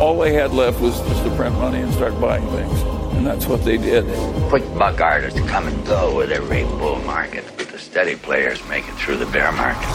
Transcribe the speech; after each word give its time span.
All 0.00 0.18
they 0.18 0.32
had 0.32 0.52
left 0.52 0.80
was 0.80 1.00
just 1.08 1.24
to 1.24 1.30
print 1.30 1.54
money 1.58 1.80
and 1.82 1.92
start 1.92 2.20
buying 2.20 2.46
things. 2.48 2.82
And 3.14 3.26
that's 3.26 3.46
what 3.46 3.64
they 3.64 3.78
did. 3.78 4.04
Quick 4.48 4.64
buck 4.78 5.00
artists 5.00 5.40
come 5.40 5.68
and 5.68 5.86
go 5.86 6.16
with 6.18 6.30
every 6.30 6.64
bull 6.64 7.00
market, 7.06 7.44
but 7.56 7.68
the 7.68 7.78
steady 7.78 8.16
players 8.16 8.60
make 8.68 8.84
it 8.88 8.94
through 8.98 9.18
the 9.18 9.26
bear 9.32 9.52
market. 9.52 9.88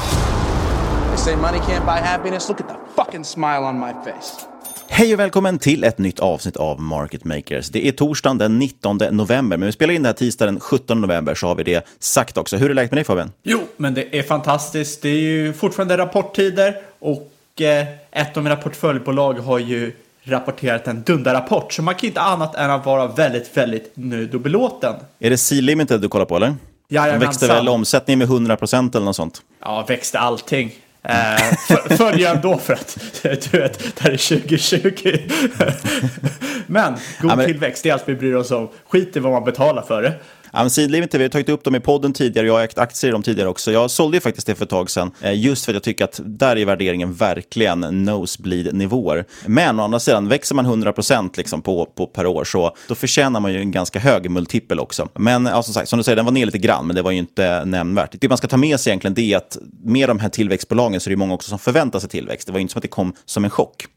They 1.10 1.18
say 1.18 1.36
money 1.36 1.60
can't 1.60 1.86
buy 1.86 2.00
happiness. 2.00 2.50
Look 2.50 2.62
at 2.62 2.68
the 2.68 2.78
fucking 2.96 3.24
smile 3.24 3.64
on 3.66 3.80
my 3.80 3.94
face. 4.04 4.46
Hej 4.92 5.14
och 5.14 5.20
välkommen 5.20 5.60
till 5.60 5.84
ett 5.84 5.98
nytt 5.98 6.20
avsnitt 6.20 6.58
av 6.58 6.82
Market 6.82 7.24
Makers. 7.24 7.70
Det 7.70 7.88
är 7.88 7.92
torsdagen 7.92 8.38
den 8.38 8.60
19 8.60 8.98
november, 9.12 9.58
men 9.58 9.66
vi 9.66 9.72
spelar 9.72 9.94
in 9.94 10.04
det 10.04 10.10
här 10.10 10.14
tisdagen 10.14 10.54
den 10.54 10.60
17 10.62 11.02
november 11.02 11.36
så 11.36 11.48
har 11.48 11.56
vi 11.56 11.64
det 11.64 11.88
sagt 12.00 12.38
också. 12.38 12.58
Hur 12.58 12.70
är 12.70 12.74
läget 12.74 12.92
med 12.92 12.98
dig 12.98 13.04
Fabian? 13.04 13.32
Jo, 13.44 13.60
men 13.78 13.94
det 13.94 14.18
är 14.20 14.24
fantastiskt. 14.24 15.02
Det 15.02 15.10
är 15.10 15.20
ju 15.20 15.54
fortfarande 15.54 15.98
rapporttider 15.98 16.78
och 17.00 17.62
eh, 17.62 17.86
ett 18.12 18.38
av 18.38 18.44
mina 18.44 18.56
portföljbolag 18.56 19.34
har 19.34 19.60
ju 19.60 19.92
rapporterat 20.24 20.88
en 20.88 21.02
dundarrapport, 21.04 21.74
så 21.74 21.82
man 21.82 21.96
kan 21.96 22.08
inte 22.08 22.22
annat 22.22 22.56
än 22.56 22.72
att 22.72 22.86
vara 22.86 23.08
väldigt, 23.08 23.58
väldigt 23.58 23.92
nöjd 23.94 24.36
och 24.36 24.42
belåten. 24.42 24.96
Är 25.20 25.30
det 25.30 25.38
C-Limited 25.38 26.02
du 26.02 26.08
kollar 26.10 26.26
på 26.26 26.36
eller? 26.36 26.56
Jajamensan. 26.90 27.20
De 27.20 27.26
växte 27.26 27.48
väl 27.48 27.70
omsättningen 27.70 28.20
med 28.20 28.28
100% 28.28 28.96
eller 28.96 29.06
något 29.06 29.16
sånt? 29.16 29.42
Ja, 29.62 29.86
växte 29.88 30.20
allting. 30.20 30.72
Eh, 31.04 31.98
följer 31.98 32.36
ändå 32.36 32.58
för 32.58 32.74
att 32.74 32.98
du 33.24 33.30
vet, 33.30 33.52
det 33.52 34.02
här 34.02 34.12
är 34.12 34.18
2020. 34.18 35.18
men 36.68 36.94
god 37.22 37.32
Ja, 37.32 37.36
men- 37.36 37.46
tillväxt, 37.46 37.84
det 37.84 37.90
är 37.90 37.94
allt 37.94 38.04
vi 38.06 38.16
bryr 38.16 38.34
oss 38.36 38.52
om. 38.52 38.70
Skit 38.88 39.16
i 39.16 39.20
vad 39.20 39.32
man 39.32 39.44
betalar 39.44 39.82
för 39.82 40.02
det. 40.02 40.14
Ja, 40.54 40.60
men 40.78 40.90
vi 40.90 41.00
har 41.00 41.30
tagit 41.30 41.50
upp 41.50 41.64
dem 41.64 41.76
i 41.76 41.80
podden 41.80 42.14
tidigare, 42.14 42.48
jag 42.48 42.54
har 42.54 42.62
ägt 42.62 42.78
aktier 42.78 43.10
i 43.10 43.12
dem 43.12 43.24
tidigare 43.24 43.50
också. 43.50 43.72
Jag 43.72 43.92
sålde 43.92 44.18
ju 44.18 44.22
faktiskt 44.22 44.48
det 44.48 44.56
för 44.56 44.64
ett 44.64 44.70
tag 44.70 44.90
sedan, 44.90 45.12
eh, 45.22 45.40
just 45.40 45.66
för 45.66 45.72
att 45.72 45.76
jag 45.76 45.84
tycker 45.84 46.04
att 46.04 46.22
där 46.26 46.56
är 46.56 46.66
värderingen 46.66 47.14
verkligen 47.14 48.06
nosebleed-nivåer. 48.06 49.26
Men 49.46 49.80
å 49.80 49.84
andra 49.84 50.00
sidan, 50.00 50.28
växer 50.28 50.56
man 50.56 50.66
100% 50.66 51.38
liksom 51.38 51.62
på, 51.62 51.86
på 51.86 52.06
per 52.06 52.26
år 52.26 52.44
så 52.44 52.76
då 52.88 52.96
förtjänar 52.96 53.40
man 53.40 53.54
ju 53.54 53.60
en 53.60 53.72
ganska 53.72 54.00
hög 54.00 54.32
multipel 54.32 54.80
också. 54.80 55.10
Men 55.16 55.46
ja, 55.46 55.64
som 55.64 55.74
sagt, 55.74 55.90
som 55.90 55.98
du 55.98 56.04
säger, 56.04 56.16
den 56.16 56.26
var 56.26 56.32
ner 56.32 56.46
lite 56.46 56.58
grann, 56.58 56.88
men 56.88 56.96
det 56.96 57.02
var 57.02 57.12
ju 57.12 57.18
inte 57.18 57.66
nämnvärt. 57.66 58.16
Det 58.20 58.30
man 58.30 58.38
ska 58.38 58.48
ta 58.48 58.58
med 58.58 58.80
sig 58.80 58.92
egentligen 58.92 59.14
det 59.14 59.34
är 59.34 59.38
att 59.38 59.58
med 59.84 60.10
de 60.10 60.20
här 60.20 60.30
tillväxtbolagen 60.30 61.00
så 61.00 61.10
är 61.10 61.12
det 61.12 61.18
många 61.18 61.34
också 61.34 61.50
som 61.50 61.60
förväntar 61.60 62.00
sig 62.00 62.10
tillväxt. 62.10 62.48
Det 62.48 62.52
var 62.52 62.60
ju 62.60 62.62
inte 62.62 62.72
som 62.72 62.80
att 62.80 62.84
det 62.84 62.88
kom 62.88 63.14
som 63.26 63.44
en 63.44 63.50
chock. 63.50 63.88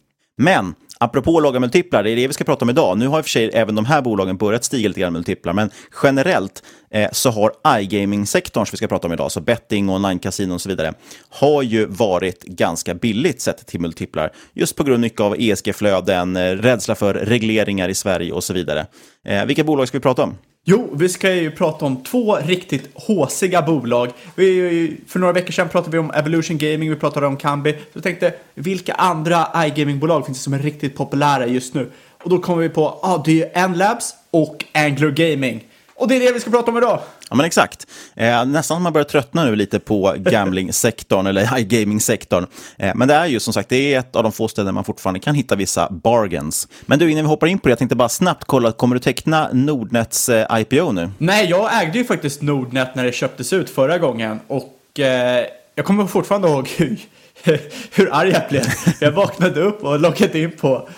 Men 0.43 0.75
apropå 0.99 1.41
låga 1.41 1.61
multiplar, 1.61 2.03
det 2.03 2.11
är 2.11 2.17
det 2.17 2.27
vi 2.27 2.33
ska 2.33 2.45
prata 2.45 2.65
om 2.65 2.71
idag. 2.71 2.99
Nu 2.99 3.07
har 3.07 3.19
i 3.19 3.21
och 3.21 3.25
för 3.25 3.31
sig 3.31 3.51
även 3.55 3.75
de 3.75 3.85
här 3.85 4.03
bolagen 4.03 4.37
börjat 4.37 4.65
stiga 4.65 4.89
lite 4.89 5.01
grann 5.01 5.13
multiplar, 5.13 5.53
men 5.53 5.71
generellt 6.03 6.63
eh, 6.91 7.11
så 7.13 7.31
har 7.31 7.53
iGaming-sektorn 7.81 8.67
som 8.67 8.71
vi 8.73 8.77
ska 8.77 8.89
prata 8.89 9.07
om 9.07 9.13
idag, 9.13 9.33
så 9.33 9.41
betting, 9.41 9.91
online-casino 9.91 10.55
och 10.55 10.61
så 10.61 10.69
vidare, 10.69 10.95
har 11.29 11.63
ju 11.63 11.87
varit 11.87 12.43
ganska 12.43 12.95
billigt 12.95 13.41
sett 13.41 13.67
till 13.67 13.81
multiplar. 13.81 14.33
Just 14.53 14.77
på 14.77 14.85
grund 14.85 15.01
mycket 15.01 15.21
av 15.21 15.37
ESG-flöden, 15.39 16.37
eh, 16.37 16.51
rädsla 16.51 16.95
för 16.95 17.15
regleringar 17.15 17.89
i 17.89 17.95
Sverige 17.95 18.33
och 18.33 18.45
så 18.45 18.55
vidare. 18.55 18.87
Eh, 19.25 19.45
vilka 19.45 19.65
bolag 19.65 19.89
ska 19.89 19.99
vi 19.99 20.03
prata 20.03 20.23
om? 20.23 20.35
Jo, 20.65 20.91
vi 20.95 21.09
ska 21.09 21.35
ju 21.35 21.51
prata 21.51 21.85
om 21.85 22.03
två 22.03 22.37
riktigt 22.37 22.91
håsiga 22.95 23.63
bolag. 23.63 24.11
Vi, 24.35 24.97
för 25.09 25.19
några 25.19 25.33
veckor 25.33 25.53
sedan 25.53 25.69
pratade 25.69 25.93
vi 25.93 25.99
om 25.99 26.11
Evolution 26.11 26.59
Gaming, 26.59 26.91
vi 26.91 26.97
pratade 26.97 27.27
om 27.27 27.37
Kambi. 27.37 27.73
Så 27.73 27.79
jag 27.93 28.03
tänkte, 28.03 28.35
vilka 28.55 28.93
andra 28.95 29.47
iGaming-bolag 29.55 30.27
finns 30.27 30.39
det 30.39 30.45
som 30.45 30.53
är 30.53 30.59
riktigt 30.59 30.97
populära 30.97 31.47
just 31.47 31.75
nu? 31.75 31.91
Och 32.25 32.31
då 32.31 32.39
kom 32.39 32.59
vi 32.59 32.69
på, 32.69 32.81
ja, 32.81 32.99
ah, 33.03 33.23
det 33.25 33.43
är 33.53 33.69
ju 33.69 33.75
Labs 33.75 34.15
och 34.31 34.65
Angler 34.73 35.11
Gaming. 35.11 35.65
Och 36.03 36.09
det 36.09 36.17
är 36.17 36.21
det 36.21 36.33
vi 36.33 36.41
ska 36.41 36.51
prata 36.51 36.71
om 36.71 36.77
idag. 36.77 37.01
Ja, 37.31 37.37
men 37.37 37.47
exakt. 37.47 37.87
Eh, 38.17 38.45
nästan 38.45 38.83
man 38.83 38.93
börjar 38.93 39.05
tröttna 39.05 39.45
nu 39.45 39.57
lite 39.57 39.79
på 39.79 40.15
gambling-sektorn 40.19 41.27
eller 41.27 41.59
iGaming-sektorn. 41.59 42.47
Eh, 42.79 42.93
men 42.95 43.09
det 43.09 43.15
är 43.15 43.27
ju 43.27 43.41
som 43.41 43.53
sagt, 43.53 43.69
det 43.69 43.95
är 43.95 43.99
ett 43.99 44.17
av 44.17 44.23
de 44.23 44.33
få 44.33 44.49
ställen 44.49 44.75
man 44.75 44.85
fortfarande 44.85 45.21
kan 45.21 45.35
hitta 45.35 45.57
vissa 45.57 45.89
bargains. 45.91 46.69
Men 46.83 46.99
du, 46.99 47.11
innan 47.11 47.25
vi 47.25 47.29
hoppar 47.29 47.47
in 47.47 47.59
på 47.59 47.69
det, 47.69 47.71
jag 47.71 47.79
tänkte 47.79 47.97
bara 47.97 48.09
snabbt 48.09 48.45
kolla, 48.45 48.73
kommer 48.73 48.95
du 48.95 49.01
teckna 49.01 49.49
Nordnets 49.53 50.29
eh, 50.29 50.61
IPO 50.61 50.93
nu? 50.93 51.11
Nej, 51.19 51.51
jag 51.51 51.83
ägde 51.83 51.99
ju 51.99 52.05
faktiskt 52.05 52.43
Nordnet 52.43 52.95
när 52.95 53.05
det 53.05 53.13
köptes 53.13 53.53
ut 53.53 53.71
förra 53.71 53.99
gången 53.99 54.41
och 54.47 55.01
eh, 55.01 55.47
jag 55.75 55.87
kommer 55.87 56.07
fortfarande 56.07 56.49
ihåg 56.49 56.69
hur, 56.77 56.99
hur 57.93 58.15
arg 58.15 58.31
jag 58.31 58.43
blev. 58.49 58.65
Jag 59.01 59.13
vaknade 59.13 59.61
upp 59.61 59.85
och 59.85 60.01
loggade 60.01 60.39
in 60.39 60.51
på, 60.51 60.89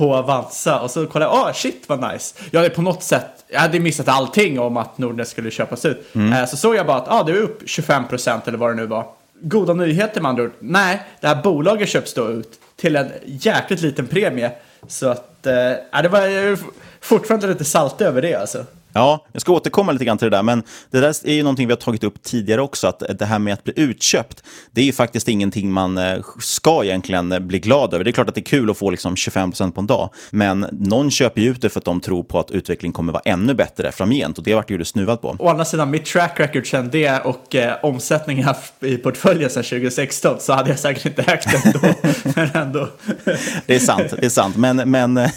på 0.00 0.14
Avanza 0.14 0.80
och 0.80 0.90
så 0.90 1.06
kollade 1.06 1.30
jag, 1.36 1.48
ah 1.48 1.52
shit 1.52 1.84
vad 1.86 2.12
nice. 2.12 2.34
Jag 2.50 2.60
hade 2.60 2.74
på 2.74 2.82
något 2.82 3.02
sätt, 3.02 3.44
jag 3.48 3.60
hade 3.60 3.80
missat 3.80 4.08
allting 4.08 4.60
om 4.60 4.76
att 4.76 4.98
Nordnet 4.98 5.28
skulle 5.28 5.50
köpas 5.50 5.84
ut. 5.84 6.14
Mm. 6.14 6.32
Eh, 6.32 6.46
Så 6.46 6.56
såg 6.56 6.76
jag 6.76 6.86
bara 6.86 6.96
att 6.96 7.08
ah, 7.08 7.22
det 7.22 7.32
är 7.32 7.36
upp 7.36 7.62
25% 7.62 8.40
eller 8.46 8.58
vad 8.58 8.70
det 8.70 8.74
nu 8.74 8.86
var. 8.86 9.06
Goda 9.42 9.74
nyheter 9.74 10.20
med 10.20 10.28
andra 10.28 10.42
ord. 10.42 10.52
Nej, 10.58 11.02
det 11.20 11.26
här 11.26 11.42
bolaget 11.42 11.88
köps 11.88 12.14
då 12.14 12.28
ut 12.28 12.60
till 12.76 12.96
en 12.96 13.10
jäkligt 13.24 13.80
liten 13.80 14.06
premie. 14.06 14.50
Så 14.88 15.08
att, 15.08 15.46
eh, 15.46 16.02
det 16.02 16.08
var 16.08 16.58
fortfarande 17.00 17.46
lite 17.46 17.64
salt 17.64 18.00
över 18.00 18.22
det 18.22 18.34
alltså. 18.34 18.64
Ja, 18.92 19.26
jag 19.32 19.42
ska 19.42 19.52
återkomma 19.52 19.92
lite 19.92 20.04
grann 20.04 20.18
till 20.18 20.30
det 20.30 20.36
där, 20.36 20.42
men 20.42 20.62
det 20.90 21.00
där 21.00 21.16
är 21.24 21.32
ju 21.32 21.42
någonting 21.42 21.66
vi 21.66 21.72
har 21.72 21.78
tagit 21.78 22.04
upp 22.04 22.22
tidigare 22.22 22.60
också, 22.60 22.86
att 22.86 23.02
det 23.18 23.24
här 23.24 23.38
med 23.38 23.54
att 23.54 23.64
bli 23.64 23.72
utköpt, 23.76 24.44
det 24.70 24.80
är 24.80 24.84
ju 24.84 24.92
faktiskt 24.92 25.28
ingenting 25.28 25.72
man 25.72 25.98
eh, 25.98 26.18
ska 26.40 26.84
egentligen 26.84 27.46
bli 27.48 27.58
glad 27.58 27.94
över. 27.94 28.04
Det 28.04 28.10
är 28.10 28.12
klart 28.12 28.28
att 28.28 28.34
det 28.34 28.40
är 28.40 28.44
kul 28.44 28.70
att 28.70 28.78
få 28.78 28.90
liksom 28.90 29.14
25% 29.14 29.72
på 29.72 29.80
en 29.80 29.86
dag, 29.86 30.10
men 30.30 30.66
någon 30.72 31.10
köper 31.10 31.40
ju 31.40 31.50
ut 31.50 31.62
det 31.62 31.70
för 31.70 31.80
att 31.80 31.84
de 31.84 32.00
tror 32.00 32.22
på 32.22 32.38
att 32.38 32.50
utvecklingen 32.50 32.92
kommer 32.92 33.12
vara 33.12 33.22
ännu 33.24 33.54
bättre 33.54 33.92
framgent 33.92 34.38
och 34.38 34.44
det 34.44 34.54
vart 34.54 34.70
ju 34.70 34.78
du 34.78 34.84
snuvad 34.84 35.20
på. 35.20 35.36
Å 35.38 35.48
andra 35.48 35.64
sidan, 35.64 35.90
mitt 35.90 36.04
track 36.04 36.40
record 36.40 36.70
sedan 36.70 36.88
det 36.92 37.20
och 37.20 37.54
eh, 37.54 37.76
omsättningen 37.82 38.54
i 38.80 38.96
portföljen 38.96 39.50
sedan 39.50 39.62
2016 39.62 40.40
så 40.40 40.52
hade 40.52 40.70
jag 40.70 40.78
säkert 40.78 41.06
inte 41.06 41.22
ägt 41.22 41.50
det 41.50 41.66
ändå. 41.66 41.94
men 42.36 42.62
ändå. 42.62 42.88
Det 43.66 43.74
är 43.74 43.78
sant, 43.78 44.14
det 44.18 44.26
är 44.26 44.30
sant. 44.30 44.56
Men, 44.56 44.76
men 44.76 45.16
eh, 45.16 45.30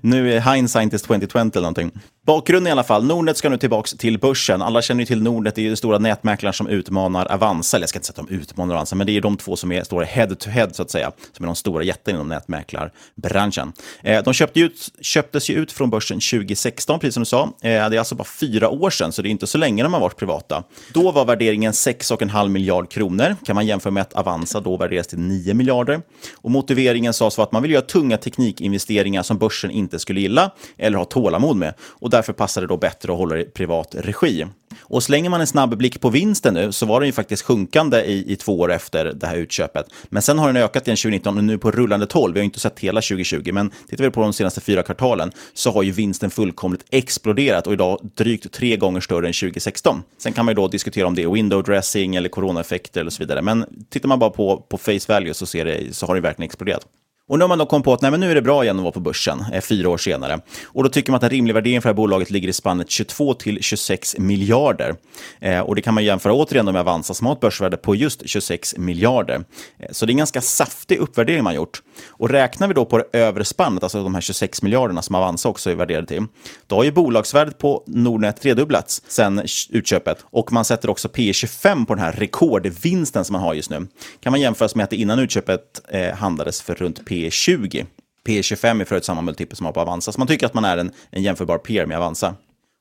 nu 0.00 0.32
är 0.32 0.54
hindsight 0.54 0.94
is 0.94 1.02
2020 1.02 1.38
eller 1.38 1.60
någonting. 1.60 1.92
Bakgrunden 2.26 2.66
i 2.66 2.70
alla 2.70 2.84
fall, 2.84 2.99
Nordnet 3.04 3.36
ska 3.36 3.48
nu 3.48 3.56
tillbaka 3.56 3.96
till 3.96 4.18
börsen. 4.18 4.62
Alla 4.62 4.82
känner 4.82 5.00
ju 5.00 5.06
till 5.06 5.22
Nordnet, 5.22 5.54
det 5.54 5.60
är 5.60 5.62
ju 5.62 5.76
stora 5.76 5.98
nätmäklaren 5.98 6.52
som 6.52 6.68
utmanar 6.68 7.32
Avanza. 7.32 7.76
Eller 7.76 7.82
jag 7.82 7.88
ska 7.88 7.98
inte 7.98 8.06
säga 8.06 8.22
att 8.22 8.28
de 8.28 8.34
utmanar 8.34 8.74
Avanza, 8.74 8.96
men 8.96 9.06
det 9.06 9.16
är 9.16 9.20
de 9.20 9.36
två 9.36 9.56
som 9.56 9.72
är, 9.72 9.82
står 9.82 10.02
head 10.02 10.26
to 10.26 10.50
head 10.50 10.68
så 10.72 10.82
att 10.82 10.90
säga. 10.90 11.12
Som 11.36 11.44
är 11.44 11.46
de 11.46 11.56
stora 11.56 11.82
jättarna 11.82 12.16
inom 12.16 12.28
nätmäklarbranschen. 12.28 13.72
Eh, 14.02 14.22
de 14.24 14.34
köpte 14.34 14.60
ut, 14.60 14.88
köptes 15.00 15.50
ju 15.50 15.54
ut 15.54 15.72
från 15.72 15.90
börsen 15.90 16.20
2016, 16.20 17.00
precis 17.00 17.14
som 17.14 17.20
du 17.20 17.26
sa. 17.26 17.42
Eh, 17.42 17.48
det 17.62 17.68
är 17.70 17.98
alltså 17.98 18.14
bara 18.14 18.24
fyra 18.24 18.68
år 18.68 18.90
sedan, 18.90 19.12
så 19.12 19.22
det 19.22 19.28
är 19.28 19.30
inte 19.30 19.46
så 19.46 19.58
länge 19.58 19.82
de 19.82 19.92
har 19.92 20.00
varit 20.00 20.16
privata. 20.16 20.62
Då 20.94 21.12
var 21.12 21.24
värderingen 21.24 21.72
6,5 21.72 22.48
miljard 22.48 22.90
kronor. 22.90 23.36
Kan 23.44 23.54
man 23.54 23.66
jämföra 23.66 23.90
med 23.90 24.00
att 24.00 24.12
Avanza 24.12 24.60
då 24.60 24.76
värderas 24.76 25.06
till 25.06 25.18
9 25.18 25.54
miljarder. 25.54 26.00
Och 26.36 26.50
motiveringen 26.50 27.12
sades 27.12 27.38
vara 27.38 27.46
att 27.46 27.52
man 27.52 27.62
vill 27.62 27.70
göra 27.70 27.82
tunga 27.82 28.16
teknikinvesteringar 28.16 29.22
som 29.22 29.38
börsen 29.38 29.70
inte 29.70 29.98
skulle 29.98 30.20
gilla 30.20 30.50
eller 30.78 30.98
ha 30.98 31.04
tålamod 31.04 31.56
med. 31.56 31.74
Och 31.80 32.10
därför 32.10 32.32
passar 32.32 32.60
det 32.60 32.66
då 32.66 32.76
bättre 32.76 32.89
att 32.98 33.18
hålla 33.18 33.34
det 33.34 33.42
i 33.42 33.44
privat 33.44 33.94
regi. 33.98 34.46
Och 34.80 35.02
slänger 35.02 35.30
man 35.30 35.40
en 35.40 35.46
snabb 35.46 35.76
blick 35.76 36.00
på 36.00 36.10
vinsten 36.10 36.54
nu 36.54 36.72
så 36.72 36.86
var 36.86 37.00
den 37.00 37.06
ju 37.06 37.12
faktiskt 37.12 37.42
sjunkande 37.42 38.00
i, 38.00 38.32
i 38.32 38.36
två 38.36 38.60
år 38.60 38.72
efter 38.72 39.04
det 39.04 39.26
här 39.26 39.36
utköpet. 39.36 39.86
Men 40.08 40.22
sen 40.22 40.38
har 40.38 40.46
den 40.46 40.62
ökat 40.62 40.86
igen 40.86 40.96
2019 40.96 41.38
och 41.38 41.44
nu 41.44 41.58
på 41.58 41.70
rullande 41.70 42.06
12. 42.06 42.34
Vi 42.34 42.40
har 42.40 42.44
inte 42.44 42.60
sett 42.60 42.78
hela 42.78 43.00
2020, 43.00 43.52
men 43.52 43.70
tittar 43.88 44.04
vi 44.04 44.10
på 44.10 44.22
de 44.22 44.32
senaste 44.32 44.60
fyra 44.60 44.82
kvartalen 44.82 45.32
så 45.54 45.70
har 45.70 45.82
ju 45.82 45.90
vinsten 45.90 46.30
fullkomligt 46.30 46.84
exploderat 46.90 47.66
och 47.66 47.72
idag 47.72 48.10
drygt 48.14 48.52
tre 48.52 48.76
gånger 48.76 49.00
större 49.00 49.26
än 49.26 49.32
2016. 49.32 50.02
Sen 50.18 50.32
kan 50.32 50.44
man 50.44 50.52
ju 50.52 50.56
då 50.56 50.68
diskutera 50.68 51.06
om 51.06 51.14
det 51.14 51.22
är 51.22 51.28
window 51.28 51.62
dressing 51.62 52.16
eller 52.16 52.28
coronaeffekter 52.28 53.00
eller 53.00 53.10
så 53.10 53.22
vidare. 53.22 53.42
Men 53.42 53.64
tittar 53.90 54.08
man 54.08 54.18
bara 54.18 54.30
på, 54.30 54.56
på 54.68 54.78
face 54.78 55.00
value 55.08 55.34
så, 55.34 55.46
ser 55.46 55.64
det, 55.64 55.96
så 55.96 56.06
har 56.06 56.14
det 56.14 56.20
verkligen 56.20 56.46
exploderat. 56.46 56.86
Och 57.30 57.38
nu 57.38 57.42
har 57.42 57.48
man 57.48 57.58
då 57.58 57.66
kommit 57.66 57.84
på 57.84 57.92
att 57.92 58.00
nej, 58.00 58.10
men 58.10 58.20
nu 58.20 58.30
är 58.30 58.34
det 58.34 58.42
bra 58.42 58.64
igen 58.64 58.76
att 58.76 58.82
vara 58.82 58.92
på 58.92 59.00
börsen, 59.00 59.44
eh, 59.52 59.60
fyra 59.60 59.88
år 59.88 59.98
senare. 59.98 60.40
Och 60.64 60.82
då 60.82 60.88
tycker 60.88 61.12
man 61.12 61.16
att 61.16 61.22
en 61.22 61.30
rimlig 61.30 61.54
värdering 61.54 61.82
för 61.82 61.88
det 61.88 61.92
här 61.92 61.96
bolaget 61.96 62.30
ligger 62.30 62.48
i 62.48 62.52
spannet 62.52 62.90
22 62.90 63.34
till 63.34 63.62
26 63.62 64.18
miljarder. 64.18 64.94
Eh, 65.40 65.60
och 65.60 65.74
det 65.74 65.82
kan 65.82 65.94
man 65.94 66.04
jämföra 66.04 66.32
återigen 66.32 66.64
med 66.64 66.76
Avanza 66.76 67.14
som 67.14 67.26
har 67.26 67.34
ett 67.34 67.40
börsvärde 67.40 67.76
på 67.76 67.94
just 67.94 68.28
26 68.28 68.76
miljarder. 68.76 69.44
Eh, 69.78 69.86
så 69.90 70.06
det 70.06 70.10
är 70.10 70.12
en 70.12 70.18
ganska 70.18 70.40
saftig 70.40 70.98
uppvärdering 70.98 71.44
man 71.44 71.54
gjort. 71.54 71.82
Och 72.08 72.30
räknar 72.30 72.68
vi 72.68 72.74
då 72.74 72.84
på 72.84 72.98
det 72.98 73.18
övre 73.18 73.44
spannet, 73.44 73.82
alltså 73.82 74.02
de 74.02 74.14
här 74.14 74.20
26 74.20 74.62
miljarderna 74.62 75.02
som 75.02 75.14
Avanza 75.14 75.48
också 75.48 75.70
är 75.70 75.74
värderade 75.74 76.06
till, 76.06 76.26
då 76.66 76.76
har 76.76 76.84
ju 76.84 76.92
bolagsvärdet 76.92 77.58
på 77.58 77.84
Nordnet 77.86 78.40
tredubblats 78.40 79.02
sedan 79.08 79.42
utköpet. 79.70 80.18
Och 80.22 80.52
man 80.52 80.64
sätter 80.64 80.90
också 80.90 81.08
P 81.08 81.32
25 81.32 81.86
på 81.86 81.94
den 81.94 82.04
här 82.04 82.12
rekordvinsten 82.12 83.24
som 83.24 83.32
man 83.32 83.42
har 83.42 83.54
just 83.54 83.70
nu. 83.70 83.86
Kan 84.20 84.30
man 84.30 84.40
jämföra 84.40 84.68
med 84.74 84.84
att 84.84 84.90
det 84.90 84.96
innan 84.96 85.18
utköpet 85.18 85.62
eh, 85.88 86.14
handlades 86.14 86.62
för 86.62 86.74
runt 86.74 87.06
P 87.06 87.19
20. 87.30 87.86
P 88.24 88.42
25 88.42 88.80
är 88.80 88.84
för 88.84 88.96
ett 88.96 89.04
samma 89.04 89.22
multipel 89.22 89.56
som 89.56 89.64
man 89.64 89.68
har 89.68 89.74
på 89.74 89.80
Avanza, 89.80 90.12
så 90.12 90.20
man 90.20 90.28
tycker 90.28 90.46
att 90.46 90.54
man 90.54 90.64
är 90.64 90.76
en, 90.76 90.92
en 91.10 91.22
jämförbar 91.22 91.58
peer 91.58 91.86
med 91.86 91.96
Avanza. 91.96 92.34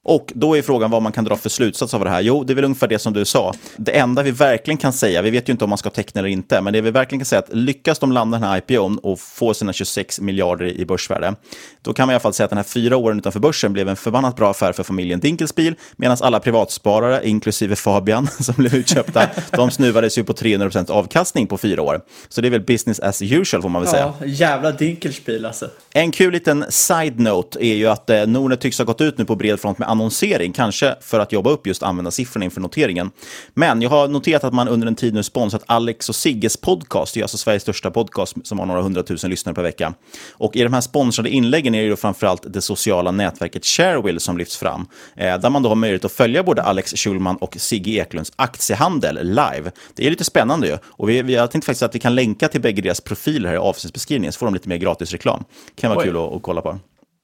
Och 0.05 0.31
då 0.35 0.57
är 0.57 0.61
frågan 0.61 0.91
vad 0.91 1.01
man 1.01 1.11
kan 1.11 1.23
dra 1.23 1.35
för 1.35 1.49
slutsats 1.49 1.93
av 1.93 2.03
det 2.03 2.09
här. 2.09 2.21
Jo, 2.21 2.43
det 2.43 2.53
är 2.53 2.55
väl 2.55 2.63
ungefär 2.63 2.87
det 2.87 2.99
som 2.99 3.13
du 3.13 3.25
sa. 3.25 3.53
Det 3.77 3.91
enda 3.91 4.23
vi 4.23 4.31
verkligen 4.31 4.77
kan 4.77 4.93
säga, 4.93 5.21
vi 5.21 5.29
vet 5.29 5.49
ju 5.49 5.51
inte 5.51 5.63
om 5.63 5.69
man 5.69 5.77
ska 5.77 5.89
teckna 5.89 6.19
eller 6.19 6.29
inte, 6.29 6.61
men 6.61 6.73
det 6.73 6.81
vi 6.81 6.91
verkligen 6.91 7.19
kan 7.19 7.25
säga 7.25 7.39
är 7.39 7.43
att 7.43 7.55
lyckas 7.55 7.99
de 7.99 8.11
landa 8.11 8.39
den 8.39 8.49
här 8.49 8.57
IPOn 8.57 8.97
och 8.97 9.19
få 9.19 9.53
sina 9.53 9.73
26 9.73 10.19
miljarder 10.19 10.65
i 10.65 10.85
börsvärde, 10.85 11.35
då 11.81 11.93
kan 11.93 12.07
man 12.07 12.13
i 12.13 12.15
alla 12.15 12.19
fall 12.19 12.33
säga 12.33 12.45
att 12.45 12.49
den 12.49 12.57
här 12.57 12.63
fyra 12.63 12.97
åren 12.97 13.17
utanför 13.17 13.39
börsen 13.39 13.73
blev 13.73 13.89
en 13.89 13.95
förbannat 13.95 14.35
bra 14.35 14.51
affär 14.51 14.71
för 14.71 14.83
familjen 14.83 15.19
Dinkelspiel, 15.19 15.75
medan 15.95 16.17
alla 16.21 16.39
privatsparare, 16.39 17.27
inklusive 17.27 17.75
Fabian, 17.75 18.27
som 18.39 18.55
blev 18.57 18.75
utköpta, 18.75 19.27
de 19.51 19.71
snuvades 19.71 20.17
ju 20.17 20.23
på 20.23 20.33
300% 20.33 20.91
avkastning 20.91 21.47
på 21.47 21.57
fyra 21.57 21.81
år. 21.81 22.01
Så 22.29 22.41
det 22.41 22.47
är 22.47 22.49
väl 22.49 22.61
business 22.61 22.99
as 22.99 23.21
usual, 23.21 23.61
får 23.61 23.69
man 23.69 23.81
väl 23.81 23.91
säga. 23.91 24.13
Ja, 24.19 24.25
jävla 24.25 24.71
Dinkelspiel 24.71 25.45
alltså. 25.45 25.69
En 25.93 26.11
kul 26.11 26.33
liten 26.33 26.65
side-note 26.69 27.65
är 27.65 27.75
ju 27.75 27.87
att 27.87 28.09
eh, 28.09 28.27
Nordnet 28.27 28.61
tycks 28.61 28.77
ha 28.77 28.85
gått 28.85 29.01
ut 29.01 29.17
nu 29.17 29.25
på 29.25 29.35
bred 29.35 29.59
front 29.59 29.77
med 29.77 29.88
annonsering, 29.89 30.53
kanske 30.53 30.95
för 31.01 31.19
att 31.19 31.31
jobba 31.31 31.49
upp 31.49 31.67
just 31.67 31.83
användarsiffrorna 31.83 32.45
inför 32.45 32.61
noteringen. 32.61 33.11
Men 33.53 33.81
jag 33.81 33.89
har 33.89 34.07
noterat 34.07 34.43
att 34.43 34.53
man 34.53 34.67
under 34.67 34.87
en 34.87 34.95
tid 34.95 35.13
nu 35.13 35.23
sponsrat 35.23 35.63
Alex 35.65 36.09
och 36.09 36.15
Sigges 36.15 36.57
podcast, 36.57 37.13
det 37.13 37.19
är 37.19 37.23
alltså 37.23 37.37
Sveriges 37.37 37.63
största 37.63 37.91
podcast 37.91 38.47
som 38.47 38.59
har 38.59 38.65
några 38.65 38.81
hundratusen 38.81 39.29
lyssnare 39.29 39.55
per 39.55 39.63
vecka. 39.63 39.93
Och 40.31 40.55
i 40.55 40.63
de 40.63 40.73
här 40.73 40.81
sponsrade 40.81 41.29
inläggen 41.29 41.75
är 41.75 41.81
det 41.81 41.87
ju 41.87 41.95
framförallt 41.95 42.53
det 42.53 42.61
sociala 42.61 43.11
nätverket 43.11 43.65
Sharewill 43.65 44.19
som 44.19 44.37
lyfts 44.37 44.57
fram, 44.57 44.87
eh, 45.15 45.37
där 45.37 45.49
man 45.49 45.63
då 45.63 45.69
har 45.69 45.75
möjlighet 45.75 46.05
att 46.05 46.11
följa 46.11 46.43
både 46.43 46.63
Alex 46.63 46.93
Schulman 46.93 47.35
och 47.35 47.55
Sigge 47.59 47.91
Eklunds 47.91 48.31
aktiehandel 48.35 49.19
live. 49.23 49.71
Det 49.95 50.05
är 50.05 50.09
lite 50.09 50.23
spännande 50.23 50.67
ju. 50.67 50.77
Och 50.85 51.09
vi, 51.09 51.21
vi, 51.21 51.33
jag 51.33 51.51
tänkte 51.51 51.65
faktiskt 51.65 51.83
att 51.83 51.95
vi 51.95 51.99
kan 51.99 52.15
länka 52.15 52.47
till 52.47 52.61
bägge 52.61 52.81
deras 52.81 53.01
profiler 53.01 53.49
här 53.49 53.55
i 53.55 53.59
avsnittsbeskrivningen, 53.59 54.33
så 54.33 54.39
får 54.39 54.45
de 54.45 54.53
lite 54.53 54.69
mer 54.69 54.77
gratis 54.77 55.11
reklam. 55.11 55.43
kan 55.75 55.89
vara 55.89 55.99
Oj. 55.99 56.05
kul 56.05 56.17
att, 56.17 56.33
att 56.33 56.41
kolla 56.41 56.61
på. 56.61 56.79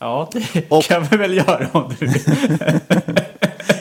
Ja, 0.06 0.30
det 0.32 0.88
kan 0.88 1.04
vi 1.04 1.18
väl 1.18 1.34
göra 1.34 1.68
om 1.72 1.96
du 2.00 2.06
vill. 2.06 2.22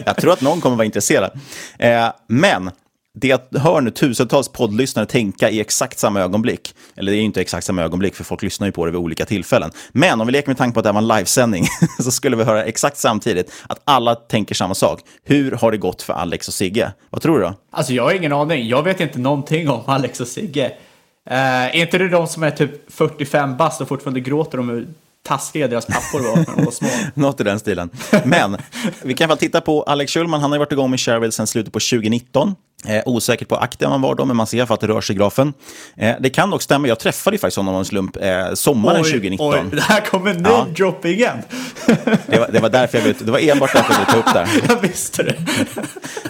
Jag 0.06 0.16
tror 0.16 0.32
att 0.32 0.40
någon 0.40 0.60
kommer 0.60 0.76
vara 0.76 0.84
intresserad. 0.84 1.30
Eh, 1.78 2.06
men 2.26 2.70
det 3.14 3.28
jag 3.28 3.40
hör 3.58 3.80
nu 3.80 3.90
tusentals 3.90 4.48
poddlyssnare 4.48 5.06
tänka 5.06 5.50
i 5.50 5.60
exakt 5.60 5.98
samma 5.98 6.20
ögonblick, 6.20 6.74
eller 6.96 7.12
det 7.12 7.16
är 7.16 7.20
ju 7.20 7.24
inte 7.24 7.40
exakt 7.40 7.66
samma 7.66 7.82
ögonblick 7.82 8.14
för 8.14 8.24
folk 8.24 8.42
lyssnar 8.42 8.66
ju 8.66 8.72
på 8.72 8.84
det 8.86 8.90
vid 8.92 9.00
olika 9.00 9.24
tillfällen, 9.24 9.70
men 9.92 10.20
om 10.20 10.26
vi 10.26 10.32
leker 10.32 10.48
med 10.48 10.58
tanke 10.58 10.74
på 10.74 10.80
att 10.80 10.84
det 10.84 10.88
här 10.88 10.94
var 10.94 11.02
en 11.02 11.18
livesändning 11.18 11.64
så 12.00 12.10
skulle 12.10 12.36
vi 12.36 12.44
höra 12.44 12.64
exakt 12.64 12.96
samtidigt 12.96 13.52
att 13.68 13.80
alla 13.84 14.14
tänker 14.14 14.54
samma 14.54 14.74
sak. 14.74 15.00
Hur 15.24 15.52
har 15.52 15.70
det 15.70 15.78
gått 15.78 16.02
för 16.02 16.12
Alex 16.12 16.48
och 16.48 16.54
Sigge? 16.54 16.92
Vad 17.10 17.22
tror 17.22 17.38
du 17.38 17.44
då? 17.44 17.54
Alltså 17.70 17.92
jag 17.92 18.02
har 18.02 18.12
ingen 18.12 18.32
aning. 18.32 18.68
Jag 18.68 18.82
vet 18.82 19.00
inte 19.00 19.18
någonting 19.18 19.68
om 19.70 19.82
Alex 19.86 20.20
och 20.20 20.28
Sigge. 20.28 20.72
Eh, 21.30 21.64
är 21.64 21.76
inte 21.76 21.98
det 21.98 22.08
de 22.08 22.26
som 22.26 22.42
är 22.42 22.50
typ 22.50 22.92
45 22.92 23.56
bast 23.56 23.80
och 23.80 23.88
fortfarande 23.88 24.20
gråter 24.20 24.60
om 24.60 24.68
hur 24.68 24.88
taskiga 25.28 25.68
deras 25.68 25.86
pappor 25.86 26.20
var 26.20 26.36
när 26.36 26.56
de 26.56 26.64
var 26.64 26.72
små? 26.72 26.88
Något 27.14 27.40
i 27.40 27.44
den 27.44 27.58
stilen. 27.58 27.90
Men 28.24 28.56
vi 29.02 29.14
kan 29.14 29.28
väl 29.28 29.38
titta 29.38 29.60
på 29.60 29.82
Alex 29.82 30.12
Schulman. 30.12 30.40
Han 30.40 30.50
har 30.50 30.56
ju 30.56 30.58
varit 30.58 30.72
igång 30.72 30.90
med 30.90 31.00
Sharewill 31.00 31.32
sedan 31.32 31.46
slutet 31.46 31.72
på 31.72 31.80
2019. 31.80 32.54
Eh, 32.88 33.02
osäkert 33.06 33.48
på 33.48 33.56
akten 33.56 33.90
man 33.90 34.00
var 34.00 34.14
då, 34.14 34.24
men 34.24 34.36
man 34.36 34.46
ser 34.46 34.66
för 34.66 34.74
att 34.74 34.80
det 34.80 34.86
rör 34.86 35.00
sig 35.00 35.16
i 35.16 35.18
grafen. 35.18 35.52
Eh, 35.96 36.14
det 36.20 36.30
kan 36.30 36.50
dock 36.50 36.62
stämma. 36.62 36.88
Jag 36.88 36.98
träffade 36.98 37.34
ju 37.34 37.38
faktiskt 37.38 37.56
honom 37.56 37.74
av 37.74 37.78
en 37.80 37.84
slump 37.84 38.16
eh, 38.16 38.54
sommaren 38.54 39.02
Oj, 39.02 39.10
2019. 39.10 39.54
Oj, 39.54 39.62
det 39.72 39.80
här 39.80 40.00
kommer 40.00 40.34
name 40.34 40.70
drop 40.70 41.04
igen. 41.04 41.38
Det 42.26 42.38
var, 42.38 42.48
det 42.52 42.60
var 42.60 42.68
därför 42.68 42.98
jag 42.98 43.04
ville, 43.04 43.18
det 43.20 43.30
var 43.30 43.38
enbart 43.38 43.72
därför 43.72 43.92
jag 43.92 43.98
ville 43.98 44.10
ta 44.10 44.18
upp 44.18 44.34
det. 44.34 44.44
här. 44.44 44.62
Jag 44.68 44.88
visste 44.88 45.22
det. 45.22 45.34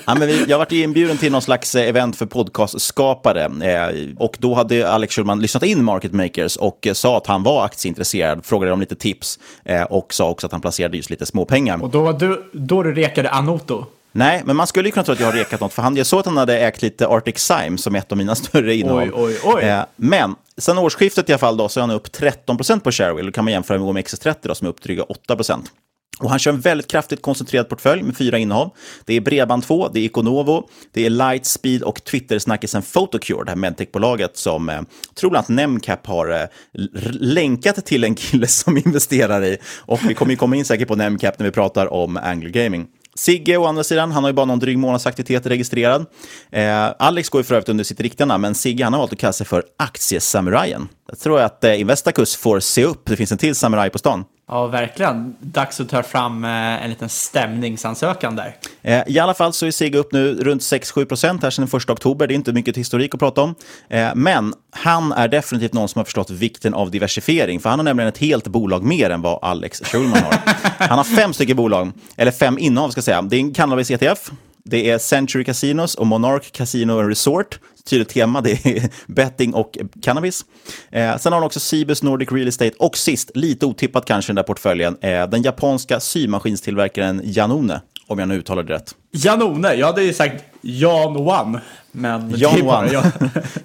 Ja, 0.07 0.15
men 0.15 0.29
vi, 0.29 0.45
jag 0.49 0.59
varit 0.59 0.73
inbjuden 0.73 1.17
till 1.17 1.33
någon 1.33 1.43
slags 1.43 1.75
eh, 1.75 1.89
event 1.89 2.17
för 2.17 2.27
podcastskapare. 2.27 3.45
Eh, 3.45 3.95
och 4.19 4.37
då 4.39 4.55
hade 4.55 4.91
Alex 4.91 5.15
Schulman 5.15 5.41
lyssnat 5.41 5.63
in 5.63 5.85
Market 5.85 6.13
Makers 6.13 6.57
och 6.57 6.87
eh, 6.87 6.93
sa 6.93 7.17
att 7.17 7.27
han 7.27 7.43
var 7.43 7.65
aktieintresserad, 7.65 8.45
frågade 8.47 8.73
om 8.73 8.81
lite 8.81 8.95
tips 8.95 9.39
eh, 9.65 9.83
och 9.83 10.15
sa 10.15 10.31
också 10.31 10.47
att 10.47 10.53
han 10.53 10.61
placerade 10.61 10.97
just 10.97 11.11
lite 11.11 11.27
småpengar. 11.27 11.83
Och 11.83 11.91
då 11.91 12.03
var 12.03 12.13
du, 12.13 12.51
då 12.53 12.83
du 12.83 12.95
rekade 12.95 13.31
Anoto. 13.31 13.87
Nej, 14.16 14.42
men 14.44 14.56
man 14.56 14.66
skulle 14.66 14.88
ju 14.88 14.92
kunna 14.92 15.04
tro 15.04 15.12
att 15.12 15.21
jag 15.21 15.26
har 15.26 15.33
rekat 15.33 15.61
något, 15.61 15.73
för 15.73 15.83
han, 15.83 15.97
jag 15.97 16.06
såg 16.06 16.21
att 16.21 16.26
han 16.26 16.37
hade 16.37 16.59
ägt 16.59 16.83
lite 16.83 17.09
Arctic 17.09 17.38
Sime 17.38 17.78
som 17.78 17.94
ett 17.94 18.12
av 18.12 18.18
mina 18.18 18.35
större 18.35 18.75
innehav. 18.75 18.99
Oj, 18.99 19.11
oj, 19.14 19.38
oj. 19.44 19.62
Eh, 19.62 19.85
men 19.97 20.35
sen 20.59 20.78
årsskiftet 20.78 21.28
i 21.28 21.33
alla 21.33 21.38
fall 21.38 21.56
då, 21.56 21.68
så 21.68 21.80
är 21.80 21.83
han 21.83 21.90
upp 21.90 22.06
13% 22.06 22.80
på 22.80 22.92
Sharewill. 22.92 23.26
Då 23.26 23.33
kan 23.33 23.44
man 23.44 23.52
jämföra 23.52 23.78
med 23.78 23.88
OMXS30 23.88 24.37
då, 24.42 24.54
som 24.54 24.66
är 24.66 24.71
upp 24.71 24.83
dryga 24.83 25.02
8%. 25.28 25.59
Och 26.21 26.30
han 26.30 26.38
kör 26.38 26.52
en 26.52 26.61
väldigt 26.61 26.90
kraftigt 26.90 27.23
koncentrerad 27.23 27.68
portfölj 27.68 28.02
med 28.02 28.16
fyra 28.16 28.38
innehav. 28.38 28.71
Det 29.04 29.14
är 29.14 29.21
Bredband2, 29.21 29.90
det 29.92 30.00
är 30.00 30.04
Econovo, 30.04 30.68
det 30.92 31.06
är 31.06 31.11
Lightspeed 31.11 31.83
och 31.83 32.04
Twitter-snackisen 32.04 32.83
Photocure, 32.83 33.44
det 33.44 33.50
här 33.50 33.56
medtechbolaget 33.56 34.37
som 34.37 34.68
eh, 34.68 34.80
tror 35.14 35.30
bland 35.30 35.44
annat 35.44 35.56
Nemcap 35.56 36.06
har 36.06 36.30
eh, 36.30 36.47
länkat 37.12 37.87
till 37.87 38.04
en 38.04 38.14
kille 38.14 38.47
som 38.47 38.76
investerar 38.76 39.44
i. 39.44 39.59
Och 39.78 40.00
vi 40.09 40.14
kommer 40.14 40.30
ju 40.30 40.37
komma 40.37 40.56
in 40.56 40.64
säkert 40.64 40.88
på 40.88 40.97
Nemcap 40.97 41.38
när 41.38 41.47
vi 41.47 41.52
pratar 41.52 41.92
om 41.92 42.16
Angler 42.16 42.50
Gaming. 42.50 42.87
Sigge 43.14 43.56
å 43.56 43.64
andra 43.66 43.85
sidan, 43.85 44.12
han 44.12 44.25
har 44.25 44.30
ju 44.30 44.35
bara 44.35 44.47
någon 44.47 44.59
dryg 44.59 44.78
månadsaktivitet 44.78 45.47
registrerad. 45.47 46.06
Eh, 46.52 46.92
Alex 46.99 47.28
går 47.28 47.40
ju 47.40 47.44
för 47.44 47.54
övrigt 47.54 47.68
under 47.68 47.85
sitt 47.85 48.00
riktiga 48.00 48.26
namn, 48.26 48.42
men 48.42 48.54
Sigge 48.54 48.85
han 48.85 48.92
har 48.92 49.00
valt 49.00 49.12
att 49.12 49.18
kalla 49.18 49.33
sig 49.33 49.47
för 49.47 49.64
Aktiesamurajen. 49.76 50.88
Jag 51.09 51.18
tror 51.18 51.40
att 51.40 51.64
eh, 51.64 51.80
Investacus 51.80 52.37
får 52.37 52.61
se 52.61 52.85
upp, 52.85 53.06
det 53.06 53.16
finns 53.16 53.33
en 53.33 53.38
till 53.38 53.54
samuraj 53.54 53.90
på 53.90 53.99
stan. 53.99 54.25
Ja, 54.49 54.67
verkligen. 54.67 55.37
Dags 55.41 55.81
att 55.81 55.89
ta 55.89 56.03
fram 56.03 56.45
eh, 56.45 56.85
en 56.85 56.91
liten 56.91 57.09
stämningsansökan 57.09 58.37
där. 58.37 58.57
Eh, 58.83 59.03
I 59.07 59.19
alla 59.19 59.35
fall 59.35 59.53
så 59.53 59.67
är 59.67 59.71
Sigge 59.71 59.99
upp 59.99 60.13
nu 60.13 60.35
runt 60.35 60.63
6-7 60.63 61.05
procent 61.05 61.43
här 61.43 61.51
sedan 61.51 61.69
den 61.73 61.81
1 61.81 61.91
oktober. 61.91 62.27
Det 62.27 62.35
är 62.35 62.37
inte 62.37 62.53
mycket 62.53 62.77
historik 62.77 63.15
att 63.15 63.21
prata 63.21 63.43
om. 63.43 63.55
Eh, 63.89 64.15
men 64.15 64.55
han 64.71 65.13
är 65.13 65.29
definitivt 65.29 65.73
någon 65.73 65.89
som 65.89 65.99
har 65.99 66.05
förstått 66.05 66.31
vikten 66.31 66.75
av 66.75 66.91
diversifiering. 66.91 67.61
För 67.61 67.71
han 67.71 67.79
har 67.79 67.85
nämligen 67.85 68.09
ett 68.09 68.19
helt 68.19 68.49
bolag 68.49 68.85
mer 68.85 69.11
än 69.11 69.23
vad 69.23 69.39
Alex 69.43 69.83
Schulman 69.85 70.23
har. 70.23 70.35
Han 70.89 70.99
har 70.99 71.05
fem 71.05 71.33
stycken 71.33 71.57
bolag, 71.57 71.93
eller 72.17 72.31
fem 72.31 72.59
innehav 72.59 72.91
ska 72.91 72.99
jag 72.99 73.05
säga. 73.05 73.23
Det 73.23 73.37
är 73.37 73.41
en 73.41 73.55
cannabis 73.55 73.91
ETF, 73.91 74.31
det 74.64 74.90
är 74.90 74.99
Century 74.99 75.44
Casinos 75.44 75.94
och 75.94 76.06
Monarch 76.06 76.52
Casino 76.52 76.92
Resort. 76.92 77.59
Tydligt 77.85 78.09
tema, 78.09 78.40
det 78.40 78.50
är 78.50 78.90
betting 79.12 79.54
och 79.54 79.78
cannabis. 80.02 80.44
Eh, 80.90 81.16
sen 81.16 81.33
har 81.33 81.40
de 81.40 81.47
också 81.47 81.61
Cibus 81.61 82.02
Nordic 82.02 82.33
Real 82.33 82.49
Estate 82.49 82.75
och 82.78 82.97
sist, 82.97 83.30
lite 83.35 83.66
otippat 83.66 84.04
kanske 84.04 84.28
den 84.30 84.37
där 84.37 84.42
portföljen, 84.42 84.97
eh, 85.00 85.28
den 85.28 85.42
japanska 85.42 86.00
symaskinstillverkaren 86.00 87.21
Janone, 87.25 87.80
om 88.06 88.18
jag 88.18 88.28
nu 88.28 88.35
uttalar 88.35 88.62
det 88.62 88.75
rätt. 88.75 88.94
Janone, 89.11 89.75
jag 89.75 89.87
hade 89.87 90.02
ju 90.02 90.12
sagt 90.12 90.44
Jan 90.61 91.16
One. 91.16 91.61
Men 91.97 92.35
Jan 92.37 92.55
det 92.55 92.61
är 92.61 92.65
bara 92.65 92.79
One. 92.79 92.93
jag. 92.93 93.05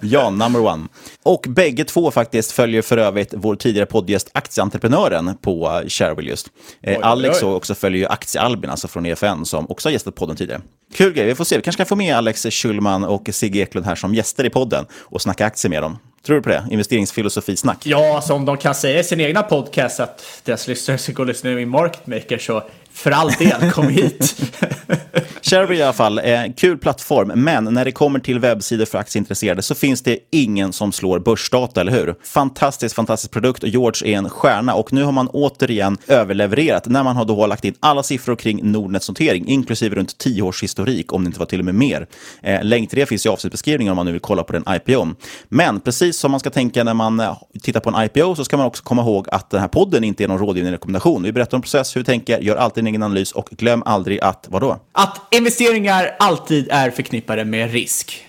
Jan, 0.00 0.38
number 0.38 0.60
one. 0.60 0.88
Och 1.22 1.46
bägge 1.48 1.84
två 1.84 2.10
faktiskt 2.10 2.52
följer 2.52 2.82
för 2.82 2.98
övrigt 2.98 3.34
vår 3.36 3.56
tidigare 3.56 3.86
poddgäst 3.86 4.30
Aktieentreprenören 4.32 5.36
på 5.42 5.82
Shareville 5.88 6.30
just. 6.30 6.46
Eh, 6.82 6.96
oj, 6.96 7.02
Alex 7.02 7.42
oj. 7.42 7.48
och 7.48 7.56
också 7.56 7.74
följer 7.74 8.00
ju 8.00 8.06
Aktiealbin, 8.06 8.70
alltså 8.70 8.88
från 8.88 9.06
EFN, 9.06 9.44
som 9.44 9.70
också 9.70 9.88
har 9.88 9.92
gästat 9.92 10.14
podden 10.14 10.36
tidigare. 10.36 10.60
Kul 10.94 11.12
grej, 11.12 11.26
vi 11.26 11.34
får 11.34 11.44
se. 11.44 11.56
Vi 11.56 11.62
kanske 11.62 11.76
kan 11.76 11.86
få 11.86 11.96
med 11.96 12.16
Alex 12.16 12.46
Schulman 12.50 13.04
och 13.04 13.28
Sigge 13.32 13.58
Eklund 13.60 13.86
här 13.86 13.94
som 13.94 14.14
gäster 14.14 14.44
i 14.44 14.50
podden 14.50 14.86
och 15.00 15.22
snacka 15.22 15.46
aktier 15.46 15.70
med 15.70 15.82
dem. 15.82 15.98
Tror 16.26 16.36
du 16.36 16.42
på 16.42 16.48
det? 16.48 16.64
Investeringsfilosofi-snack. 16.70 17.86
Ja, 17.86 18.16
alltså 18.16 18.34
om 18.34 18.44
de 18.44 18.56
kan 18.56 18.74
säga 18.74 19.00
i 19.00 19.04
sin 19.04 19.20
egna 19.20 19.42
podcast 19.42 20.00
att 20.00 20.24
deras 20.44 20.68
lyssnare 20.68 20.98
ska 20.98 21.12
gå 21.12 21.22
och 21.22 21.26
lyssna 21.26 21.50
i 21.50 21.66
Market 21.66 22.06
Maker 22.06 22.38
så 22.38 22.62
för 22.92 23.10
all 23.10 23.30
del, 23.30 23.70
kom 23.70 23.88
hit. 23.88 24.36
Shareville 25.50 25.80
i 25.80 25.82
alla 25.82 25.92
fall, 25.92 26.18
eh, 26.18 26.42
kul 26.56 26.78
plattform, 26.78 27.32
men 27.34 27.64
när 27.64 27.84
det 27.84 27.92
kommer 27.92 28.18
till 28.18 28.38
webbsidor 28.38 28.84
för 28.84 28.98
aktieintresserade 28.98 29.62
så 29.62 29.74
finns 29.74 30.02
det 30.02 30.18
ingen 30.30 30.72
som 30.72 30.92
slår 30.92 31.18
börsdata, 31.18 31.80
eller 31.80 31.92
hur? 31.92 32.14
Fantastisk, 32.24 32.96
fantastisk 32.96 33.32
produkt 33.32 33.62
och 33.62 33.68
George 33.68 34.14
är 34.14 34.18
en 34.18 34.30
stjärna 34.30 34.74
och 34.74 34.92
nu 34.92 35.02
har 35.02 35.12
man 35.12 35.28
återigen 35.28 35.98
överlevererat 36.06 36.86
när 36.86 37.02
man 37.02 37.16
har 37.16 37.24
då 37.24 37.46
lagt 37.46 37.64
in 37.64 37.74
alla 37.80 38.02
siffror 38.02 38.36
kring 38.36 38.72
Nordnets 38.72 39.08
notering, 39.08 39.48
inklusive 39.48 39.96
runt 39.96 40.18
10 40.18 40.42
års 40.42 40.62
historik, 40.62 41.12
om 41.12 41.24
det 41.24 41.26
inte 41.26 41.38
var 41.38 41.46
till 41.46 41.58
och 41.58 41.64
med 41.64 41.74
mer. 41.74 42.06
Eh, 42.42 42.64
länk 42.64 42.90
till 42.90 42.98
det 42.98 43.06
finns 43.06 43.26
i 43.26 43.28
avsnittbeskrivningen 43.28 43.90
om 43.90 43.96
man 43.96 44.06
nu 44.06 44.12
vill 44.12 44.20
kolla 44.20 44.42
på 44.42 44.52
den 44.52 44.64
IPO. 44.68 45.06
Men 45.48 45.80
precis 45.80 46.16
som 46.16 46.30
man 46.30 46.40
ska 46.40 46.50
tänka 46.50 46.84
när 46.84 46.94
man 46.94 47.20
eh, 47.20 47.38
tittar 47.62 47.80
på 47.80 47.90
en 47.90 48.04
IPO 48.04 48.34
så 48.36 48.44
ska 48.44 48.56
man 48.56 48.66
också 48.66 48.82
komma 48.82 49.02
ihåg 49.02 49.28
att 49.32 49.50
den 49.50 49.60
här 49.60 49.68
podden 49.68 50.04
inte 50.04 50.24
är 50.24 50.28
någon 50.28 50.38
rådgivning 50.38 50.72
rekommendation. 50.72 51.22
Vi 51.22 51.32
berättar 51.32 51.56
om 51.56 51.62
process, 51.62 51.96
hur 51.96 52.00
vi 52.00 52.04
tänker, 52.04 52.38
gör 52.38 52.56
alltid 52.56 52.82
en 52.82 52.86
egen 52.86 53.02
analys 53.02 53.32
och 53.32 53.48
glöm 53.50 53.82
aldrig 53.86 54.20
att, 54.20 54.46
vadå? 54.48 54.76
Att 54.92 55.34
investeringar 55.40 56.16
alltid 56.18 56.68
är 56.70 56.90
förknippade 56.90 57.44
med 57.44 57.72
risk. 57.72 58.26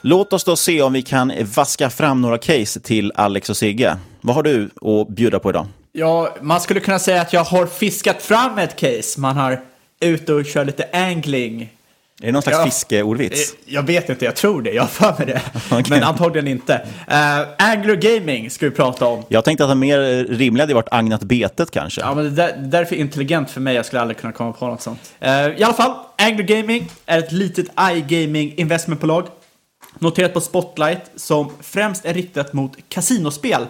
Låt 0.00 0.32
oss 0.32 0.44
då 0.44 0.56
se 0.56 0.82
om 0.82 0.92
vi 0.92 1.02
kan 1.02 1.32
vaska 1.56 1.90
fram 1.90 2.20
några 2.20 2.38
case 2.38 2.80
till 2.80 3.12
Alex 3.14 3.50
och 3.50 3.56
Sigge. 3.56 3.96
Vad 4.20 4.36
har 4.36 4.42
du 4.42 4.70
att 4.82 5.08
bjuda 5.08 5.38
på 5.38 5.50
idag? 5.50 5.66
Ja, 5.92 6.36
man 6.40 6.60
skulle 6.60 6.80
kunna 6.80 6.98
säga 6.98 7.20
att 7.20 7.32
jag 7.32 7.44
har 7.44 7.66
fiskat 7.66 8.22
fram 8.22 8.58
ett 8.58 8.76
case. 8.76 9.20
Man 9.20 9.36
har 9.36 9.60
ute 10.00 10.34
och 10.34 10.44
kört 10.44 10.66
lite 10.66 10.88
angling. 10.92 11.70
Är 12.22 12.26
det 12.26 12.32
någon 12.32 12.42
slags 12.42 12.58
Ja. 12.58 12.64
fiskeordvits? 12.64 13.52
Eh, 13.52 13.58
Jag 13.74 13.82
vet 13.86 14.08
inte, 14.08 14.24
jag 14.24 14.36
tror 14.36 14.62
det. 14.62 14.70
Jag 14.72 14.82
har 14.82 14.88
för 14.88 15.14
mig 15.18 15.26
det. 15.26 15.42
Men 15.90 16.02
antagligen 16.02 16.48
inte. 16.48 16.72
Uh, 16.74 17.68
Angler 17.68 17.96
Gaming 17.96 18.50
ska 18.50 18.66
vi 18.66 18.72
prata 18.72 19.06
om. 19.06 19.22
Jag 19.28 19.44
tänkte 19.44 19.64
att 19.64 19.70
det 19.70 19.74
mer 19.74 20.24
rimligt 20.28 20.60
hade 20.62 20.74
varit 20.74 20.88
agnat 20.90 21.22
betet 21.22 21.70
kanske. 21.70 22.00
Ja, 22.00 22.14
men 22.14 22.24
det 22.24 22.30
där, 22.30 22.56
det 22.56 22.66
där 22.68 22.80
är 22.80 22.84
för 22.84 22.96
intelligent 22.96 23.50
för 23.50 23.60
mig. 23.60 23.74
Jag 23.74 23.86
skulle 23.86 24.00
aldrig 24.02 24.18
kunna 24.18 24.32
komma 24.32 24.52
på 24.52 24.66
något 24.66 24.82
sånt. 24.82 25.12
Eh, 25.20 25.30
I 25.46 25.62
alla 25.64 25.74
fall, 25.74 25.92
Angler 26.18 26.44
Gaming 26.44 26.88
är 27.06 27.18
ett 27.18 27.32
litet 27.32 27.66
iGaming 27.92 28.54
investmentbolag. 28.56 29.26
Noterat 29.98 30.34
på 30.34 30.40
Spotlight 30.40 31.00
som 31.16 31.50
främst 31.60 32.04
är 32.04 32.14
riktat 32.14 32.52
mot 32.52 32.72
kasinospel. 32.88 33.66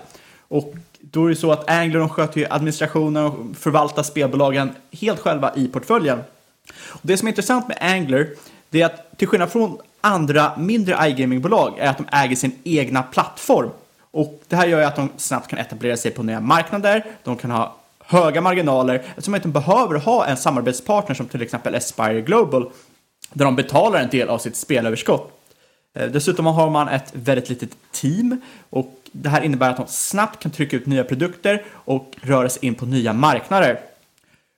Och 0.48 0.74
då 1.00 1.24
är 1.24 1.28
det 1.28 1.36
så 1.36 1.52
att 1.52 1.70
Angler 1.70 1.98
de 2.00 2.08
sköter 2.08 2.40
ju 2.40 2.46
administrationen 2.50 3.24
och 3.26 3.34
förvaltar 3.56 4.02
spelbolagen 4.02 4.70
helt 5.00 5.20
själva 5.20 5.52
i 5.56 5.68
portföljen. 5.68 6.18
Och 6.70 7.00
det 7.02 7.16
som 7.16 7.28
är 7.28 7.30
intressant 7.30 7.68
med 7.68 7.78
Angler, 7.80 8.28
det 8.70 8.82
är 8.82 8.86
att 8.86 9.18
till 9.18 9.28
skillnad 9.28 9.52
från 9.52 9.78
andra 10.00 10.52
mindre 10.56 11.08
iGamingbolag 11.08 11.78
är 11.78 11.88
att 11.88 11.98
de 11.98 12.06
äger 12.12 12.36
sin 12.36 12.58
egna 12.64 13.02
plattform. 13.02 13.70
Och 14.10 14.42
det 14.48 14.56
här 14.56 14.66
gör 14.66 14.78
ju 14.78 14.84
att 14.84 14.96
de 14.96 15.08
snabbt 15.16 15.48
kan 15.48 15.58
etablera 15.58 15.96
sig 15.96 16.10
på 16.10 16.22
nya 16.22 16.40
marknader, 16.40 17.04
de 17.24 17.36
kan 17.36 17.50
ha 17.50 17.76
höga 18.04 18.40
marginaler 18.40 18.94
eftersom 18.94 19.32
de 19.32 19.36
inte 19.36 19.48
behöver 19.48 19.98
ha 19.98 20.26
en 20.26 20.36
samarbetspartner 20.36 21.14
som 21.14 21.26
till 21.26 21.42
exempel 21.42 21.74
Aspire 21.74 22.20
Global 22.20 22.70
där 23.32 23.44
de 23.44 23.56
betalar 23.56 24.00
en 24.00 24.10
del 24.10 24.28
av 24.28 24.38
sitt 24.38 24.56
spelöverskott. 24.56 25.32
Eh, 25.94 26.06
dessutom 26.06 26.46
har 26.46 26.70
man 26.70 26.88
ett 26.88 27.12
väldigt 27.12 27.48
litet 27.48 27.76
team 27.92 28.40
och 28.70 28.94
det 29.12 29.28
här 29.28 29.42
innebär 29.42 29.70
att 29.70 29.76
de 29.76 29.86
snabbt 29.86 30.42
kan 30.42 30.52
trycka 30.52 30.76
ut 30.76 30.86
nya 30.86 31.04
produkter 31.04 31.64
och 31.70 32.16
röra 32.20 32.48
sig 32.48 32.66
in 32.66 32.74
på 32.74 32.86
nya 32.86 33.12
marknader. 33.12 33.80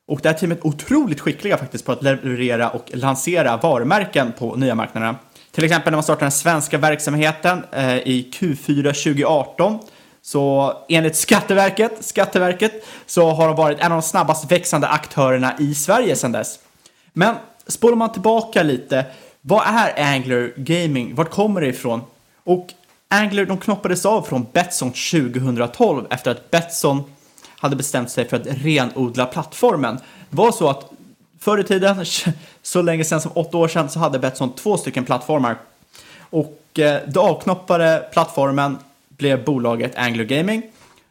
Och 0.06 0.20
det 0.22 0.28
här 0.28 0.36
teamet 0.36 0.58
är 0.58 0.66
otroligt 0.66 1.20
skickliga 1.20 1.56
faktiskt 1.56 1.84
på 1.84 1.92
att 1.92 2.02
leverera 2.02 2.70
och 2.70 2.90
lansera 2.94 3.56
varumärken 3.56 4.32
på 4.38 4.56
nya 4.56 4.74
marknaderna. 4.74 5.16
Till 5.50 5.64
exempel 5.64 5.90
när 5.90 5.96
man 5.96 6.02
startar 6.02 6.20
den 6.20 6.32
svenska 6.32 6.78
verksamheten 6.78 7.64
eh, 7.72 7.96
i 7.96 8.30
Q4 8.32 8.82
2018 8.82 9.78
så 10.22 10.72
enligt 10.88 11.16
Skatteverket, 11.16 11.92
Skatteverket 12.00 12.86
så 13.06 13.30
har 13.30 13.46
de 13.46 13.56
varit 13.56 13.80
en 13.80 13.92
av 13.92 14.00
de 14.00 14.02
snabbast 14.02 14.52
växande 14.52 14.88
aktörerna 14.88 15.54
i 15.58 15.74
Sverige 15.74 16.16
sedan 16.16 16.32
dess. 16.32 16.58
Men 17.12 17.34
spolar 17.66 17.96
man 17.96 18.12
tillbaka 18.12 18.62
lite, 18.62 19.04
vad 19.40 19.62
är 19.66 20.14
Angler 20.14 20.52
Gaming? 20.56 21.14
Vart 21.14 21.30
kommer 21.30 21.60
det 21.60 21.66
ifrån? 21.66 22.00
Och 22.44 22.66
Angler 23.08 23.46
de 23.46 23.58
knoppades 23.58 24.06
av 24.06 24.22
från 24.22 24.46
Betsson 24.52 24.92
2012 24.92 26.06
efter 26.10 26.30
att 26.30 26.50
Betsson 26.50 27.02
hade 27.64 27.76
bestämt 27.76 28.10
sig 28.10 28.28
för 28.28 28.36
att 28.36 28.46
renodla 28.46 29.26
plattformen. 29.26 29.98
Det 30.30 30.36
var 30.36 30.52
så 30.52 30.68
att 30.68 30.90
förr 31.40 31.58
i 31.60 31.64
tiden, 31.64 32.04
så 32.62 32.82
länge 32.82 33.04
sedan 33.04 33.20
som 33.20 33.30
åtta 33.34 33.56
år 33.56 33.68
sedan, 33.68 33.90
så 33.90 33.98
hade 33.98 34.18
Betsson 34.18 34.52
två 34.52 34.76
stycken 34.76 35.04
plattformar. 35.04 35.56
Och 36.18 36.78
eh, 36.78 37.00
det 37.06 37.20
avknoppade 37.20 38.08
plattformen 38.12 38.78
blev 39.08 39.44
bolaget 39.44 39.96
Anglo 39.96 40.24
Gaming. 40.24 40.62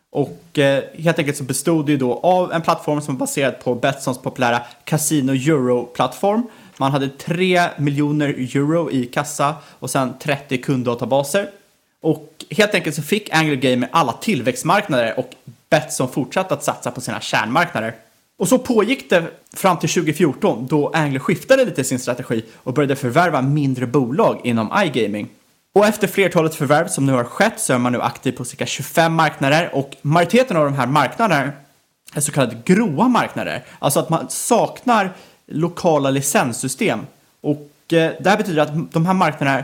Och 0.09 0.59
eh, 0.59 0.83
helt 0.99 1.19
enkelt 1.19 1.37
så 1.37 1.43
bestod 1.43 1.85
det 1.85 1.91
ju 1.91 1.97
då 1.97 2.19
av 2.19 2.53
en 2.53 2.61
plattform 2.61 3.01
som 3.01 3.15
var 3.15 3.19
baserad 3.19 3.59
på 3.59 3.75
Betssons 3.75 4.21
populära 4.21 4.61
Casino 4.83 5.31
Euro-plattform. 5.31 6.43
Man 6.77 6.91
hade 6.91 7.09
3 7.09 7.61
miljoner 7.77 8.27
euro 8.27 8.91
i 8.91 9.05
kassa 9.05 9.55
och 9.79 9.89
sen 9.89 10.13
30 10.19 10.57
kunddatabaser. 10.57 11.49
Och 12.01 12.45
helt 12.49 12.75
enkelt 12.75 12.95
så 12.95 13.01
fick 13.01 13.33
Angler 13.33 13.55
Gaming 13.55 13.89
alla 13.91 14.13
tillväxtmarknader 14.13 15.19
och 15.19 15.29
Betsson 15.73 16.09
fortsatte 16.09 16.53
att 16.53 16.63
satsa 16.63 16.91
på 16.91 17.01
sina 17.01 17.21
kärnmarknader. 17.21 17.95
Och 18.37 18.47
så 18.47 18.59
pågick 18.59 19.09
det 19.09 19.23
fram 19.53 19.79
till 19.79 19.89
2014 19.89 20.67
då 20.67 20.89
Angler 20.89 21.19
skiftade 21.19 21.65
lite 21.65 21.83
sin 21.83 21.99
strategi 21.99 22.45
och 22.55 22.73
började 22.73 22.95
förvärva 22.95 23.41
mindre 23.41 23.87
bolag 23.87 24.41
inom 24.43 24.71
iGaming. 24.85 25.27
Och 25.75 25.85
efter 25.85 26.07
flertalet 26.07 26.55
förvärv 26.55 26.87
som 26.87 27.05
nu 27.05 27.11
har 27.11 27.23
skett 27.23 27.59
så 27.59 27.73
är 27.73 27.77
man 27.77 27.91
nu 27.91 28.01
aktiv 28.01 28.31
på 28.31 28.45
cirka 28.45 28.65
25 28.65 29.13
marknader 29.13 29.69
och 29.73 29.95
majoriteten 30.01 30.57
av 30.57 30.65
de 30.65 30.73
här 30.73 30.87
marknaderna 30.87 31.51
är 32.13 32.21
så 32.21 32.31
kallade 32.31 32.57
gråa 32.65 33.07
marknader. 33.07 33.63
Alltså 33.79 33.99
att 33.99 34.09
man 34.09 34.29
saknar 34.29 35.11
lokala 35.47 36.09
licenssystem. 36.09 36.99
Och 37.41 37.93
eh, 37.93 38.11
det 38.19 38.29
här 38.29 38.37
betyder 38.37 38.61
att 38.61 38.91
de 38.91 39.05
här 39.05 39.13
marknaderna 39.13 39.63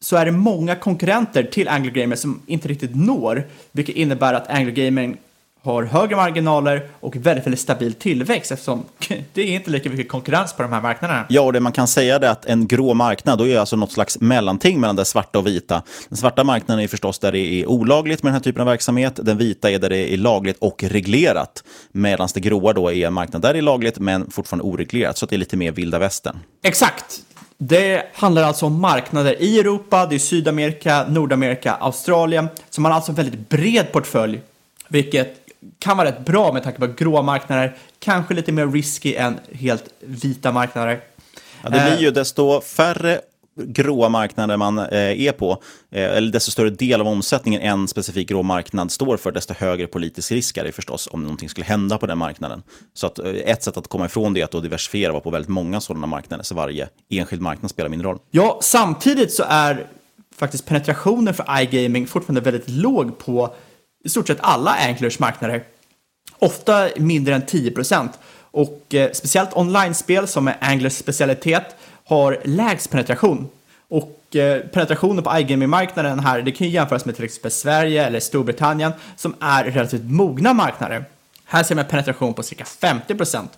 så 0.00 0.16
är 0.16 0.24
det 0.24 0.32
många 0.32 0.76
konkurrenter 0.76 1.42
till 1.42 1.68
Angler 1.68 1.92
Gaming 1.92 2.16
som 2.16 2.42
inte 2.46 2.68
riktigt 2.68 2.96
når, 2.96 3.46
vilket 3.72 3.96
innebär 3.96 4.34
att 4.34 4.50
Angler 4.50 4.72
Gaming 4.72 5.18
har 5.64 5.82
högre 5.82 6.16
marginaler 6.16 6.88
och 7.00 7.16
väldigt, 7.16 7.46
väldigt 7.46 7.60
stabil 7.60 7.94
tillväxt 7.94 8.52
eftersom 8.52 8.84
det 9.32 9.42
är 9.42 9.46
inte 9.46 9.70
lika 9.70 9.90
mycket 9.90 10.08
konkurrens 10.08 10.52
på 10.52 10.62
de 10.62 10.72
här 10.72 10.82
marknaderna. 10.82 11.26
Ja, 11.28 11.40
och 11.40 11.52
det 11.52 11.60
man 11.60 11.72
kan 11.72 11.88
säga 11.88 12.16
är 12.16 12.24
att 12.24 12.44
en 12.44 12.66
grå 12.66 12.94
marknad, 12.94 13.38
då 13.38 13.46
är 13.46 13.58
alltså 13.58 13.76
något 13.76 13.92
slags 13.92 14.20
mellanting 14.20 14.80
mellan 14.80 14.96
det 14.96 15.04
svarta 15.04 15.38
och 15.38 15.46
vita. 15.46 15.82
Den 16.08 16.16
svarta 16.16 16.44
marknaden 16.44 16.84
är 16.84 16.88
förstås 16.88 17.18
där 17.18 17.32
det 17.32 17.38
är 17.38 17.66
olagligt 17.66 18.22
med 18.22 18.30
den 18.30 18.34
här 18.34 18.42
typen 18.42 18.60
av 18.60 18.66
verksamhet. 18.66 19.20
Den 19.22 19.38
vita 19.38 19.70
är 19.70 19.78
där 19.78 19.90
det 19.90 20.14
är 20.14 20.16
lagligt 20.16 20.56
och 20.58 20.84
reglerat. 20.84 21.64
Medan 21.92 22.28
det 22.34 22.40
gråa 22.40 22.72
då 22.72 22.92
är 22.92 23.06
en 23.06 23.12
marknad 23.12 23.42
där 23.42 23.52
det 23.52 23.58
är 23.58 23.62
lagligt 23.62 23.98
men 23.98 24.30
fortfarande 24.30 24.64
oreglerat. 24.64 25.18
Så 25.18 25.24
att 25.24 25.30
det 25.30 25.36
är 25.36 25.38
lite 25.38 25.56
mer 25.56 25.72
vilda 25.72 25.98
västern. 25.98 26.38
Exakt! 26.62 27.20
Det 27.58 28.06
handlar 28.14 28.42
alltså 28.42 28.66
om 28.66 28.80
marknader 28.80 29.42
i 29.42 29.60
Europa, 29.60 30.06
det 30.06 30.14
är 30.14 30.18
Sydamerika, 30.18 31.06
Nordamerika, 31.08 31.74
Australien. 31.74 32.48
Så 32.70 32.80
man 32.80 32.92
har 32.92 32.96
alltså 32.96 33.12
en 33.12 33.16
väldigt 33.16 33.48
bred 33.48 33.92
portfölj, 33.92 34.40
vilket 34.88 35.43
kan 35.78 35.96
vara 35.96 36.08
rätt 36.08 36.24
bra 36.24 36.52
med 36.52 36.62
tanke 36.62 36.78
på 36.78 36.86
gråa 36.86 37.22
marknader, 37.22 37.76
kanske 37.98 38.34
lite 38.34 38.52
mer 38.52 38.66
risky 38.66 39.14
än 39.14 39.38
helt 39.52 39.84
vita 40.00 40.52
marknader. 40.52 41.00
Ja, 41.62 41.70
det 41.70 41.90
blir 41.90 41.98
ju 41.98 42.10
desto 42.10 42.60
färre 42.60 43.20
gråa 43.56 44.08
marknader 44.08 44.56
man 44.56 44.78
eh, 44.78 45.26
är 45.26 45.32
på, 45.32 45.62
eh, 45.90 46.16
eller 46.16 46.32
desto 46.32 46.50
större 46.50 46.70
del 46.70 47.00
av 47.00 47.08
omsättningen 47.08 47.60
en 47.60 47.88
specifik 47.88 48.28
grå 48.28 48.42
marknad 48.42 48.90
står 48.90 49.16
för, 49.16 49.32
desto 49.32 49.54
högre 49.54 49.86
politisk 49.86 50.32
risk 50.32 50.56
är 50.56 50.64
det 50.64 50.72
förstås 50.72 51.08
om 51.12 51.22
någonting 51.22 51.48
skulle 51.48 51.66
hända 51.66 51.98
på 51.98 52.06
den 52.06 52.18
marknaden. 52.18 52.62
Så 52.94 53.06
att, 53.06 53.18
eh, 53.18 53.26
ett 53.26 53.62
sätt 53.62 53.76
att 53.76 53.88
komma 53.88 54.06
ifrån 54.06 54.34
det 54.34 54.40
är 54.40 54.44
att 54.44 54.62
diversifiera 54.62 55.12
vara 55.12 55.20
på 55.20 55.30
väldigt 55.30 55.48
många 55.48 55.80
sådana 55.80 56.06
marknader, 56.06 56.44
så 56.44 56.54
varje 56.54 56.88
enskild 57.10 57.42
marknad 57.42 57.70
spelar 57.70 57.90
mindre 57.90 58.08
roll. 58.08 58.18
Ja, 58.30 58.58
samtidigt 58.62 59.32
så 59.32 59.44
är 59.48 59.86
faktiskt 60.36 60.66
penetrationen 60.66 61.34
för 61.34 61.60
iGaming 61.60 62.06
fortfarande 62.06 62.40
väldigt 62.40 62.68
låg 62.68 63.18
på 63.18 63.54
i 64.04 64.08
stort 64.08 64.26
sett 64.26 64.38
alla 64.40 64.76
Anglers 64.88 65.18
marknader. 65.18 65.64
Ofta 66.38 66.88
mindre 66.96 67.34
än 67.34 67.46
10 67.46 67.70
procent. 67.70 68.18
Och 68.50 68.94
eh, 68.94 69.10
speciellt 69.12 69.56
online-spel 69.56 70.28
som 70.28 70.48
är 70.48 70.56
Anglers 70.60 70.92
specialitet 70.92 71.76
har 72.04 72.38
lägst 72.44 72.90
penetration. 72.90 73.48
Och 73.88 74.36
eh, 74.36 74.60
penetrationen 74.60 75.24
på 75.24 75.30
iGaming-marknaden 75.30 76.18
här, 76.18 76.42
det 76.42 76.52
kan 76.52 76.66
ju 76.66 76.72
jämföras 76.72 77.04
med 77.04 77.16
till 77.16 77.24
exempel 77.24 77.50
Sverige 77.50 78.06
eller 78.06 78.20
Storbritannien 78.20 78.92
som 79.16 79.34
är 79.40 79.64
relativt 79.64 80.04
mogna 80.04 80.52
marknader. 80.52 81.04
Här 81.44 81.62
ser 81.62 81.74
man 81.74 81.84
penetration 81.84 82.34
på 82.34 82.42
cirka 82.42 82.64
50 82.64 83.14
procent. 83.14 83.50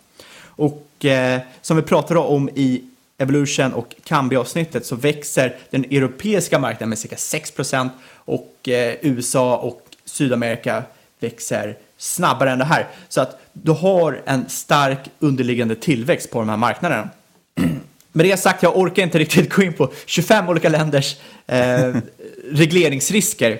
Och 0.44 1.04
eh, 1.04 1.40
som 1.62 1.76
vi 1.76 1.82
pratade 1.82 2.20
om 2.20 2.48
i 2.48 2.84
Evolution 3.18 3.72
och 3.72 3.94
Kambi-avsnittet 4.04 4.86
så 4.86 4.96
växer 4.96 5.56
den 5.70 5.84
europeiska 5.84 6.58
marknaden 6.58 6.88
med 6.88 6.98
cirka 6.98 7.16
6 7.16 7.50
procent 7.50 7.92
och 8.14 8.68
eh, 8.68 8.94
USA 9.02 9.56
och 9.56 9.85
Sydamerika 10.06 10.82
växer 11.20 11.76
snabbare 11.98 12.50
än 12.50 12.58
det 12.58 12.64
här. 12.64 12.86
Så 13.08 13.20
att 13.20 13.40
du 13.52 13.72
har 13.72 14.22
en 14.26 14.48
stark 14.48 14.98
underliggande 15.18 15.74
tillväxt 15.74 16.30
på 16.30 16.38
de 16.38 16.48
här 16.48 16.56
marknaderna. 16.56 17.08
Med 18.12 18.26
det 18.26 18.36
sagt, 18.36 18.62
jag 18.62 18.76
orkar 18.76 19.02
inte 19.02 19.18
riktigt 19.18 19.54
gå 19.54 19.62
in 19.62 19.72
på 19.72 19.92
25 20.06 20.48
olika 20.48 20.68
länders 20.68 21.16
eh, 21.46 21.94
regleringsrisker 22.52 23.58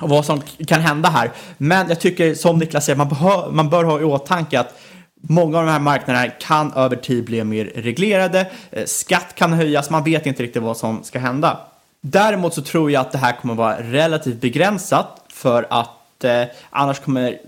och 0.00 0.08
vad 0.08 0.24
som 0.24 0.42
kan 0.66 0.80
hända 0.80 1.08
här. 1.08 1.30
Men 1.58 1.88
jag 1.88 2.00
tycker, 2.00 2.34
som 2.34 2.58
Niklas 2.58 2.84
säger, 2.84 2.96
man, 2.96 3.08
bör, 3.08 3.50
man 3.50 3.70
bör 3.70 3.84
ha 3.84 4.00
i 4.00 4.04
åtanke 4.04 4.60
att 4.60 4.74
Många 5.20 5.58
av 5.58 5.66
de 5.66 5.72
här 5.72 5.78
marknaderna 5.78 6.28
kan 6.28 6.72
över 6.72 6.96
tid 6.96 7.24
bli 7.24 7.44
mer 7.44 7.64
reglerade, 7.64 8.50
eh, 8.70 8.84
skatt 8.84 9.34
kan 9.34 9.52
höjas, 9.52 9.90
man 9.90 10.04
vet 10.04 10.26
inte 10.26 10.42
riktigt 10.42 10.62
vad 10.62 10.76
som 10.76 11.04
ska 11.04 11.18
hända. 11.18 11.60
Däremot 12.00 12.54
så 12.54 12.62
tror 12.62 12.90
jag 12.90 13.00
att 13.00 13.12
det 13.12 13.18
här 13.18 13.40
kommer 13.40 13.54
vara 13.54 13.82
relativt 13.82 14.40
begränsat 14.40 15.22
för 15.38 15.66
att 15.70 16.24
eh, 16.24 16.44
annars 16.70 16.98
kommer 16.98 17.38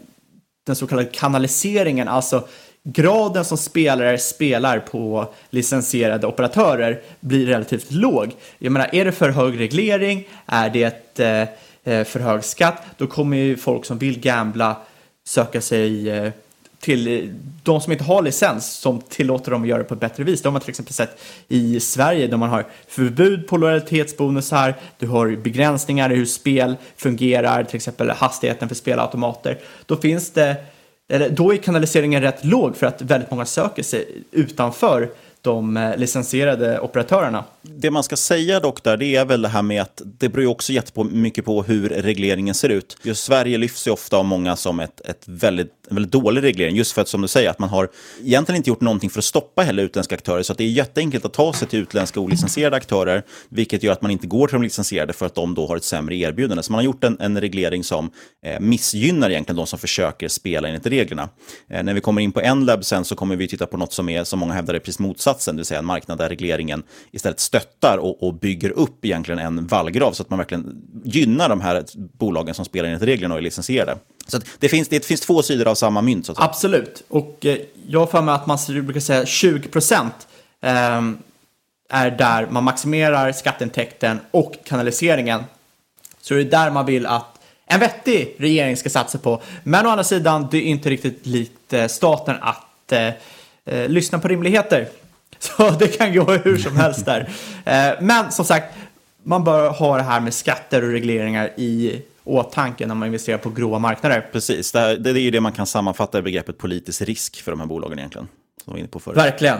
den 0.66 0.76
så 0.76 0.86
kallade 0.86 1.08
kanaliseringen, 1.08 2.08
alltså 2.08 2.48
graden 2.82 3.44
som 3.44 3.58
spelare 3.58 4.18
spelar 4.18 4.78
på 4.78 5.26
licensierade 5.50 6.26
operatörer 6.26 7.00
blir 7.20 7.46
relativt 7.46 7.90
låg. 7.90 8.32
Jag 8.58 8.72
menar, 8.72 8.88
är 8.92 9.04
det 9.04 9.12
för 9.12 9.30
hög 9.30 9.60
reglering, 9.60 10.28
är 10.46 10.70
det 10.70 11.18
eh, 11.18 11.48
eh, 11.94 12.04
för 12.04 12.20
hög 12.20 12.44
skatt, 12.44 12.82
då 12.96 13.06
kommer 13.06 13.36
ju 13.36 13.56
folk 13.56 13.84
som 13.84 13.98
vill 13.98 14.20
gambla 14.20 14.76
söka 15.26 15.60
sig 15.60 16.10
eh, 16.10 16.32
till 16.80 17.08
eh, 17.08 17.30
de 17.62 17.80
som 17.80 17.92
inte 17.92 18.04
har 18.04 18.22
licens 18.22 18.72
som 18.72 19.00
tillåter 19.00 19.50
dem 19.50 19.62
att 19.62 19.68
göra 19.68 19.78
det 19.78 19.84
på 19.84 19.94
ett 19.94 20.00
bättre 20.00 20.24
vis. 20.24 20.42
Det 20.42 20.48
har 20.48 20.52
man 20.52 20.60
till 20.60 20.70
exempel 20.70 20.94
sett 20.94 21.20
i 21.48 21.80
Sverige 21.80 22.26
där 22.26 22.36
man 22.36 22.48
har 22.48 22.66
förbud 22.88 23.48
på 23.48 23.56
lojalitetsbonusar, 23.56 24.74
du 24.98 25.06
har 25.06 25.36
begränsningar 25.36 26.12
i 26.12 26.16
hur 26.16 26.26
spel 26.26 26.76
fungerar, 26.96 27.64
till 27.64 27.76
exempel 27.76 28.10
hastigheten 28.10 28.68
för 28.68 28.74
spelautomater. 28.74 29.58
Då 29.86 29.96
finns 29.96 30.30
det 30.30 30.56
eller 31.12 31.30
då 31.30 31.52
är 31.52 31.56
kanaliseringen 31.56 32.22
rätt 32.22 32.44
låg 32.44 32.76
för 32.76 32.86
att 32.86 33.02
väldigt 33.02 33.30
många 33.30 33.44
söker 33.44 33.82
sig 33.82 34.22
utanför 34.30 35.10
de 35.42 35.76
eh, 35.76 35.96
licensierade 35.96 36.80
operatörerna. 36.80 37.44
Det 37.62 37.90
man 37.90 38.02
ska 38.02 38.16
säga 38.16 38.60
dock 38.60 38.82
där, 38.82 38.96
det 38.96 39.16
är 39.16 39.24
väl 39.24 39.42
det 39.42 39.48
här 39.48 39.62
med 39.62 39.82
att 39.82 40.02
det 40.04 40.28
beror 40.28 40.42
ju 40.42 40.48
också 40.48 40.72
jättemycket 40.72 41.44
på 41.44 41.62
hur 41.62 41.88
regleringen 41.88 42.54
ser 42.54 42.68
ut. 42.68 42.96
Just 43.02 43.24
Sverige 43.24 43.58
lyfts 43.58 43.86
ju 43.86 43.90
ofta 43.90 44.16
av 44.16 44.24
många 44.24 44.56
som 44.56 44.80
ett, 44.80 45.00
ett 45.00 45.22
väldigt, 45.26 45.72
en 45.90 45.96
väldigt 45.96 46.12
dålig 46.12 46.42
reglering, 46.42 46.76
just 46.76 46.92
för 46.92 47.02
att 47.02 47.08
som 47.08 47.22
du 47.22 47.28
säger, 47.28 47.50
att 47.50 47.58
man 47.58 47.68
har 47.68 47.88
egentligen 48.24 48.56
inte 48.56 48.70
gjort 48.70 48.80
någonting 48.80 49.10
för 49.10 49.18
att 49.18 49.24
stoppa 49.24 49.62
heller 49.62 49.82
utländska 49.82 50.14
aktörer, 50.14 50.42
så 50.42 50.52
att 50.52 50.58
det 50.58 50.64
är 50.64 50.68
jätteenkelt 50.68 51.24
att 51.24 51.32
ta 51.32 51.52
sig 51.52 51.68
till 51.68 51.78
utländska 51.78 52.20
olicensierade 52.20 52.76
aktörer, 52.76 53.22
vilket 53.48 53.82
gör 53.82 53.92
att 53.92 54.02
man 54.02 54.10
inte 54.10 54.26
går 54.26 54.46
till 54.46 54.54
de 54.54 54.62
licensierade 54.62 55.12
för 55.12 55.26
att 55.26 55.34
de 55.34 55.54
då 55.54 55.66
har 55.66 55.76
ett 55.76 55.84
sämre 55.84 56.16
erbjudande. 56.16 56.62
Så 56.62 56.72
man 56.72 56.78
har 56.78 56.84
gjort 56.84 57.04
en, 57.04 57.16
en 57.20 57.40
reglering 57.40 57.84
som 57.84 58.10
eh, 58.44 58.60
missgynnar 58.60 59.30
egentligen 59.30 59.56
de 59.56 59.66
som 59.66 59.78
försöker 59.78 60.28
spela 60.28 60.68
enligt 60.68 60.86
reglerna. 60.86 61.28
Eh, 61.68 61.82
när 61.82 61.94
vi 61.94 62.00
kommer 62.00 62.22
in 62.22 62.32
på 62.32 62.40
Enlab 62.40 62.84
sen 62.84 63.04
så 63.04 63.14
kommer 63.14 63.36
vi 63.36 63.48
titta 63.48 63.66
på 63.66 63.76
något 63.76 63.92
som 63.92 64.08
är, 64.08 64.24
som 64.24 64.38
många 64.38 64.54
hävdar 64.54 64.74
är 64.74 64.78
precis 64.78 64.98
motsatsen, 64.98 65.56
det 65.56 65.60
vill 65.60 65.66
säga 65.66 65.78
en 65.78 65.86
marknad 65.86 66.18
där 66.18 66.28
regleringen 66.28 66.82
istället 67.12 67.40
stöttar 67.40 67.98
och, 67.98 68.22
och, 68.22 68.34
bygger 68.34 68.70
upp 68.70 69.04
egentligen 69.04 69.38
en 69.38 69.66
vallgrav 69.66 70.12
så 70.12 70.22
att 70.22 70.30
man 70.30 70.38
verkligen 70.38 70.82
gynnar 71.04 71.48
de 71.48 71.60
här 71.60 71.84
bolagen 72.18 72.54
som 72.54 72.64
spelar 72.64 72.88
enligt 72.88 73.02
reglerna 73.02 73.34
och 73.34 73.38
är 73.38 73.42
licensierade. 73.42 73.96
Så 74.26 74.40
det, 74.58 74.68
finns, 74.68 74.88
det 74.88 75.06
finns 75.06 75.20
två 75.20 75.42
sidor 75.42 75.68
av 75.68 75.74
samma 75.74 76.02
mynt. 76.02 76.26
Så 76.26 76.32
att 76.32 76.40
Absolut, 76.40 77.02
och 77.08 77.46
eh, 77.46 77.58
jag 77.88 78.00
har 78.00 78.06
för 78.06 78.22
mig 78.22 78.34
att 78.34 78.46
man 78.46 78.58
brukar 78.68 79.00
säga 79.00 79.26
20 79.26 79.68
procent 79.68 80.14
ehm, 80.60 81.18
är 81.88 82.10
där 82.10 82.46
man 82.50 82.64
maximerar 82.64 83.32
skatteintäkten 83.32 84.20
och 84.30 84.54
kanaliseringen. 84.64 85.44
Så 86.20 86.34
det 86.34 86.40
är 86.40 86.44
där 86.44 86.70
man 86.70 86.86
vill 86.86 87.06
att 87.06 87.40
en 87.66 87.80
vettig 87.80 88.36
regering 88.38 88.76
ska 88.76 88.90
satsa 88.90 89.18
på. 89.18 89.42
Men 89.62 89.86
å 89.86 89.88
andra 89.88 90.04
sidan, 90.04 90.48
det 90.50 90.58
är 90.58 90.62
inte 90.62 90.90
riktigt 90.90 91.26
likt 91.26 91.72
eh, 91.72 91.86
staten 91.86 92.36
att 92.40 92.92
eh, 92.92 93.08
eh, 93.64 93.88
lyssna 93.88 94.18
på 94.18 94.28
rimligheter. 94.28 94.88
Så 95.38 95.70
det 95.70 95.88
kan 95.88 96.14
gå 96.14 96.24
hur 96.24 96.56
som 96.56 96.76
helst 96.76 97.04
där. 97.04 97.30
Eh, 97.64 97.92
men 98.00 98.32
som 98.32 98.44
sagt, 98.44 98.74
man 99.22 99.44
bör 99.44 99.70
ha 99.70 99.96
det 99.96 100.02
här 100.02 100.20
med 100.20 100.34
skatter 100.34 100.84
och 100.84 100.90
regleringar 100.90 101.50
i 101.56 102.02
åtanke 102.24 102.86
när 102.86 102.94
man 102.94 103.06
investerar 103.06 103.38
på 103.38 103.50
gråa 103.50 103.78
marknader. 103.78 104.28
Precis, 104.32 104.72
det, 104.72 104.80
här, 104.80 104.96
det 104.96 105.10
är 105.10 105.14
ju 105.14 105.30
det 105.30 105.40
man 105.40 105.52
kan 105.52 105.66
sammanfatta 105.66 106.18
i 106.18 106.22
begreppet 106.22 106.58
politisk 106.58 107.02
risk 107.02 107.42
för 107.42 107.50
de 107.50 107.60
här 107.60 107.66
bolagen 107.66 107.98
egentligen. 107.98 108.28
Som 108.64 108.74
vi 108.74 108.80
inne 108.80 108.88
på 108.88 109.00
förut. 109.00 109.18
Verkligen. 109.18 109.58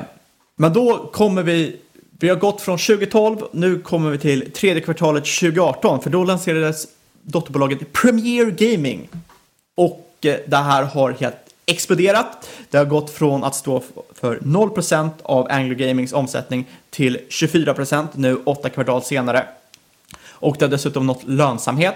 Men 0.56 0.72
då 0.72 1.10
kommer 1.12 1.42
vi, 1.42 1.76
vi 2.10 2.28
har 2.28 2.36
gått 2.36 2.60
från 2.60 2.78
2012, 2.78 3.36
nu 3.52 3.78
kommer 3.80 4.10
vi 4.10 4.18
till 4.18 4.52
tredje 4.52 4.82
kvartalet 4.82 5.24
2018, 5.24 6.02
för 6.02 6.10
då 6.10 6.24
lanserades 6.24 6.86
dotterbolaget 7.22 7.92
Premier 7.92 8.44
Gaming. 8.44 9.08
Och 9.74 10.10
eh, 10.20 10.36
det 10.46 10.56
här 10.56 10.82
har 10.82 11.10
helt 11.10 11.36
exploderat. 11.66 12.50
Det 12.70 12.78
har 12.78 12.84
gått 12.84 13.10
från 13.10 13.44
att 13.44 13.54
stå 13.54 13.82
för 14.14 14.38
0% 14.38 15.10
av 15.22 15.46
Anglo 15.50 15.74
Gamings 15.74 16.12
omsättning 16.12 16.68
till 16.90 17.18
24% 17.28 18.06
nu 18.14 18.36
åtta 18.44 18.68
kvartal 18.68 19.02
senare. 19.02 19.46
Och 20.28 20.56
det 20.58 20.64
har 20.64 20.70
dessutom 20.70 21.06
nått 21.06 21.24
lönsamhet. 21.24 21.94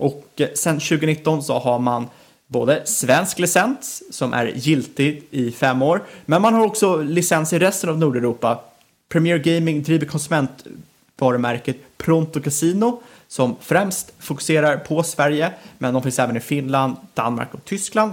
Och 0.00 0.24
eh, 0.36 0.48
sen 0.54 0.74
2019 0.74 1.42
så 1.42 1.58
har 1.58 1.78
man 1.78 2.06
både 2.46 2.86
svensk 2.86 3.38
licens 3.38 4.02
som 4.10 4.32
är 4.32 4.46
giltig 4.46 5.22
i 5.30 5.50
fem 5.50 5.82
år, 5.82 6.02
men 6.26 6.42
man 6.42 6.54
har 6.54 6.66
också 6.66 6.96
licens 6.96 7.52
i 7.52 7.58
resten 7.58 7.90
av 7.90 7.98
Nordeuropa. 7.98 8.60
Premier 9.08 9.38
Gaming 9.38 9.82
driver 9.82 10.06
konsumentvarumärket 10.06 11.76
Pronto 11.96 12.40
Casino 12.40 13.02
som 13.28 13.56
främst 13.60 14.12
fokuserar 14.18 14.76
på 14.76 15.02
Sverige, 15.02 15.52
men 15.78 15.94
de 15.94 16.02
finns 16.02 16.18
även 16.18 16.36
i 16.36 16.40
Finland, 16.40 16.96
Danmark 17.14 17.54
och 17.54 17.64
Tyskland. 17.64 18.12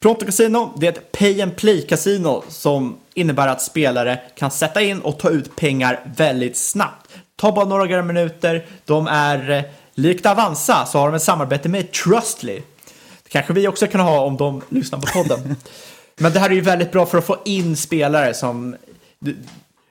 Pronto 0.00 0.26
Casino 0.26 0.72
det 0.76 0.86
är 0.86 0.92
ett 0.92 1.12
pay 1.12 1.42
and 1.42 1.56
play-casino 1.56 2.42
som 2.48 2.96
innebär 3.14 3.48
att 3.48 3.62
spelare 3.62 4.20
kan 4.36 4.50
sätta 4.50 4.82
in 4.82 5.00
och 5.00 5.18
ta 5.18 5.30
ut 5.30 5.56
pengar 5.56 6.00
väldigt 6.16 6.56
snabbt. 6.56 7.10
Ta 7.36 7.52
bara 7.52 7.64
några 7.64 8.02
minuter. 8.02 8.66
De 8.84 9.06
är 9.06 9.50
eh, 9.50 9.64
likt 9.98 10.26
Avanza 10.26 10.86
så 10.86 10.98
har 10.98 11.06
de 11.06 11.14
ett 11.14 11.22
samarbete 11.22 11.68
med 11.68 11.92
Trustly. 11.92 12.62
Det 13.22 13.28
kanske 13.28 13.52
vi 13.52 13.68
också 13.68 13.86
kan 13.86 14.00
ha 14.00 14.20
om 14.20 14.36
de 14.36 14.62
lyssnar 14.68 14.98
på 14.98 15.06
podden. 15.06 15.56
Men 16.16 16.32
det 16.32 16.38
här 16.38 16.50
är 16.50 16.54
ju 16.54 16.60
väldigt 16.60 16.92
bra 16.92 17.06
för 17.06 17.18
att 17.18 17.26
få 17.26 17.36
in 17.44 17.76
spelare 17.76 18.34
som 18.34 18.76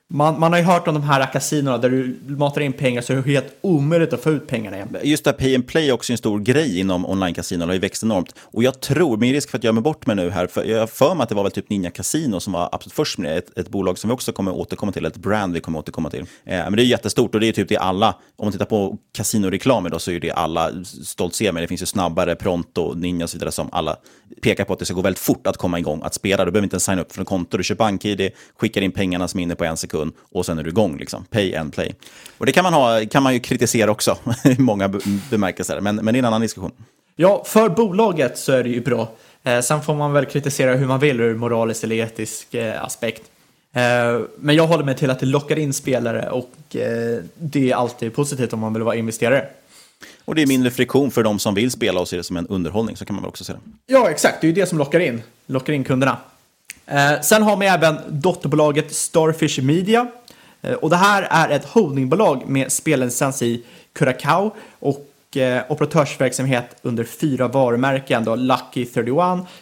man, 0.09 0.39
man 0.39 0.51
har 0.51 0.59
ju 0.59 0.65
hört 0.65 0.87
om 0.87 0.93
de 0.93 1.03
här 1.03 1.33
kasinorna 1.33 1.77
där 1.77 1.89
du 1.89 2.19
matar 2.27 2.61
in 2.61 2.73
pengar 2.73 3.01
så 3.01 3.13
är 3.13 3.17
det 3.17 3.31
helt 3.31 3.57
omöjligt 3.61 4.13
att 4.13 4.23
få 4.23 4.29
ut 4.29 4.47
pengarna 4.47 4.77
igen. 4.77 4.97
Just 5.03 5.23
det, 5.23 5.33
pay 5.33 5.55
and 5.55 5.67
play 5.67 5.89
är 5.89 5.93
också 5.93 6.13
en 6.13 6.17
stor 6.17 6.39
grej 6.39 6.79
inom 6.79 7.05
online-kasinon, 7.05 7.59
det 7.59 7.65
har 7.65 7.73
ju 7.73 7.79
växt 7.79 8.03
enormt. 8.03 8.35
Och 8.41 8.63
jag 8.63 8.79
tror, 8.79 9.17
med 9.17 9.31
risk 9.31 9.49
för 9.49 9.57
att 9.57 9.63
jag 9.63 9.75
mig 9.75 9.83
bort 9.83 10.05
mig 10.05 10.15
nu 10.15 10.29
här, 10.29 10.47
för 10.47 10.63
jag 10.63 10.79
har 10.79 10.87
för 10.87 11.15
mig 11.15 11.23
att 11.23 11.29
det 11.29 11.35
var 11.35 11.43
väl 11.43 11.51
typ 11.51 11.69
Ninja 11.69 11.89
Casino 11.89 12.39
som 12.39 12.53
var 12.53 12.69
absolut 12.71 12.93
först 12.93 13.17
med 13.17 13.31
det, 13.31 13.37
ett, 13.37 13.57
ett 13.57 13.69
bolag 13.69 13.97
som 13.97 14.09
vi 14.09 14.13
också 14.13 14.31
kommer 14.31 14.55
återkomma 14.55 14.91
till, 14.91 15.05
ett 15.05 15.17
brand 15.17 15.53
vi 15.53 15.59
kommer 15.59 15.79
återkomma 15.79 16.09
till. 16.09 16.21
Eh, 16.21 16.25
men 16.45 16.75
det 16.75 16.83
är 16.83 16.85
jättestort 16.85 17.35
och 17.35 17.41
det 17.41 17.47
är 17.47 17.53
typ 17.53 17.69
det 17.69 17.77
alla, 17.77 18.15
om 18.35 18.45
man 18.45 18.51
tittar 18.51 18.65
på 18.65 18.97
kasinoreklam 19.13 19.85
idag 19.85 20.01
så 20.01 20.11
är 20.11 20.19
det 20.19 20.31
alla 20.31 20.71
stolt 21.03 21.35
ser 21.35 21.51
med. 21.51 21.63
Det 21.63 21.67
finns 21.67 21.81
ju 21.81 21.85
snabbare, 21.85 22.35
Pronto, 22.35 22.93
Ninja 22.93 23.23
och 23.23 23.29
så 23.29 23.37
vidare 23.37 23.51
som 23.51 23.69
alla 23.71 23.97
pekar 24.41 24.63
på 24.63 24.73
att 24.73 24.79
det 24.79 24.85
ska 24.85 24.93
gå 24.93 25.01
väldigt 25.01 25.19
fort 25.19 25.47
att 25.47 25.57
komma 25.57 25.79
igång, 25.79 26.01
att 26.03 26.13
spela. 26.13 26.45
Du 26.45 26.51
behöver 26.51 26.65
inte 26.65 26.73
ens 26.73 26.83
signa 26.83 27.01
upp 27.01 27.11
för 27.11 27.21
ett 27.21 27.27
konto, 27.27 27.57
du 27.57 27.63
kör 27.63 27.75
bank-id, 27.75 28.31
skickar 28.59 28.81
in 28.81 28.91
pengarna 28.91 29.27
som 29.27 29.39
är 29.39 29.43
inne 29.43 29.55
på 29.55 29.65
en 29.65 29.77
sekund 29.77 29.96
och 30.31 30.45
sen 30.45 30.59
är 30.59 30.63
du 30.63 30.69
igång. 30.69 30.97
Liksom. 30.97 31.25
Pay 31.25 31.55
and 31.55 31.73
play. 31.73 31.95
Och 32.37 32.45
det 32.45 32.51
kan 32.51 32.63
man, 32.63 32.73
ha, 32.73 33.05
kan 33.11 33.23
man 33.23 33.33
ju 33.33 33.39
kritisera 33.39 33.91
också 33.91 34.17
i 34.43 34.55
många 34.61 34.93
bemärkelser, 35.29 35.81
men, 35.81 35.95
men 35.95 36.05
det 36.05 36.17
är 36.17 36.19
en 36.19 36.25
annan 36.25 36.41
diskussion. 36.41 36.71
Ja, 37.15 37.43
för 37.45 37.69
bolaget 37.69 38.37
så 38.37 38.51
är 38.51 38.63
det 38.63 38.69
ju 38.69 38.81
bra. 38.81 39.09
Eh, 39.43 39.59
sen 39.59 39.81
får 39.81 39.95
man 39.95 40.13
väl 40.13 40.25
kritisera 40.25 40.75
hur 40.75 40.87
man 40.87 40.99
vill 40.99 41.19
ur 41.19 41.35
moralisk 41.35 41.83
eller 41.83 41.95
etisk 41.95 42.53
eh, 42.53 42.83
aspekt. 42.83 43.21
Eh, 43.73 44.21
men 44.37 44.55
jag 44.55 44.67
håller 44.67 44.83
mig 44.83 44.95
till 44.95 45.09
att 45.09 45.19
det 45.19 45.25
lockar 45.25 45.59
in 45.59 45.73
spelare 45.73 46.29
och 46.29 46.75
eh, 46.75 47.21
det 47.35 47.71
är 47.71 47.75
alltid 47.75 48.15
positivt 48.15 48.53
om 48.53 48.59
man 48.59 48.73
vill 48.73 48.83
vara 48.83 48.95
investerare. 48.95 49.45
Och 50.25 50.35
det 50.35 50.41
är 50.41 50.47
mindre 50.47 50.71
friktion 50.71 51.11
för 51.11 51.23
de 51.23 51.39
som 51.39 51.55
vill 51.55 51.71
spela 51.71 51.99
och 51.99 52.07
se 52.07 52.17
det 52.17 52.23
som 52.23 52.37
en 52.37 52.47
underhållning, 52.47 52.97
så 52.97 53.05
kan 53.05 53.15
man 53.15 53.23
väl 53.23 53.29
också 53.29 53.43
säga. 53.43 53.59
Ja, 53.85 54.09
exakt. 54.09 54.41
Det 54.41 54.47
är 54.47 54.49
ju 54.49 54.55
det 54.55 54.65
som 54.65 54.77
lockar 54.77 54.99
in, 54.99 55.21
lockar 55.45 55.73
in 55.73 55.83
kunderna. 55.83 56.17
Eh, 56.87 57.21
sen 57.21 57.43
har 57.43 57.57
vi 57.57 57.65
även 57.65 57.97
dotterbolaget 58.07 58.95
Starfish 58.95 59.63
Media. 59.63 60.07
Eh, 60.61 60.73
och 60.73 60.89
det 60.89 60.95
här 60.95 61.27
är 61.29 61.49
ett 61.49 61.65
holdingbolag 61.65 62.47
med 62.47 62.71
spellicens 62.71 63.41
i 63.41 63.63
Curacao 63.93 64.51
och 64.79 65.37
eh, 65.37 65.63
operatörsverksamhet 65.69 66.75
under 66.81 67.03
fyra 67.03 67.47
varumärken. 67.47 68.23
Då, 68.23 68.35
Lucky 68.35 68.85
31, 68.85 69.17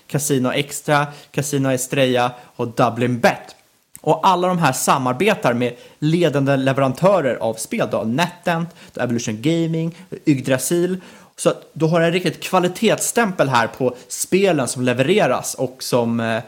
Casino 0.08 0.52
Extra, 0.52 1.08
Casino 1.32 1.70
Estrella 1.70 2.32
och 2.56 2.68
Dublin 2.68 3.20
Bet. 3.20 3.56
Och 4.02 4.28
alla 4.28 4.48
de 4.48 4.58
här 4.58 4.72
samarbetar 4.72 5.54
med 5.54 5.74
ledande 6.00 6.58
leverantörer 6.58 7.36
av 7.36 7.54
spel. 7.54 7.88
Då, 7.92 8.04
NetEnt, 8.04 8.70
Evolution 9.00 9.42
Gaming, 9.42 9.96
Yggdrasil. 10.26 11.02
Så 11.38 11.50
att 11.50 11.70
du 11.74 11.86
har 11.86 12.02
en 12.02 12.12
riktigt 12.12 12.44
kvalitetsstämpel 12.44 13.50
här 13.50 13.68
på 13.68 13.96
spelen 14.08 14.68
som 14.68 14.84
levereras 14.84 15.54
och 15.54 15.84
som 15.84 16.20
eh, 16.20 16.42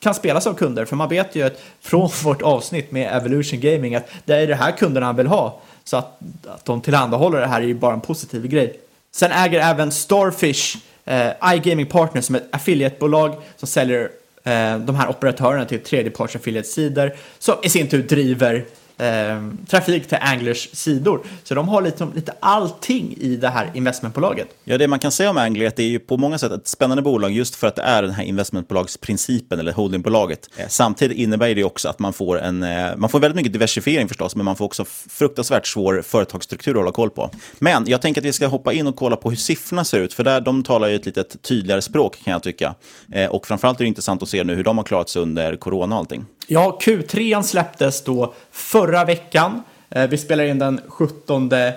kan 0.00 0.14
spelas 0.14 0.46
av 0.46 0.54
kunder. 0.54 0.84
För 0.84 0.96
man 0.96 1.08
vet 1.08 1.36
ju 1.36 1.42
att 1.42 1.60
från 1.80 2.10
vårt 2.24 2.42
avsnitt 2.42 2.90
med 2.90 3.16
Evolution 3.16 3.60
Gaming 3.60 3.94
att 3.94 4.08
det 4.24 4.34
är 4.34 4.46
det 4.46 4.54
här 4.54 4.72
kunderna 4.72 5.12
vill 5.12 5.26
ha. 5.26 5.60
Så 5.84 5.96
att, 5.96 6.20
att 6.46 6.64
de 6.64 6.80
tillhandahåller 6.80 7.40
det 7.40 7.46
här 7.46 7.60
är 7.60 7.66
ju 7.66 7.74
bara 7.74 7.94
en 7.94 8.00
positiv 8.00 8.46
grej. 8.46 8.80
Sen 9.12 9.32
äger 9.32 9.60
även 9.60 9.92
Starfish 9.92 10.76
eh, 11.04 11.54
iGaming 11.54 11.86
Partners 11.86 12.24
som 12.24 12.34
är 12.34 12.38
ett 12.38 12.48
affiliatebolag 12.50 13.34
som 13.56 13.68
säljer 13.68 14.10
eh, 14.44 14.78
de 14.78 14.96
här 14.96 15.08
operatörerna 15.08 15.64
till 15.64 15.80
tredjeparts 15.80 16.36
affiliatesidor 16.36 17.12
som 17.38 17.54
i 17.62 17.68
sin 17.68 17.88
tur 17.88 18.02
driver 18.02 18.64
eh, 18.98 19.48
trafik 19.66 20.08
till 20.08 20.18
Anglers 20.20 20.68
sidor. 20.72 21.20
Så 21.44 21.54
de 21.54 21.68
har 21.68 21.82
lite, 21.82 22.08
lite 22.14 22.32
allting 22.40 23.14
i 23.20 23.36
det 23.36 23.48
här 23.48 23.70
investmentbolaget. 23.74 24.48
Ja, 24.64 24.78
det 24.78 24.88
man 24.88 24.98
kan 24.98 25.12
säga 25.12 25.30
om 25.30 25.36
Angler 25.36 25.64
är 25.64 25.68
att 25.68 25.76
det 25.76 25.82
är 25.82 25.88
ju 25.88 25.98
på 25.98 26.16
många 26.16 26.38
sätt 26.38 26.52
ett 26.52 26.68
spännande 26.68 27.02
bolag 27.02 27.32
just 27.32 27.54
för 27.54 27.66
att 27.66 27.76
det 27.76 27.82
är 27.82 28.02
den 28.02 28.10
här 28.10 28.24
investmentbolagsprincipen 28.24 29.60
eller 29.60 29.72
holdingbolaget. 29.72 30.48
Eh, 30.56 30.66
samtidigt 30.68 31.18
innebär 31.18 31.54
det 31.54 31.64
också 31.64 31.88
att 31.88 31.98
man 31.98 32.12
får 32.12 32.40
en, 32.40 32.62
eh, 32.62 32.96
man 32.96 33.10
får 33.10 33.20
väldigt 33.20 33.36
mycket 33.36 33.52
diversifiering 33.52 34.08
förstås, 34.08 34.36
men 34.36 34.44
man 34.44 34.56
får 34.56 34.64
också 34.64 34.84
fruktansvärt 35.08 35.66
svår 35.66 36.02
företagsstruktur 36.02 36.70
att 36.70 36.76
hålla 36.76 36.92
koll 36.92 37.10
på. 37.10 37.30
Men 37.58 37.84
jag 37.86 38.02
tänker 38.02 38.20
att 38.20 38.24
vi 38.24 38.32
ska 38.32 38.46
hoppa 38.46 38.72
in 38.72 38.86
och 38.86 38.96
kolla 38.96 39.16
på 39.16 39.30
hur 39.30 39.36
siffrorna 39.36 39.84
ser 39.84 40.00
ut, 40.00 40.14
för 40.14 40.24
där 40.24 40.40
de 40.40 40.62
talar 40.62 40.88
ju 40.88 40.96
ett 40.96 41.06
lite 41.06 41.24
tydligare 41.24 41.82
språk 41.82 42.18
kan 42.24 42.32
jag 42.32 42.42
tycka. 42.42 42.74
Eh, 43.12 43.26
och 43.26 43.46
framförallt 43.46 43.80
är 43.80 43.84
det 43.84 43.88
intressant 43.88 44.22
att 44.22 44.28
se 44.28 44.44
nu 44.44 44.54
hur 44.54 44.64
de 44.64 44.78
har 44.78 44.84
klarat 44.84 45.08
sig 45.08 45.22
under 45.22 45.56
corona 45.56 45.94
och 45.94 45.98
allting. 45.98 46.24
Ja, 46.50 46.78
Q3 46.82 47.42
släpptes 47.42 48.04
då 48.04 48.34
förra 48.50 48.87
veckan. 48.92 49.62
Eh, 49.90 50.08
vi 50.08 50.18
spelar 50.18 50.44
in 50.44 50.58
den 50.58 50.80
17 50.88 51.52
eh, 51.52 51.72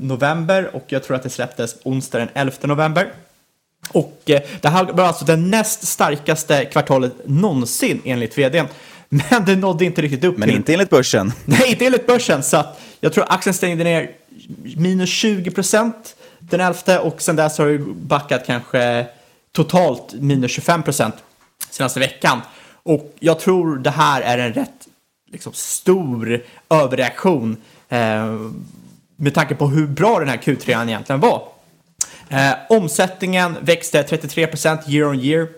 november 0.00 0.70
och 0.72 0.84
jag 0.88 1.04
tror 1.04 1.16
att 1.16 1.22
det 1.22 1.30
släpptes 1.30 1.76
onsdag 1.82 2.18
den 2.18 2.28
11 2.34 2.56
november. 2.62 3.12
Och 3.92 4.22
eh, 4.26 4.42
det 4.60 4.68
här 4.68 4.84
var 4.84 5.04
alltså 5.04 5.24
det 5.24 5.36
näst 5.36 5.86
starkaste 5.86 6.64
kvartalet 6.64 7.12
någonsin 7.24 8.02
enligt 8.04 8.38
vdn. 8.38 8.66
Men 9.08 9.44
det 9.46 9.56
nådde 9.56 9.84
inte 9.84 10.02
riktigt 10.02 10.24
upp 10.24 10.38
Men 10.38 10.48
till... 10.48 10.56
inte 10.56 10.72
enligt 10.72 10.90
börsen. 10.90 11.32
Nej, 11.44 11.70
inte 11.70 11.86
enligt 11.86 12.06
börsen. 12.06 12.42
Så 12.42 12.56
att 12.56 12.80
jag 13.00 13.12
tror 13.12 13.24
aktien 13.28 13.54
stängde 13.54 13.84
ner 13.84 14.10
minus 14.76 15.10
20 15.10 15.50
procent 15.50 16.16
den 16.38 16.60
11 16.60 17.00
och 17.00 17.22
sen 17.22 17.36
dess 17.36 17.58
har 17.58 17.66
det 17.66 17.78
backat 17.78 18.46
kanske 18.46 19.06
totalt 19.52 20.14
minus 20.14 20.50
25 20.50 20.82
procent 20.82 21.14
senaste 21.70 22.00
veckan. 22.00 22.40
Och 22.82 23.14
jag 23.18 23.40
tror 23.40 23.78
det 23.78 23.90
här 23.90 24.20
är 24.20 24.38
en 24.38 24.52
rätt 24.52 24.77
liksom, 25.32 25.52
stor 25.52 26.42
överreaktion 26.70 27.56
eh, 27.88 28.36
med 29.16 29.34
tanke 29.34 29.54
på 29.54 29.66
hur 29.66 29.86
bra 29.86 30.18
den 30.18 30.28
här 30.28 30.36
Q3 30.36 30.88
egentligen 30.88 31.20
var. 31.20 31.42
Eh, 32.28 32.52
omsättningen 32.68 33.56
växte 33.60 34.02
33% 34.02 34.90
year 34.90 35.08
on 35.08 35.20
year, 35.20 35.48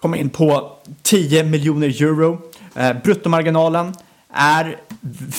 kom 0.00 0.14
in 0.14 0.30
på 0.30 0.76
10 1.02 1.44
miljoner 1.44 2.02
euro. 2.02 2.38
Eh, 2.74 2.96
bruttomarginalen 3.04 3.94
är 4.32 4.76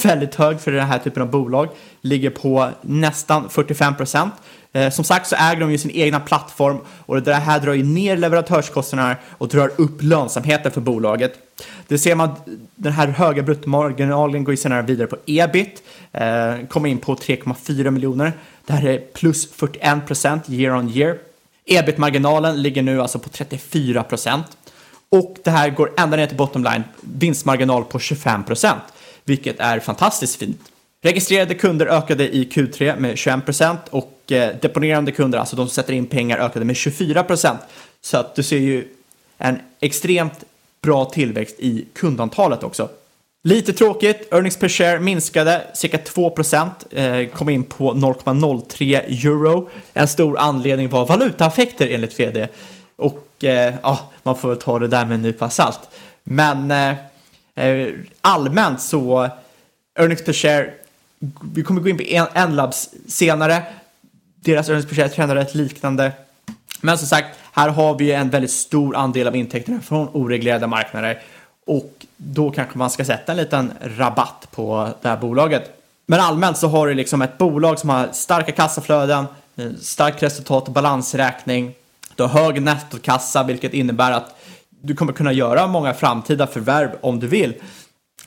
väldigt 0.03 0.35
hög 0.35 0.59
för 0.59 0.71
den 0.71 0.87
här 0.87 0.99
typen 0.99 1.23
av 1.23 1.29
bolag, 1.29 1.69
ligger 2.01 2.29
på 2.29 2.69
nästan 2.81 3.49
45%. 3.49 4.29
Eh, 4.73 4.89
som 4.89 5.05
sagt 5.05 5.27
så 5.27 5.35
äger 5.35 5.59
de 5.59 5.71
ju 5.71 5.77
sin 5.77 5.91
egna 5.91 6.19
plattform 6.19 6.77
och 6.87 7.21
det 7.21 7.33
här 7.33 7.59
drar 7.59 7.73
ju 7.73 7.83
ner 7.83 8.17
leverantörskostnaderna 8.17 9.15
och 9.37 9.47
drar 9.47 9.71
upp 9.77 10.03
lönsamheten 10.03 10.71
för 10.71 10.81
bolaget. 10.81 11.33
Det 11.87 11.97
ser 11.97 12.15
man, 12.15 12.29
den 12.75 12.93
här 12.93 13.07
höga 13.07 13.43
bruttomarginalen 13.43 14.43
går 14.43 14.53
ju 14.53 14.57
senare 14.57 14.81
vidare 14.81 15.07
på 15.07 15.17
ebit, 15.25 15.83
eh, 16.11 16.67
kommer 16.69 16.89
in 16.89 16.97
på 16.97 17.15
3,4 17.15 17.91
miljoner. 17.91 18.33
Det 18.65 18.73
här 18.73 18.87
är 18.87 18.97
plus 18.97 19.51
41 19.51 20.07
procent 20.07 20.49
year 20.49 20.75
on 20.75 20.89
year. 20.89 21.17
Ebit-marginalen 21.65 22.61
ligger 22.61 22.81
nu 22.81 23.01
alltså 23.01 23.19
på 23.19 23.29
34 23.29 24.03
procent. 24.03 24.45
Och 25.09 25.37
det 25.43 25.51
här 25.51 25.69
går 25.69 25.91
ända 25.97 26.17
ner 26.17 26.27
till 26.27 26.37
bottom 26.37 26.63
line, 26.63 26.83
vinstmarginal 27.01 27.83
på 27.83 27.99
25 27.99 28.43
procent, 28.43 28.81
vilket 29.25 29.59
är 29.59 29.79
fantastiskt 29.79 30.35
fint. 30.35 30.71
Registrerade 31.03 31.55
kunder 31.55 31.85
ökade 31.85 32.35
i 32.35 32.49
Q3 32.51 32.99
med 32.99 33.17
21 33.17 33.45
procent 33.45 33.79
och 33.89 34.31
eh, 34.31 34.55
deponerande 34.61 35.11
kunder, 35.11 35.39
alltså 35.39 35.55
de 35.55 35.67
som 35.67 35.73
sätter 35.73 35.93
in 35.93 36.05
pengar, 36.05 36.37
ökade 36.37 36.65
med 36.65 36.75
24 36.75 37.23
procent. 37.23 37.59
Så 38.01 38.17
att 38.17 38.35
du 38.35 38.43
ser 38.43 38.57
ju 38.57 38.87
en 39.37 39.59
extremt 39.79 40.43
bra 40.81 41.05
tillväxt 41.05 41.55
i 41.59 41.85
kundantalet 41.93 42.63
också. 42.63 42.89
Lite 43.43 43.73
tråkigt, 43.73 44.33
earnings 44.33 44.57
per 44.57 44.69
share 44.69 44.99
minskade 44.99 45.67
cirka 45.73 45.97
2 45.97 46.29
procent, 46.29 46.85
eh, 46.91 47.25
kom 47.25 47.49
in 47.49 47.63
på 47.63 47.93
0,03 47.93 48.95
euro. 48.95 49.69
En 49.93 50.07
stor 50.07 50.37
anledning 50.37 50.89
var 50.89 51.05
valutaeffekter 51.05 51.87
enligt 51.87 52.19
vd. 52.19 52.47
Och 52.95 53.43
eh, 53.43 53.73
ja, 53.83 53.99
man 54.23 54.37
får 54.37 54.49
väl 54.49 54.57
ta 54.57 54.79
det 54.79 54.87
där 54.87 55.05
med 55.05 55.15
en 55.15 55.21
nypa 55.21 55.49
salt. 55.49 55.79
Men 56.23 56.71
eh 56.71 56.95
Eh, 57.55 57.87
allmänt 58.21 58.81
så, 58.81 59.29
earnings 59.95 60.25
per 60.25 60.33
share 60.33 60.73
vi 61.41 61.63
kommer 61.63 61.81
gå 61.81 61.89
in 61.89 61.97
på 61.97 62.03
Enlabs 62.33 62.89
senare. 63.07 63.63
Deras 64.35 64.69
earnings 64.69 64.89
per 64.89 64.95
share 64.95 65.09
trendar 65.09 65.35
rätt 65.35 65.55
liknande. 65.55 66.11
Men 66.81 66.97
som 66.97 67.07
sagt, 67.07 67.39
här 67.51 67.69
har 67.69 67.97
vi 67.97 68.11
en 68.11 68.29
väldigt 68.29 68.51
stor 68.51 68.95
andel 68.95 69.27
av 69.27 69.35
intäkterna 69.35 69.81
från 69.81 70.09
oreglerade 70.13 70.67
marknader 70.67 71.21
och 71.65 72.05
då 72.17 72.51
kanske 72.51 72.77
man 72.77 72.89
ska 72.89 73.05
sätta 73.05 73.31
en 73.31 73.37
liten 73.37 73.73
rabatt 73.81 74.47
på 74.51 74.89
det 75.01 75.09
här 75.09 75.17
bolaget. 75.17 75.81
Men 76.05 76.19
allmänt 76.19 76.57
så 76.57 76.67
har 76.67 76.87
du 76.87 76.93
liksom 76.93 77.21
ett 77.21 77.37
bolag 77.37 77.79
som 77.79 77.89
har 77.89 78.09
starka 78.11 78.51
kassaflöden, 78.51 79.25
eh, 79.55 79.71
starkt 79.81 80.23
resultat 80.23 80.67
och 80.67 80.73
balansräkning. 80.73 81.73
Du 82.15 82.23
har 82.23 82.29
hög 82.29 82.61
nettokassa, 82.61 83.43
vilket 83.43 83.73
innebär 83.73 84.11
att 84.11 84.40
du 84.81 84.95
kommer 84.95 85.13
kunna 85.13 85.33
göra 85.33 85.67
många 85.67 85.93
framtida 85.93 86.47
förvärv 86.47 86.89
om 87.01 87.19
du 87.19 87.27
vill. 87.27 87.53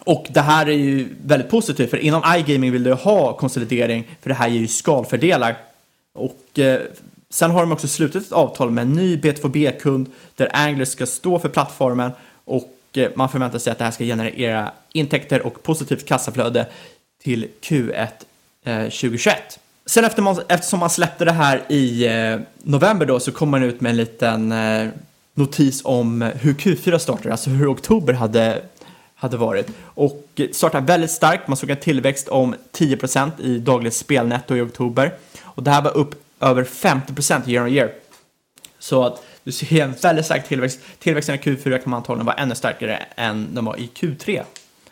Och 0.05 0.27
det 0.31 0.40
här 0.40 0.67
är 0.67 0.73
ju 0.73 1.09
väldigt 1.25 1.51
positivt, 1.51 1.90
för 1.90 1.97
inom 1.97 2.23
iGaming 2.37 2.73
vill 2.73 2.83
du 2.85 2.93
ha 2.93 3.37
konsolidering, 3.37 4.17
för 4.23 4.29
det 4.29 4.35
här 4.35 4.49
ger 4.49 4.61
ju 4.61 4.69
skalfördelar. 4.69 5.57
Och 6.14 6.59
eh, 6.59 6.81
sen 7.31 7.51
har 7.51 7.61
de 7.61 7.73
också 7.73 7.88
slutit 7.88 8.27
ett 8.27 8.33
avtal 8.33 8.71
med 8.71 8.83
en 8.83 8.93
ny 8.93 9.17
B2B-kund 9.17 10.07
där 10.37 10.51
Angler 10.53 10.85
ska 10.85 11.07
stå 11.07 11.38
för 11.38 11.49
plattformen 11.49 12.11
och 12.45 12.75
eh, 12.93 13.11
man 13.14 13.29
förväntar 13.29 13.59
sig 13.59 13.71
att 13.71 13.79
det 13.79 13.85
här 13.85 13.90
ska 13.90 14.05
generera 14.05 14.73
intäkter 14.93 15.47
och 15.47 15.62
positivt 15.62 16.07
kassaflöde 16.07 16.67
till 17.23 17.49
Q1 17.61 18.09
eh, 18.64 18.83
2021. 18.83 19.59
Sen 19.87 20.05
efter 20.05 20.23
man, 20.23 20.40
eftersom 20.49 20.81
man 20.81 20.90
släppte 20.90 21.25
det 21.25 21.33
här 21.33 21.62
i 21.69 22.07
eh, 22.07 22.38
november 22.62 23.07
då 23.07 23.21
så 23.21 23.33
kom 23.33 23.51
man 23.51 23.62
ut 23.62 23.81
med 23.81 23.90
en 23.90 23.97
liten 23.97 24.53
eh, 24.53 24.88
notis 25.35 25.81
om 25.85 26.23
eh, 26.23 26.29
hur 26.29 26.55
Q4 26.55 26.99
startade, 26.99 27.31
alltså 27.31 27.51
hur 27.51 27.73
oktober 27.73 28.12
hade 28.12 28.62
hade 29.14 29.37
varit. 29.37 29.66
Och 29.83 30.40
startade 30.53 30.87
väldigt 30.87 31.11
starkt, 31.11 31.49
man 31.49 31.57
såg 31.57 31.70
en 31.70 31.77
tillväxt 31.77 32.29
om 32.29 32.55
10% 32.73 33.40
i 33.40 33.59
dagligt 33.59 33.94
spelnetto 33.94 34.57
i 34.57 34.61
oktober. 34.61 35.14
Och 35.42 35.62
det 35.62 35.70
här 35.70 35.83
var 35.83 35.97
upp 35.97 36.14
över 36.40 36.64
50% 36.64 37.49
year 37.49 37.64
on 37.64 37.73
year. 37.73 37.92
Så 38.79 39.05
att 39.05 39.23
du 39.44 39.53
ser 39.53 39.83
en 39.83 39.92
väldigt 39.92 40.25
stark 40.25 40.49
tillväxt. 40.49 40.81
Tillväxten 40.99 41.35
i 41.35 41.38
Q4 41.38 41.79
kan 41.79 41.90
man 41.90 41.99
antagligen 41.99 42.27
vara 42.27 42.37
ännu 42.37 42.55
starkare 42.55 42.97
än 43.16 43.55
den 43.55 43.64
var 43.64 43.77
i 43.77 43.90
Q3. 43.94 44.42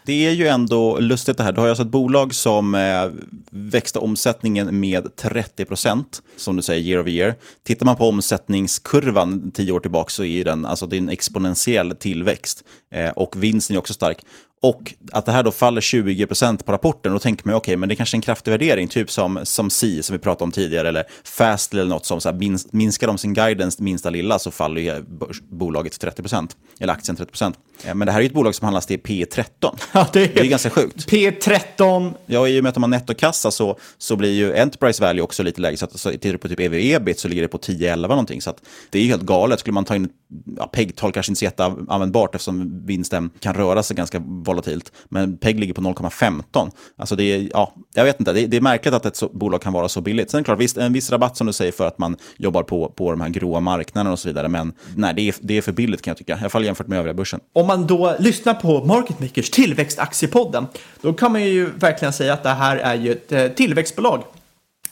Det 0.05 0.27
är 0.27 0.31
ju 0.31 0.47
ändå 0.47 0.99
lustigt 0.99 1.37
det 1.37 1.45
här. 1.45 1.53
Du 1.53 1.61
har 1.61 1.67
ju 1.67 1.71
alltså 1.71 1.83
ett 1.83 1.91
bolag 1.91 2.35
som 2.35 2.75
eh, 2.75 3.11
växte 3.51 3.99
omsättningen 3.99 4.81
med 4.81 5.17
30 5.17 5.65
procent, 5.65 6.23
som 6.37 6.57
du 6.57 6.63
säger, 6.63 6.83
year 6.83 7.01
over 7.01 7.11
year. 7.11 7.35
Tittar 7.63 7.87
man 7.87 7.97
på 7.97 8.09
omsättningskurvan 8.09 9.51
tio 9.51 9.73
år 9.73 9.81
tillbaka 9.81 10.11
så 10.11 10.25
är 10.25 10.45
den, 10.45 10.67
alltså 10.67 10.87
det 10.87 10.97
är 10.97 10.99
en 10.99 11.09
exponentiell 11.09 11.97
tillväxt. 11.97 12.65
Eh, 12.95 13.11
och 13.11 13.43
vinsten 13.43 13.77
är 13.77 13.79
också 13.79 13.95
stark. 13.95 14.19
Och 14.63 14.95
att 15.13 15.27
det 15.27 15.33
här 15.33 15.43
då 15.43 15.51
faller 15.51 15.81
20% 15.81 16.65
på 16.65 16.73
rapporten, 16.73 17.13
då 17.13 17.19
tänker 17.19 17.47
man 17.47 17.55
okej, 17.55 17.73
okay, 17.73 17.77
men 17.77 17.89
det 17.89 17.95
är 17.95 17.97
kanske 17.97 18.15
är 18.15 18.19
en 18.19 18.23
kraftig 18.23 18.51
värdering, 18.51 18.89
typ 18.89 19.11
som, 19.11 19.41
som 19.43 19.71
C 19.71 20.03
som 20.03 20.17
vi 20.17 20.19
pratade 20.19 20.45
om 20.45 20.53
tidigare, 20.53 20.89
eller 20.89 21.05
Fastly 21.25 21.81
eller 21.81 21.91
något 21.91 22.07
som 22.07 22.21
så 22.21 22.29
här, 22.29 22.59
minskar 22.77 23.07
de 23.07 23.19
sin 23.19 23.35
guidance 23.35 23.83
minsta 23.83 24.11
lilla 24.11 24.39
så 24.39 24.51
faller 24.51 24.81
ju 24.81 25.05
bolaget 25.51 26.05
30%, 26.05 26.51
eller 26.81 26.93
aktien 26.93 27.17
30%. 27.17 27.55
Men 27.95 28.07
det 28.07 28.13
här 28.13 28.19
är 28.19 28.23
ju 28.23 28.27
ett 28.27 28.35
bolag 28.35 28.55
som 28.55 28.65
handlas 28.65 28.87
till 28.87 29.01
P13. 29.01 29.45
Ja, 29.93 30.09
det, 30.13 30.23
är, 30.23 30.35
det 30.35 30.41
är 30.41 30.45
ganska 30.45 30.71
sjukt. 30.71 31.11
P13. 31.11 32.15
Ja, 32.27 32.49
i 32.49 32.61
och 32.61 32.63
med 32.63 32.69
att 32.69 32.75
de 32.75 32.83
har 32.83 32.91
nettokassa 32.91 33.51
så, 33.51 33.79
så 33.99 34.17
blir 34.17 34.33
ju 34.33 34.57
Enterprise 34.57 35.03
Value 35.03 35.23
också 35.23 35.43
lite 35.43 35.61
lägre. 35.61 35.77
Så, 35.77 35.85
att, 35.85 36.01
så 36.01 36.11
tittar 36.11 36.31
du 36.31 36.39
på 36.39 36.49
typ 36.49 36.61
EV-EBIT 36.61 37.21
så 37.21 37.29
ligger 37.29 37.43
det 37.43 37.49
på 37.49 37.59
10-11 37.59 38.09
någonting. 38.09 38.43
Så 38.43 38.51
att 38.51 38.63
det 38.91 38.99
är 38.99 39.03
ju 39.03 39.09
helt 39.09 39.23
galet. 39.23 39.61
Skulle 39.61 39.75
man 39.75 39.85
ta 39.85 39.97
in 39.97 40.09
ja, 40.57 40.67
PEG-tal 40.67 41.13
kanske 41.13 41.31
inte 41.31 41.39
så 41.39 41.45
jätteanvändbart 41.45 42.35
eftersom 42.35 42.87
vinsten 42.87 43.31
kan 43.41 43.55
röra 43.55 43.83
sig 43.83 43.97
ganska 43.97 44.21
volatilt. 44.53 44.93
Men 45.09 45.37
PEG 45.37 45.61
ligger 45.61 45.75
på 45.75 45.81
0,15. 45.81 46.71
Alltså 46.97 47.17
det 47.17 47.25
är, 47.25 47.49
ja, 47.53 47.75
jag 47.95 48.05
vet 48.05 48.21
inte, 48.21 48.33
det 48.33 48.41
är, 48.41 48.47
det 48.47 48.57
är 48.57 48.61
märkligt 48.61 48.95
att 48.95 49.07
ett 49.07 49.17
så, 49.17 49.29
bolag 49.29 49.63
kan 49.63 49.73
vara 49.73 49.89
så 49.89 50.01
billigt. 50.01 50.31
Sen 50.31 50.39
är 50.39 50.43
det 50.43 50.45
klart, 50.45 50.59
visst, 50.59 50.77
en 50.77 50.93
viss 50.93 51.11
rabatt 51.11 51.37
som 51.37 51.47
du 51.47 51.53
säger 51.53 51.73
för 51.73 51.87
att 51.87 51.99
man 51.99 52.17
jobbar 52.37 52.63
på, 52.63 52.89
på 52.89 53.11
de 53.11 53.21
här 53.21 53.29
gråa 53.29 53.61
marknaderna 53.61 54.13
och 54.13 54.19
så 54.19 54.29
vidare. 54.29 54.49
Men 54.49 54.73
nej, 54.97 55.15
det 55.15 55.29
är, 55.29 55.35
det 55.41 55.59
är 55.59 55.63
för 55.63 55.73
billigt 55.73 56.03
kan 56.03 56.11
jag 56.11 56.19
tycka. 56.19 56.37
I 56.37 56.41
alla 56.41 56.49
fall 56.49 56.65
jämfört 56.65 56.87
med 56.87 56.99
övriga 56.99 57.15
börsen. 57.15 57.41
Om 57.53 57.67
man 57.67 57.87
då 57.87 58.17
lyssnar 58.19 58.55
på 58.55 58.85
Market 58.85 59.21
Makers 59.21 59.51
tillväxtaktiepodden, 59.51 60.67
då 61.01 61.13
kan 61.13 61.33
man 61.33 61.45
ju 61.45 61.71
verkligen 61.71 62.13
säga 62.13 62.33
att 62.33 62.43
det 62.43 62.49
här 62.49 62.77
är 62.77 62.95
ju 62.95 63.13
ett 63.13 63.33
eh, 63.33 63.49
tillväxtbolag. 63.49 64.23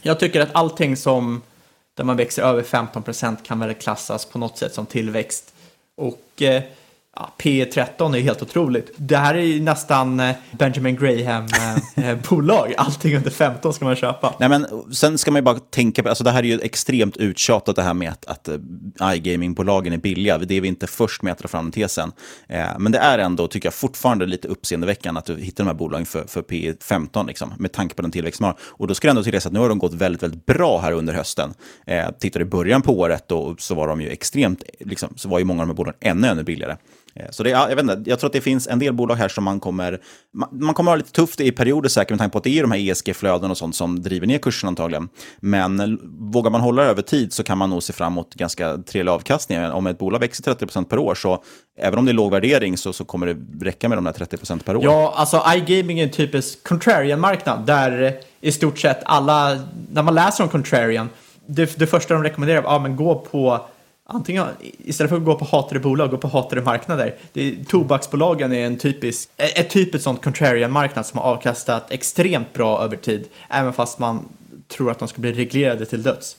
Jag 0.03 0.21
tycker 0.21 0.41
att 0.41 0.51
allting 0.53 0.97
som 0.97 1.43
där 1.97 2.05
man 2.05 2.17
växer 2.17 2.43
över 2.43 2.63
15 2.63 3.03
procent 3.03 3.43
kan 3.43 3.59
väl 3.61 3.75
klassas 3.75 4.25
på 4.25 4.39
något 4.39 4.59
sätt 4.59 4.75
som 4.75 4.87
tillväxt. 4.87 5.55
Och 5.97 6.43
eh, 6.43 6.63
Ja, 7.17 7.35
P13 7.39 8.17
är 8.17 8.21
helt 8.21 8.43
otroligt. 8.43 8.93
Det 8.97 9.17
här 9.17 9.35
är 9.35 9.43
ju 9.43 9.63
nästan 9.63 10.21
eh, 10.21 10.37
Benjamin 10.51 10.97
Graham-bolag. 10.97 12.67
Eh, 12.67 12.73
eh, 12.73 12.75
Allting 12.87 13.17
under 13.17 13.31
15 13.31 13.73
ska 13.73 13.85
man 13.85 13.97
köpa. 13.97 14.35
Nej, 14.39 14.49
men 14.49 14.67
sen 14.93 15.19
ska 15.19 15.31
man 15.31 15.39
ju 15.39 15.43
bara 15.43 15.59
tänka 15.59 16.03
på, 16.03 16.09
alltså 16.09 16.25
det 16.25 16.31
här 16.31 16.39
är 16.39 16.47
ju 16.47 16.61
extremt 16.61 17.17
uttjatat 17.17 17.77
det 17.77 17.83
här 17.83 17.95
med 17.95 18.11
att, 18.11 18.27
att 18.27 18.49
iGaming-bolagen 19.01 19.93
är 19.93 19.99
billiga. 19.99 20.39
Det 20.39 20.55
är 20.55 20.61
vi 20.61 20.69
inte 20.69 20.87
först 20.87 21.23
med 21.23 21.33
att 21.33 21.39
dra 21.39 21.49
fram 21.49 21.71
tesen. 21.73 22.13
Men 22.79 22.93
det 22.93 22.99
är 22.99 23.19
ändå, 23.19 23.49
tycker 23.49 23.67
jag, 23.67 23.75
fortfarande 23.75 24.27
lite 24.27 24.49
uppseendeväckande 24.49 25.19
att 25.19 25.25
du 25.25 25.37
hittar 25.37 25.65
de 25.65 25.69
här 25.69 25.75
bolagen 25.75 26.07
för, 26.07 26.25
för 26.27 26.43
P15, 26.43 27.27
liksom, 27.27 27.53
med 27.59 27.73
tanke 27.73 27.95
på 27.95 28.03
den 28.03 28.11
tillväxt 28.11 28.41
de 28.41 28.45
har. 28.45 28.57
Och 28.61 28.87
då 28.87 28.95
ska 28.95 29.09
det 29.09 29.11
ändå 29.11 29.23
tilläggas 29.23 29.47
att 29.47 29.53
nu 29.53 29.59
har 29.59 29.69
de 29.69 29.79
gått 29.79 29.95
väldigt, 29.95 30.23
väldigt 30.23 30.47
bra 30.47 30.81
här 30.81 30.93
under 30.93 31.15
hösten. 31.15 31.55
tittar 32.21 32.41
i 32.41 32.45
början 32.45 32.83
på 32.83 32.99
året 32.99 33.29
då, 33.29 33.57
så 33.59 33.75
var 33.75 33.89
de 33.89 34.01
ju 34.01 34.09
extremt, 34.09 34.63
liksom, 34.81 35.13
så 35.17 35.29
var 35.29 35.39
ju 35.39 35.45
många 35.45 35.63
av 35.63 35.67
de 35.67 35.71
här 35.71 35.77
bolagen 35.77 35.99
ännu, 36.01 36.29
ännu 36.29 36.43
billigare. 36.43 36.77
Eh, 37.15 37.27
så 37.31 37.43
det, 37.43 37.51
jag, 37.51 37.69
vet 37.69 37.79
inte, 37.79 38.03
jag 38.07 38.19
tror 38.19 38.29
att 38.29 38.33
det 38.33 38.41
finns 38.41 38.69
en 38.69 38.79
del 38.79 38.93
bolag 38.93 39.15
här 39.15 39.29
som 39.29 39.45
man 39.45 39.61
kommer... 39.61 40.01
Man, 40.35 40.49
man 40.53 40.75
kommer 40.75 40.91
ha 40.91 40.97
lite 40.97 41.13
tufft 41.13 41.41
i 41.41 41.53
perioder 41.53 41.89
säkert 41.89 42.11
med 42.11 42.19
tanke 42.19 42.33
på 42.33 42.39
att 42.39 42.45
det 42.45 42.59
är 42.59 42.63
de 42.63 42.71
här 42.71 42.91
ESG-flöden 42.91 43.51
och 43.51 43.59
sånt 43.59 43.77
som 43.77 44.03
driver 44.03 44.27
ner 44.27 44.39
kursen 44.39 44.69
antagligen. 44.69 45.09
Men 45.41 45.99
vågar 46.33 46.51
man 46.51 46.61
hålla 46.61 46.83
över 46.83 47.03
tid 47.03 47.33
så 47.33 47.43
kan 47.43 47.59
man 47.59 47.71
nog 47.71 47.83
se 47.83 47.93
fram 47.93 48.13
emot 48.13 48.35
ganska 48.35 48.79
trevlig 48.79 49.13
avkastning. 49.13 49.65
Om 49.65 49.87
ett 49.87 49.99
bolag 49.99 50.19
växer 50.19 50.55
30% 50.55 50.85
per 50.85 50.99
år 50.99 51.15
så 51.15 51.43
även 51.79 51.99
om 51.99 52.05
det 52.05 52.11
är 52.11 52.15
låg 52.15 52.31
värdering 52.31 52.77
så, 52.77 52.93
så 52.93 53.05
kommer 53.05 53.27
det 53.27 53.65
räcka 53.65 53.89
med 53.89 53.99
de 53.99 54.05
där 54.05 54.13
30% 54.13 54.63
per 54.63 54.77
år. 54.77 54.85
Ja, 54.85 55.15
alltså 55.17 55.45
iGaming 55.55 55.99
är 56.01 56.05
en 56.05 56.11
typisk 56.11 56.69
contrarian-marknad 56.69 57.67
där 57.67 58.21
i 58.41 58.53
stort 58.53 58.79
sett 58.79 59.01
alla, 59.05 59.59
när 59.93 60.03
man 60.03 60.15
läser 60.15 60.45
om 60.45 60.51
contrarian, 60.51 61.09
det, 61.47 61.79
det 61.79 61.87
första 61.87 62.15
de 62.15 62.23
rekommenderar 62.23 62.63
är 62.63 62.77
att 62.77 62.83
ja, 62.83 62.89
gå 62.89 63.15
på 63.15 63.67
antingen 64.11 64.47
istället 64.79 65.11
för 65.11 65.17
att 65.17 65.25
gå 65.25 65.35
på 65.35 65.45
hatade 65.45 65.81
bolag, 65.81 66.11
gå 66.11 66.17
på 66.17 66.29
hatade 66.29 66.63
marknader. 66.63 67.15
Det, 67.33 67.65
tobaksbolagen 67.65 68.53
är 68.53 68.67
en 68.67 68.79
typisk, 68.79 69.29
ett 69.37 69.71
typiskt 69.71 70.05
sånt 70.05 70.23
contrarian-marknad 70.23 71.07
som 71.07 71.19
har 71.19 71.27
avkastat 71.27 71.91
extremt 71.91 72.53
bra 72.53 72.83
över 72.83 72.97
tid, 72.97 73.29
även 73.49 73.73
fast 73.73 73.99
man 73.99 74.29
tror 74.69 74.91
att 74.91 74.99
de 74.99 75.09
ska 75.09 75.21
bli 75.21 75.33
reglerade 75.33 75.87
till 75.87 76.03
döds. 76.03 76.37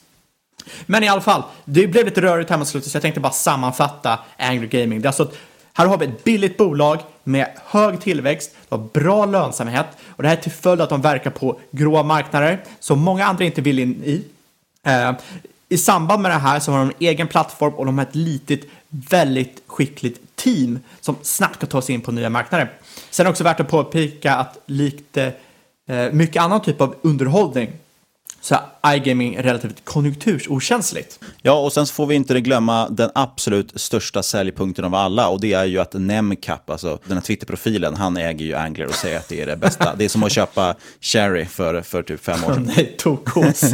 Men 0.86 1.04
i 1.04 1.08
alla 1.08 1.22
fall, 1.22 1.44
det 1.66 1.88
blev 1.88 2.06
lite 2.06 2.22
rörigt 2.22 2.50
här 2.50 2.58
mot 2.58 2.68
slutet 2.68 2.92
så 2.92 2.96
jag 2.96 3.02
tänkte 3.02 3.20
bara 3.20 3.32
sammanfatta 3.32 4.20
Angry 4.38 4.68
Gaming. 4.68 5.02
Det 5.02 5.06
är 5.06 5.10
alltså, 5.10 5.32
här 5.74 5.86
har 5.86 5.98
vi 5.98 6.06
ett 6.06 6.24
billigt 6.24 6.58
bolag 6.58 7.00
med 7.24 7.48
hög 7.66 8.02
tillväxt, 8.02 8.56
bra 8.94 9.26
lönsamhet 9.26 9.88
och 10.08 10.24
det 10.24 10.30
här 10.30 10.38
är 10.38 10.42
till 10.42 10.52
följd 10.52 10.82
av 10.82 10.84
att 10.84 10.90
de 10.90 11.02
verkar 11.02 11.30
på 11.32 11.60
gråa 11.72 12.04
marknader 12.04 12.64
som 12.80 13.00
många 13.00 13.26
andra 13.26 13.46
inte 13.46 13.62
vill 13.62 13.80
in 13.80 14.04
i. 14.04 14.24
Eh, 14.84 15.12
i 15.72 15.78
samband 15.78 16.22
med 16.22 16.32
det 16.32 16.36
här 16.36 16.60
så 16.60 16.72
har 16.72 16.80
de 16.80 16.88
en 16.88 16.94
egen 17.00 17.28
plattform 17.28 17.74
och 17.74 17.86
de 17.86 17.98
har 17.98 18.06
ett 18.06 18.16
litet, 18.16 18.60
väldigt 18.90 19.62
skickligt 19.68 20.22
team 20.36 20.80
som 21.02 21.16
snabbt 21.22 21.60
kan 21.60 21.70
ta 21.70 21.82
sig 21.82 21.96
in 21.96 22.02
på 22.02 22.12
nya 22.12 22.30
marknader. 22.30 22.72
Sen 23.10 23.24
är 23.24 23.26
det 23.26 23.32
också 23.32 23.44
värt 23.44 23.60
att 23.60 23.70
påpeka 23.70 24.36
att 24.36 24.58
likt 24.66 25.18
eh, 25.18 25.32
mycket 26.12 26.42
annan 26.42 26.62
typ 26.62 26.82
av 26.82 26.96
underhållning 27.02 27.72
så 28.42 28.56
är 28.82 28.96
iGaming 28.96 29.38
relativt 29.38 29.86
konjunktursokänsligt. 29.86 31.20
Ja, 31.42 31.60
och 31.60 31.74
sen 31.74 31.86
får 31.86 32.06
vi 32.06 32.16
inte 32.16 32.42
glömma 32.42 32.90
den 32.90 33.10
absolut 33.16 33.82
största 33.82 34.24
säljpunkten 34.24 34.86
av 34.86 34.96
alla 34.96 35.28
och 35.28 35.42
det 35.42 35.54
är 35.54 35.66
ju 35.66 35.80
att 35.80 35.94
Nemcap, 35.94 36.70
alltså 36.70 37.00
den 37.06 37.18
här 37.18 37.22
Twitter-profilen, 37.22 37.96
han 37.96 38.18
äger 38.18 38.46
ju 38.46 38.56
Angler 38.56 38.88
och 38.88 38.96
säger 38.96 39.18
att 39.18 39.30
det 39.30 39.42
är 39.42 39.46
det 39.46 39.56
bästa. 39.56 39.96
Det 39.96 40.06
är 40.06 40.10
som 40.10 40.24
att 40.24 40.32
köpa 40.32 40.76
Cherry 41.02 41.46
för, 41.46 41.82
för 41.82 42.04
typ 42.04 42.24
fem 42.24 42.44
år 42.44 42.54
sedan. 42.54 42.72
Nej, 42.76 42.96
tokos. 42.98 43.64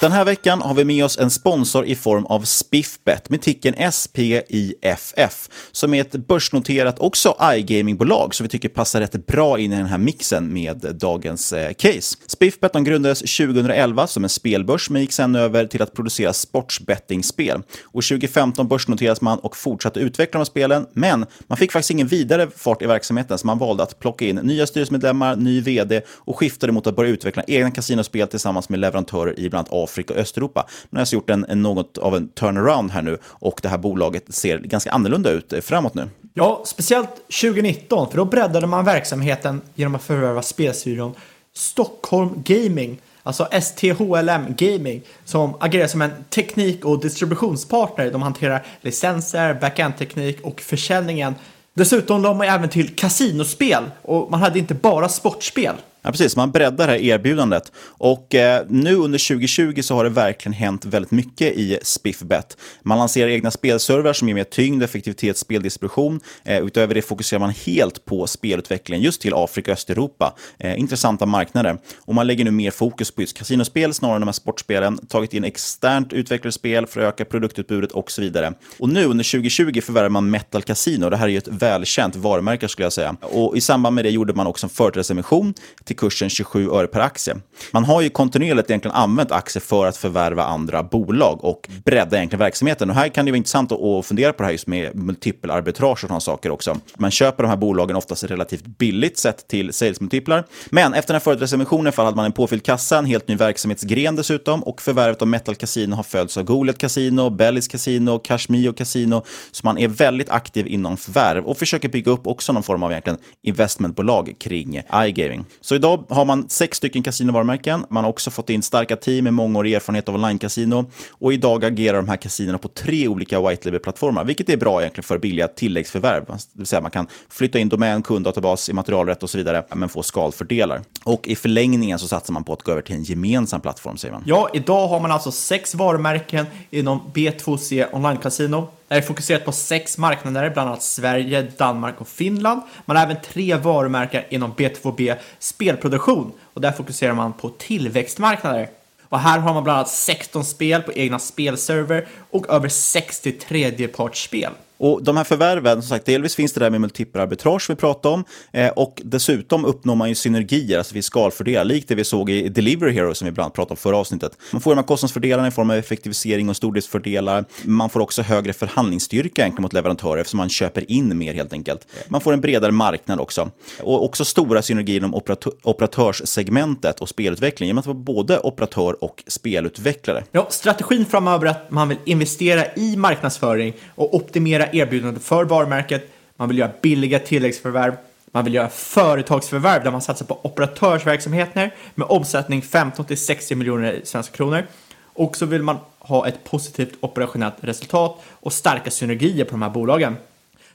Den 0.00 0.12
här 0.12 0.24
veckan 0.24 0.62
har 0.62 0.74
vi 0.74 0.84
med 0.84 1.04
oss 1.04 1.18
en 1.18 1.30
sponsor 1.30 1.86
i 1.86 1.94
form 1.94 2.26
av 2.26 2.40
Spiffbet 2.40 3.30
med 3.30 3.42
ticken 3.42 3.92
SPIFF 3.92 5.48
som 5.72 5.94
är 5.94 6.00
ett 6.00 6.12
börsnoterat 6.12 6.98
också 6.98 7.36
iGamingbolag 7.54 8.34
som 8.34 8.44
vi 8.44 8.50
tycker 8.50 8.68
passar 8.68 9.00
rätt 9.00 9.26
bra 9.26 9.58
in 9.58 9.72
i 9.72 9.76
den 9.76 9.86
här 9.86 9.98
mixen 9.98 10.52
med 10.52 10.96
dagens 11.00 11.52
eh, 11.52 11.72
case. 11.72 12.16
Spiffbet 12.26 12.72
grundades 12.72 13.18
2011 13.18 14.06
som 14.06 14.24
en 14.24 14.30
spelbörs 14.30 14.90
men 14.90 15.02
gick 15.02 15.12
sen 15.12 15.34
över 15.34 15.66
till 15.66 15.82
att 15.82 15.94
producera 15.94 16.32
sportsbettingspel. 16.32 17.62
Och 17.84 18.04
2015 18.04 18.68
börsnoterades 18.68 19.20
man 19.20 19.38
och 19.38 19.56
fortsatte 19.56 20.00
utveckla 20.00 20.38
de 20.38 20.38
här 20.38 20.44
spelen 20.44 20.86
men 20.92 21.26
man 21.46 21.58
fick 21.58 21.72
faktiskt 21.72 21.90
ingen 21.90 22.06
vidare 22.06 22.48
fart 22.56 22.82
i 22.82 22.86
verksamheten 22.86 23.38
så 23.38 23.46
man 23.46 23.58
valde 23.58 23.82
att 23.82 23.98
plocka 23.98 24.24
in 24.24 24.36
nya 24.36 24.66
styrelsemedlemmar, 24.66 25.36
ny 25.36 25.60
vd 25.60 26.00
och 26.08 26.38
skiftade 26.38 26.72
mot 26.72 26.86
att 26.86 26.96
börja 26.96 27.10
utveckla 27.10 27.42
egna 27.46 27.70
kasinospel 27.70 28.28
tillsammans 28.28 28.68
med 28.68 28.80
leverantörer 28.80 29.38
i 29.40 29.50
bland 29.50 29.68
annat 29.68 29.87
Afrika 29.88 30.14
och 30.14 30.20
Östeuropa. 30.20 30.66
Man 30.90 30.98
har 30.98 31.00
alltså 31.00 31.16
gjort 31.16 31.30
en, 31.30 31.44
en, 31.48 31.62
något 31.62 31.98
av 31.98 32.16
en 32.16 32.28
turnaround 32.28 32.90
här 32.90 33.02
nu 33.02 33.18
och 33.24 33.60
det 33.62 33.68
här 33.68 33.78
bolaget 33.78 34.34
ser 34.34 34.58
ganska 34.58 34.92
annorlunda 34.92 35.30
ut 35.30 35.52
eh, 35.52 35.60
framåt 35.60 35.94
nu. 35.94 36.08
Ja, 36.34 36.62
speciellt 36.66 37.14
2019, 37.14 38.10
för 38.10 38.16
då 38.16 38.24
breddade 38.24 38.66
man 38.66 38.84
verksamheten 38.84 39.60
genom 39.74 39.94
att 39.94 40.02
förvärva 40.02 40.42
spelstudion 40.42 41.14
Stockholm 41.52 42.42
Gaming, 42.44 43.00
alltså 43.22 43.48
STHLM 43.62 44.54
Gaming, 44.56 45.02
som 45.24 45.54
agerar 45.60 45.86
som 45.86 46.02
en 46.02 46.10
teknik 46.30 46.84
och 46.84 47.00
distributionspartner. 47.00 48.10
De 48.10 48.22
hanterar 48.22 48.66
licenser, 48.80 49.54
backend-teknik 49.54 50.40
och 50.40 50.60
försäljningen. 50.60 51.34
Dessutom 51.74 52.22
la 52.22 52.34
man 52.34 52.48
även 52.48 52.68
till 52.68 52.96
kasinospel 52.96 53.84
och 54.02 54.30
man 54.30 54.40
hade 54.40 54.58
inte 54.58 54.74
bara 54.74 55.08
sportspel. 55.08 55.74
Ja, 56.08 56.12
precis. 56.12 56.36
Man 56.36 56.50
breddar 56.50 56.86
det 56.86 56.92
här 56.92 57.00
erbjudandet. 57.00 57.72
Och 57.78 58.34
eh, 58.34 58.64
nu 58.68 58.94
under 58.94 59.28
2020 59.28 59.82
så 59.82 59.94
har 59.94 60.04
det 60.04 60.10
verkligen 60.10 60.52
hänt 60.52 60.84
väldigt 60.84 61.10
mycket 61.10 61.52
i 61.56 61.78
Spiffbet. 61.82 62.56
Man 62.82 62.98
lanserar 62.98 63.28
egna 63.28 63.50
spelservrar 63.50 64.12
som 64.12 64.28
ger 64.28 64.34
mer 64.34 64.44
tyngd, 64.44 64.82
effektivitet, 64.82 65.36
speldistribution. 65.36 66.20
Eh, 66.44 66.58
utöver 66.58 66.94
det 66.94 67.02
fokuserar 67.02 67.40
man 67.40 67.50
helt 67.50 68.04
på 68.04 68.26
spelutvecklingen 68.26 69.04
just 69.04 69.20
till 69.20 69.34
Afrika 69.34 69.70
och 69.70 69.72
Östeuropa. 69.72 70.34
Eh, 70.58 70.80
intressanta 70.80 71.26
marknader. 71.26 71.78
Och 71.98 72.14
man 72.14 72.26
lägger 72.26 72.44
nu 72.44 72.50
mer 72.50 72.70
fokus 72.70 73.10
på 73.10 73.20
just 73.20 73.38
kasinospel 73.38 73.94
snarare 73.94 74.16
än 74.16 74.20
de 74.20 74.28
här 74.28 74.32
sportspelen. 74.32 74.98
Tagit 74.98 75.34
in 75.34 75.44
externt 75.44 76.12
utvecklade 76.12 76.52
spel 76.52 76.86
för 76.86 77.00
att 77.00 77.14
öka 77.14 77.24
produktutbudet 77.24 77.92
och 77.92 78.10
så 78.10 78.22
vidare. 78.22 78.52
Och 78.78 78.88
nu 78.88 79.04
under 79.04 79.24
2020 79.24 79.80
förvärvar 79.80 80.08
man 80.08 80.30
Metal 80.30 80.62
Casino. 80.62 81.10
Det 81.10 81.16
här 81.16 81.26
är 81.26 81.32
ju 81.32 81.38
ett 81.38 81.48
välkänt 81.48 82.16
varumärke 82.16 82.68
skulle 82.68 82.84
jag 82.86 82.92
säga. 82.92 83.16
Och 83.20 83.56
i 83.56 83.60
samband 83.60 83.94
med 83.94 84.04
det 84.04 84.10
gjorde 84.10 84.34
man 84.34 84.46
också 84.46 84.66
en 84.66 84.70
företrädesemission 84.70 85.54
till 85.84 85.97
kursen 85.98 86.30
27 86.30 86.70
öre 86.70 86.86
per 86.86 87.00
aktie. 87.00 87.36
Man 87.72 87.84
har 87.84 88.00
ju 88.00 88.10
kontinuerligt 88.10 88.70
egentligen 88.70 88.96
använt 88.96 89.32
aktier 89.32 89.60
för 89.60 89.86
att 89.86 89.96
förvärva 89.96 90.44
andra 90.44 90.82
bolag 90.82 91.44
och 91.44 91.68
bredda 91.84 92.16
egentligen 92.16 92.38
verksamheten. 92.38 92.90
Och 92.90 92.96
här 92.96 93.08
kan 93.08 93.24
det 93.24 93.30
vara 93.30 93.36
intressant 93.36 93.72
att 93.72 94.06
fundera 94.06 94.32
på 94.32 94.42
det 94.42 94.44
här 94.44 94.52
just 94.52 94.66
med 94.66 94.96
multipelarbitrage 94.96 95.90
och 95.92 95.98
sådana 95.98 96.20
saker 96.20 96.50
också. 96.50 96.76
Man 96.96 97.10
köper 97.10 97.42
de 97.42 97.48
här 97.48 97.56
bolagen 97.56 97.96
oftast 97.96 98.24
relativt 98.24 98.66
billigt 98.66 99.18
sett 99.18 99.48
till 99.48 99.72
salesmultiplar. 99.72 100.44
Men 100.70 100.94
efter 100.94 101.12
den 101.12 101.14
här 101.14 101.24
företrädesemissionen 101.24 101.92
hade 101.96 102.16
man 102.16 102.24
en 102.24 102.32
påfylld 102.32 102.62
kassa, 102.62 102.98
en 102.98 103.04
helt 103.04 103.28
ny 103.28 103.36
verksamhetsgren 103.36 104.16
dessutom 104.16 104.62
och 104.62 104.82
förvärvet 104.82 105.22
av 105.22 105.28
Metal 105.28 105.54
Casino 105.54 105.96
har 105.96 106.02
följts 106.02 106.36
av 106.36 106.44
Goliat 106.44 106.78
Casino, 106.78 107.30
Bellis 107.30 107.68
Casino, 107.68 108.18
Cashmio 108.18 108.72
Casino. 108.72 109.24
Så 109.50 109.60
man 109.64 109.78
är 109.78 109.88
väldigt 109.88 110.30
aktiv 110.30 110.66
inom 110.66 110.96
förvärv 110.96 111.44
och 111.44 111.58
försöker 111.58 111.88
bygga 111.88 112.12
upp 112.12 112.26
också 112.26 112.52
någon 112.52 112.62
form 112.62 112.82
av 112.82 112.90
egentligen 112.90 113.18
investmentbolag 113.42 114.34
kring 114.38 114.82
iGaming. 114.94 115.44
Så 115.60 115.77
idag 115.78 116.04
har 116.08 116.24
man 116.24 116.48
sex 116.48 116.76
stycken 116.76 117.02
kasinovarumärken. 117.02 117.86
Man 117.90 118.04
har 118.04 118.10
också 118.10 118.30
fått 118.30 118.50
in 118.50 118.62
starka 118.62 118.96
team 118.96 119.24
med 119.24 119.34
mångårig 119.34 119.72
erfarenhet 119.72 120.08
av 120.08 120.14
online-kasino. 120.14 120.84
Och 121.10 121.32
idag 121.32 121.64
agerar 121.64 121.96
de 121.96 122.08
här 122.08 122.16
kasinona 122.16 122.58
på 122.58 122.68
tre 122.68 123.08
olika 123.08 123.48
white 123.48 123.70
label-plattformar, 123.70 124.24
vilket 124.24 124.48
är 124.48 124.56
bra 124.56 124.80
egentligen 124.80 125.04
för 125.04 125.18
billiga 125.18 125.48
tilläggsförvärv. 125.48 126.24
Det 126.26 126.38
vill 126.52 126.66
säga 126.66 126.80
man 126.80 126.90
kan 126.90 127.06
flytta 127.28 127.58
in 127.58 127.68
domän, 127.68 128.02
kunddatabas, 128.02 128.68
immaterialrätt 128.68 129.22
och 129.22 129.30
så 129.30 129.38
vidare, 129.38 129.64
men 129.74 129.88
få 129.88 130.02
skalfördelar. 130.02 130.82
Och 131.04 131.28
i 131.28 131.36
förlängningen 131.36 131.98
så 131.98 132.08
satsar 132.08 132.32
man 132.32 132.44
på 132.44 132.52
att 132.52 132.62
gå 132.62 132.72
över 132.72 132.82
till 132.82 132.94
en 132.94 133.02
gemensam 133.02 133.60
plattform, 133.60 133.96
säger 133.96 134.12
man. 134.12 134.22
Ja, 134.26 134.50
idag 134.54 134.88
har 134.88 135.00
man 135.00 135.12
alltså 135.12 135.32
sex 135.32 135.74
varumärken 135.74 136.46
inom 136.70 137.00
B2C 137.14 137.86
online-casino. 137.92 138.66
Det 138.88 138.94
är 138.94 139.02
fokuserat 139.02 139.44
på 139.44 139.52
sex 139.52 139.98
marknader, 139.98 140.50
bland 140.50 140.68
annat 140.68 140.82
Sverige, 140.82 141.42
Danmark 141.42 142.00
och 142.00 142.08
Finland. 142.08 142.62
Man 142.84 142.96
har 142.96 143.04
även 143.04 143.22
tre 143.22 143.54
varumärken 143.54 144.22
inom 144.28 144.52
B2B 144.52 145.16
spelproduktion 145.38 146.32
och 146.54 146.60
där 146.60 146.72
fokuserar 146.72 147.14
man 147.14 147.32
på 147.32 147.48
tillväxtmarknader. 147.48 148.68
Och 149.08 149.18
här 149.18 149.38
har 149.38 149.54
man 149.54 149.64
bland 149.64 149.76
annat 149.76 149.88
16 149.88 150.44
spel 150.44 150.82
på 150.82 150.92
egna 150.92 151.18
spelserver 151.18 152.06
och 152.30 152.48
över 152.48 152.68
60 152.68 153.32
tredjepartsspel. 153.32 154.52
Och 154.78 155.02
de 155.02 155.16
här 155.16 155.24
förvärven, 155.24 155.82
som 155.82 155.88
sagt, 155.88 156.06
delvis 156.06 156.34
finns 156.34 156.52
det 156.52 156.60
där 156.60 156.70
med 156.70 156.80
multiplarbitrage 156.80 157.70
vi 157.70 157.74
pratade 157.74 158.14
om. 158.14 158.24
Eh, 158.52 158.68
och 158.68 159.02
dessutom 159.04 159.64
uppnår 159.64 159.94
man 159.94 160.08
ju 160.08 160.14
synergier, 160.14 160.78
alltså 160.78 160.94
vi 160.94 161.02
skalfördelar, 161.02 161.64
likt 161.64 161.88
det 161.88 161.94
vi 161.94 162.04
såg 162.04 162.30
i 162.30 162.48
Delivery 162.48 162.92
Hero 162.92 163.14
som 163.14 163.26
vi 163.26 163.32
bland 163.32 163.44
annat 163.44 163.54
pratade 163.54 163.72
om 163.72 163.76
förra 163.76 163.96
avsnittet. 163.96 164.32
Man 164.52 164.60
får 164.60 164.70
de 164.70 164.76
här 164.76 164.86
kostnadsfördelarna 164.86 165.48
i 165.48 165.50
form 165.50 165.70
av 165.70 165.76
effektivisering 165.76 166.48
och 166.48 166.56
stordriftsfördelar. 166.56 167.44
Man 167.64 167.90
får 167.90 168.00
också 168.00 168.22
högre 168.22 168.52
förhandlingsstyrka 168.52 169.42
egentligen 169.42 169.62
mot 169.62 169.72
leverantörer 169.72 170.20
eftersom 170.20 170.38
man 170.38 170.48
köper 170.48 170.90
in 170.90 171.18
mer 171.18 171.34
helt 171.34 171.52
enkelt. 171.52 171.86
Man 172.08 172.20
får 172.20 172.32
en 172.32 172.40
bredare 172.40 172.72
marknad 172.72 173.20
också. 173.20 173.50
Och 173.80 174.04
också 174.04 174.24
stora 174.24 174.62
synergier 174.62 174.96
inom 174.96 175.14
operatör 175.14 175.52
operatörssegmentet 175.62 177.00
och 177.00 177.08
spelutveckling 177.08 177.66
genom 177.66 177.78
att 177.78 177.86
vara 177.86 177.98
både 177.98 178.38
operatör 178.38 179.04
och 179.04 179.24
spelutvecklare. 179.26 180.24
Ja, 180.32 180.46
strategin 180.50 181.06
framöver 181.06 181.46
är 181.46 181.50
att 181.50 181.70
man 181.70 181.88
vill 181.88 181.98
investera 182.04 182.64
i 182.76 182.96
marknadsföring 182.96 183.74
och 183.94 184.14
optimera 184.14 184.67
erbjudanden 184.72 185.22
för 185.22 185.44
varumärket. 185.44 186.10
Man 186.36 186.48
vill 186.48 186.58
göra 186.58 186.70
billiga 186.82 187.18
tilläggsförvärv. 187.18 187.96
Man 188.32 188.44
vill 188.44 188.54
göra 188.54 188.68
företagsförvärv 188.68 189.84
där 189.84 189.90
man 189.90 190.02
satsar 190.02 190.26
på 190.26 190.38
operatörsverksamheter 190.42 191.74
med 191.94 192.06
omsättning 192.10 192.62
15 192.62 193.04
till 193.04 193.18
60 193.18 193.54
miljoner 193.54 194.00
svenska 194.04 194.36
kronor. 194.36 194.62
Och 195.02 195.36
så 195.36 195.46
vill 195.46 195.62
man 195.62 195.76
ha 195.98 196.28
ett 196.28 196.44
positivt 196.44 196.94
operationellt 197.00 197.54
resultat 197.60 198.22
och 198.30 198.52
starka 198.52 198.90
synergier 198.90 199.44
på 199.44 199.50
de 199.50 199.62
här 199.62 199.70
bolagen. 199.70 200.16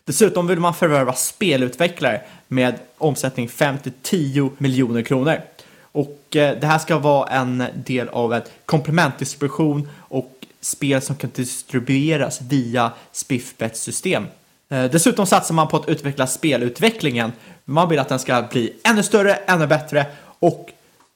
Dessutom 0.05 0.47
vill 0.47 0.59
man 0.59 0.73
förvärva 0.73 1.13
spelutvecklare 1.13 2.21
med 2.47 2.75
omsättning 2.97 3.49
5 3.49 3.77
till 3.77 3.91
10 4.01 4.51
miljoner 4.57 5.01
kronor. 5.01 5.41
Och 5.81 6.35
eh, 6.35 6.59
det 6.59 6.67
här 6.67 6.79
ska 6.79 6.97
vara 6.97 7.29
en 7.29 7.63
del 7.75 8.09
av 8.09 8.33
en 8.33 8.41
komplementdistribution 8.65 9.89
och 9.99 10.31
spel 10.65 11.01
som 11.01 11.15
kan 11.15 11.29
distribueras 11.33 12.41
via 12.41 12.91
Spiffbets 13.11 13.81
system. 13.81 14.27
Eh, 14.69 14.83
dessutom 14.91 15.25
satsar 15.25 15.55
man 15.55 15.67
på 15.67 15.77
att 15.77 15.89
utveckla 15.89 16.27
spelutvecklingen. 16.27 17.31
Man 17.65 17.89
vill 17.89 17.99
att 17.99 18.09
den 18.09 18.19
ska 18.19 18.47
bli 18.51 18.73
ännu 18.83 19.03
större, 19.03 19.35
ännu 19.35 19.67
bättre 19.67 20.05
och 20.39 20.69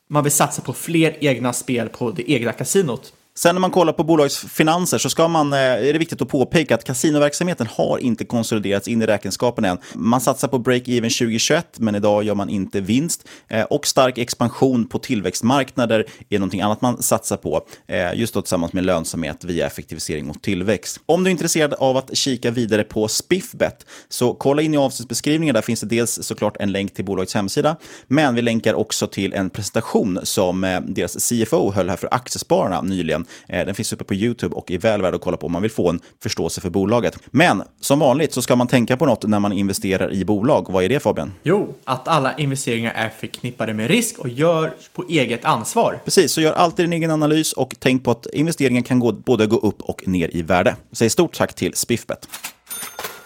man 0.07 0.23
vill 0.23 0.31
satsa 0.31 0.61
på 0.61 0.73
fler 0.73 1.17
egna 1.19 1.53
spel 1.53 1.89
på 1.89 2.11
det 2.11 2.31
egna 2.31 2.51
kasinot. 2.51 3.13
Sen 3.37 3.55
när 3.55 3.59
man 3.59 3.71
kollar 3.71 3.93
på 3.93 4.03
bolagets 4.03 4.37
finanser 4.37 4.97
så 4.97 5.09
ska 5.09 5.27
man, 5.27 5.53
eh, 5.53 5.59
är 5.59 5.93
det 5.93 5.99
viktigt 5.99 6.21
att 6.21 6.27
påpeka 6.27 6.75
att 6.75 6.83
kasinoverksamheten 6.83 7.67
har 7.71 7.97
inte 7.97 8.25
konsoliderats 8.25 8.87
in 8.87 9.01
i 9.01 9.05
räkenskapen 9.05 9.65
än. 9.65 9.77
Man 9.93 10.21
satsar 10.21 10.47
på 10.47 10.57
break-even 10.57 11.09
2021, 11.09 11.67
men 11.79 11.95
idag 11.95 12.23
gör 12.23 12.35
man 12.35 12.49
inte 12.49 12.81
vinst. 12.81 13.27
Eh, 13.47 13.63
och 13.63 13.87
stark 13.87 14.17
expansion 14.17 14.87
på 14.87 14.99
tillväxtmarknader 14.99 16.05
är 16.29 16.39
någonting 16.39 16.61
annat 16.61 16.81
man 16.81 17.03
satsar 17.03 17.37
på, 17.37 17.61
eh, 17.87 18.13
just 18.19 18.33
då 18.33 18.41
tillsammans 18.41 18.73
med 18.73 18.85
lönsamhet 18.85 19.43
via 19.43 19.67
effektivisering 19.67 20.29
och 20.29 20.41
tillväxt. 20.41 20.99
Om 21.05 21.23
du 21.23 21.29
är 21.29 21.31
intresserad 21.31 21.73
av 21.73 21.97
att 21.97 22.17
kika 22.17 22.51
vidare 22.51 22.83
på 22.83 23.07
Spiffbet, 23.07 23.85
så 24.09 24.33
kolla 24.33 24.61
in 24.61 24.73
i 24.73 24.77
avsnittsbeskrivningen. 24.77 25.55
Där 25.55 25.61
finns 25.61 25.81
det 25.81 25.87
dels 25.87 26.19
såklart 26.21 26.57
en 26.59 26.71
länk 26.71 26.93
till 26.93 27.05
bolagets 27.05 27.33
hemsida, 27.33 27.75
men 28.07 28.35
vi 28.35 28.41
länkar 28.41 28.73
också 28.73 29.07
till 29.07 29.33
en 29.33 29.49
presentation 29.49 30.19
som 30.23 30.61
deras 30.87 31.29
CFO 31.29 31.71
höll 31.71 31.89
här 31.89 31.97
för 31.97 32.13
Aktiespararna 32.13 32.81
nyligen. 32.81 33.26
Eh, 33.49 33.65
Den 33.65 33.75
finns 33.75 33.93
uppe 33.93 34.03
på 34.03 34.13
YouTube 34.13 34.55
och 34.55 34.71
är 34.71 34.77
väl 34.77 35.01
värd 35.01 35.15
att 35.15 35.21
kolla 35.21 35.37
på 35.37 35.45
om 35.45 35.51
man 35.51 35.61
vill 35.61 35.71
få 35.71 35.89
en 35.89 35.99
förståelse 36.23 36.61
för 36.61 36.69
bolaget. 36.69 37.17
Men 37.25 37.63
som 37.81 37.99
vanligt 37.99 38.33
så 38.33 38.41
ska 38.41 38.55
man 38.55 38.67
tänka 38.67 38.97
på 38.97 39.05
något 39.05 39.23
när 39.23 39.39
man 39.39 39.51
investerar 39.53 40.13
i 40.13 40.25
bolag. 40.25 40.65
Vad 40.69 40.83
är 40.83 40.89
det 40.89 40.99
Fabian? 40.99 41.33
Jo, 41.43 41.75
att 41.83 42.07
alla 42.07 42.37
investeringar 42.37 42.93
är 42.93 43.09
förknippade 43.09 43.73
med 43.73 43.87
risk 43.87 44.19
och 44.19 44.29
gör 44.29 44.73
på 44.93 45.05
eget 45.09 45.45
ansvar. 45.45 45.99
Precis, 46.05 46.31
så 46.31 46.41
gör 46.41 46.53
alltid 46.53 46.85
din 46.85 46.93
egen 46.93 47.11
analys 47.11 47.53
och 47.53 47.75
tänk 47.79 48.03
på 48.03 48.11
att 48.11 48.25
investeringen 48.33 48.83
kan 48.83 48.99
gå, 48.99 49.11
både 49.11 49.45
gå 49.45 49.57
upp 49.57 49.81
och 49.81 50.07
ner 50.07 50.35
i 50.35 50.41
värde. 50.41 50.75
Säg 50.91 51.09
stort 51.09 51.37
tack 51.37 51.53
till 51.53 51.73
Spiffbet. 51.75 52.27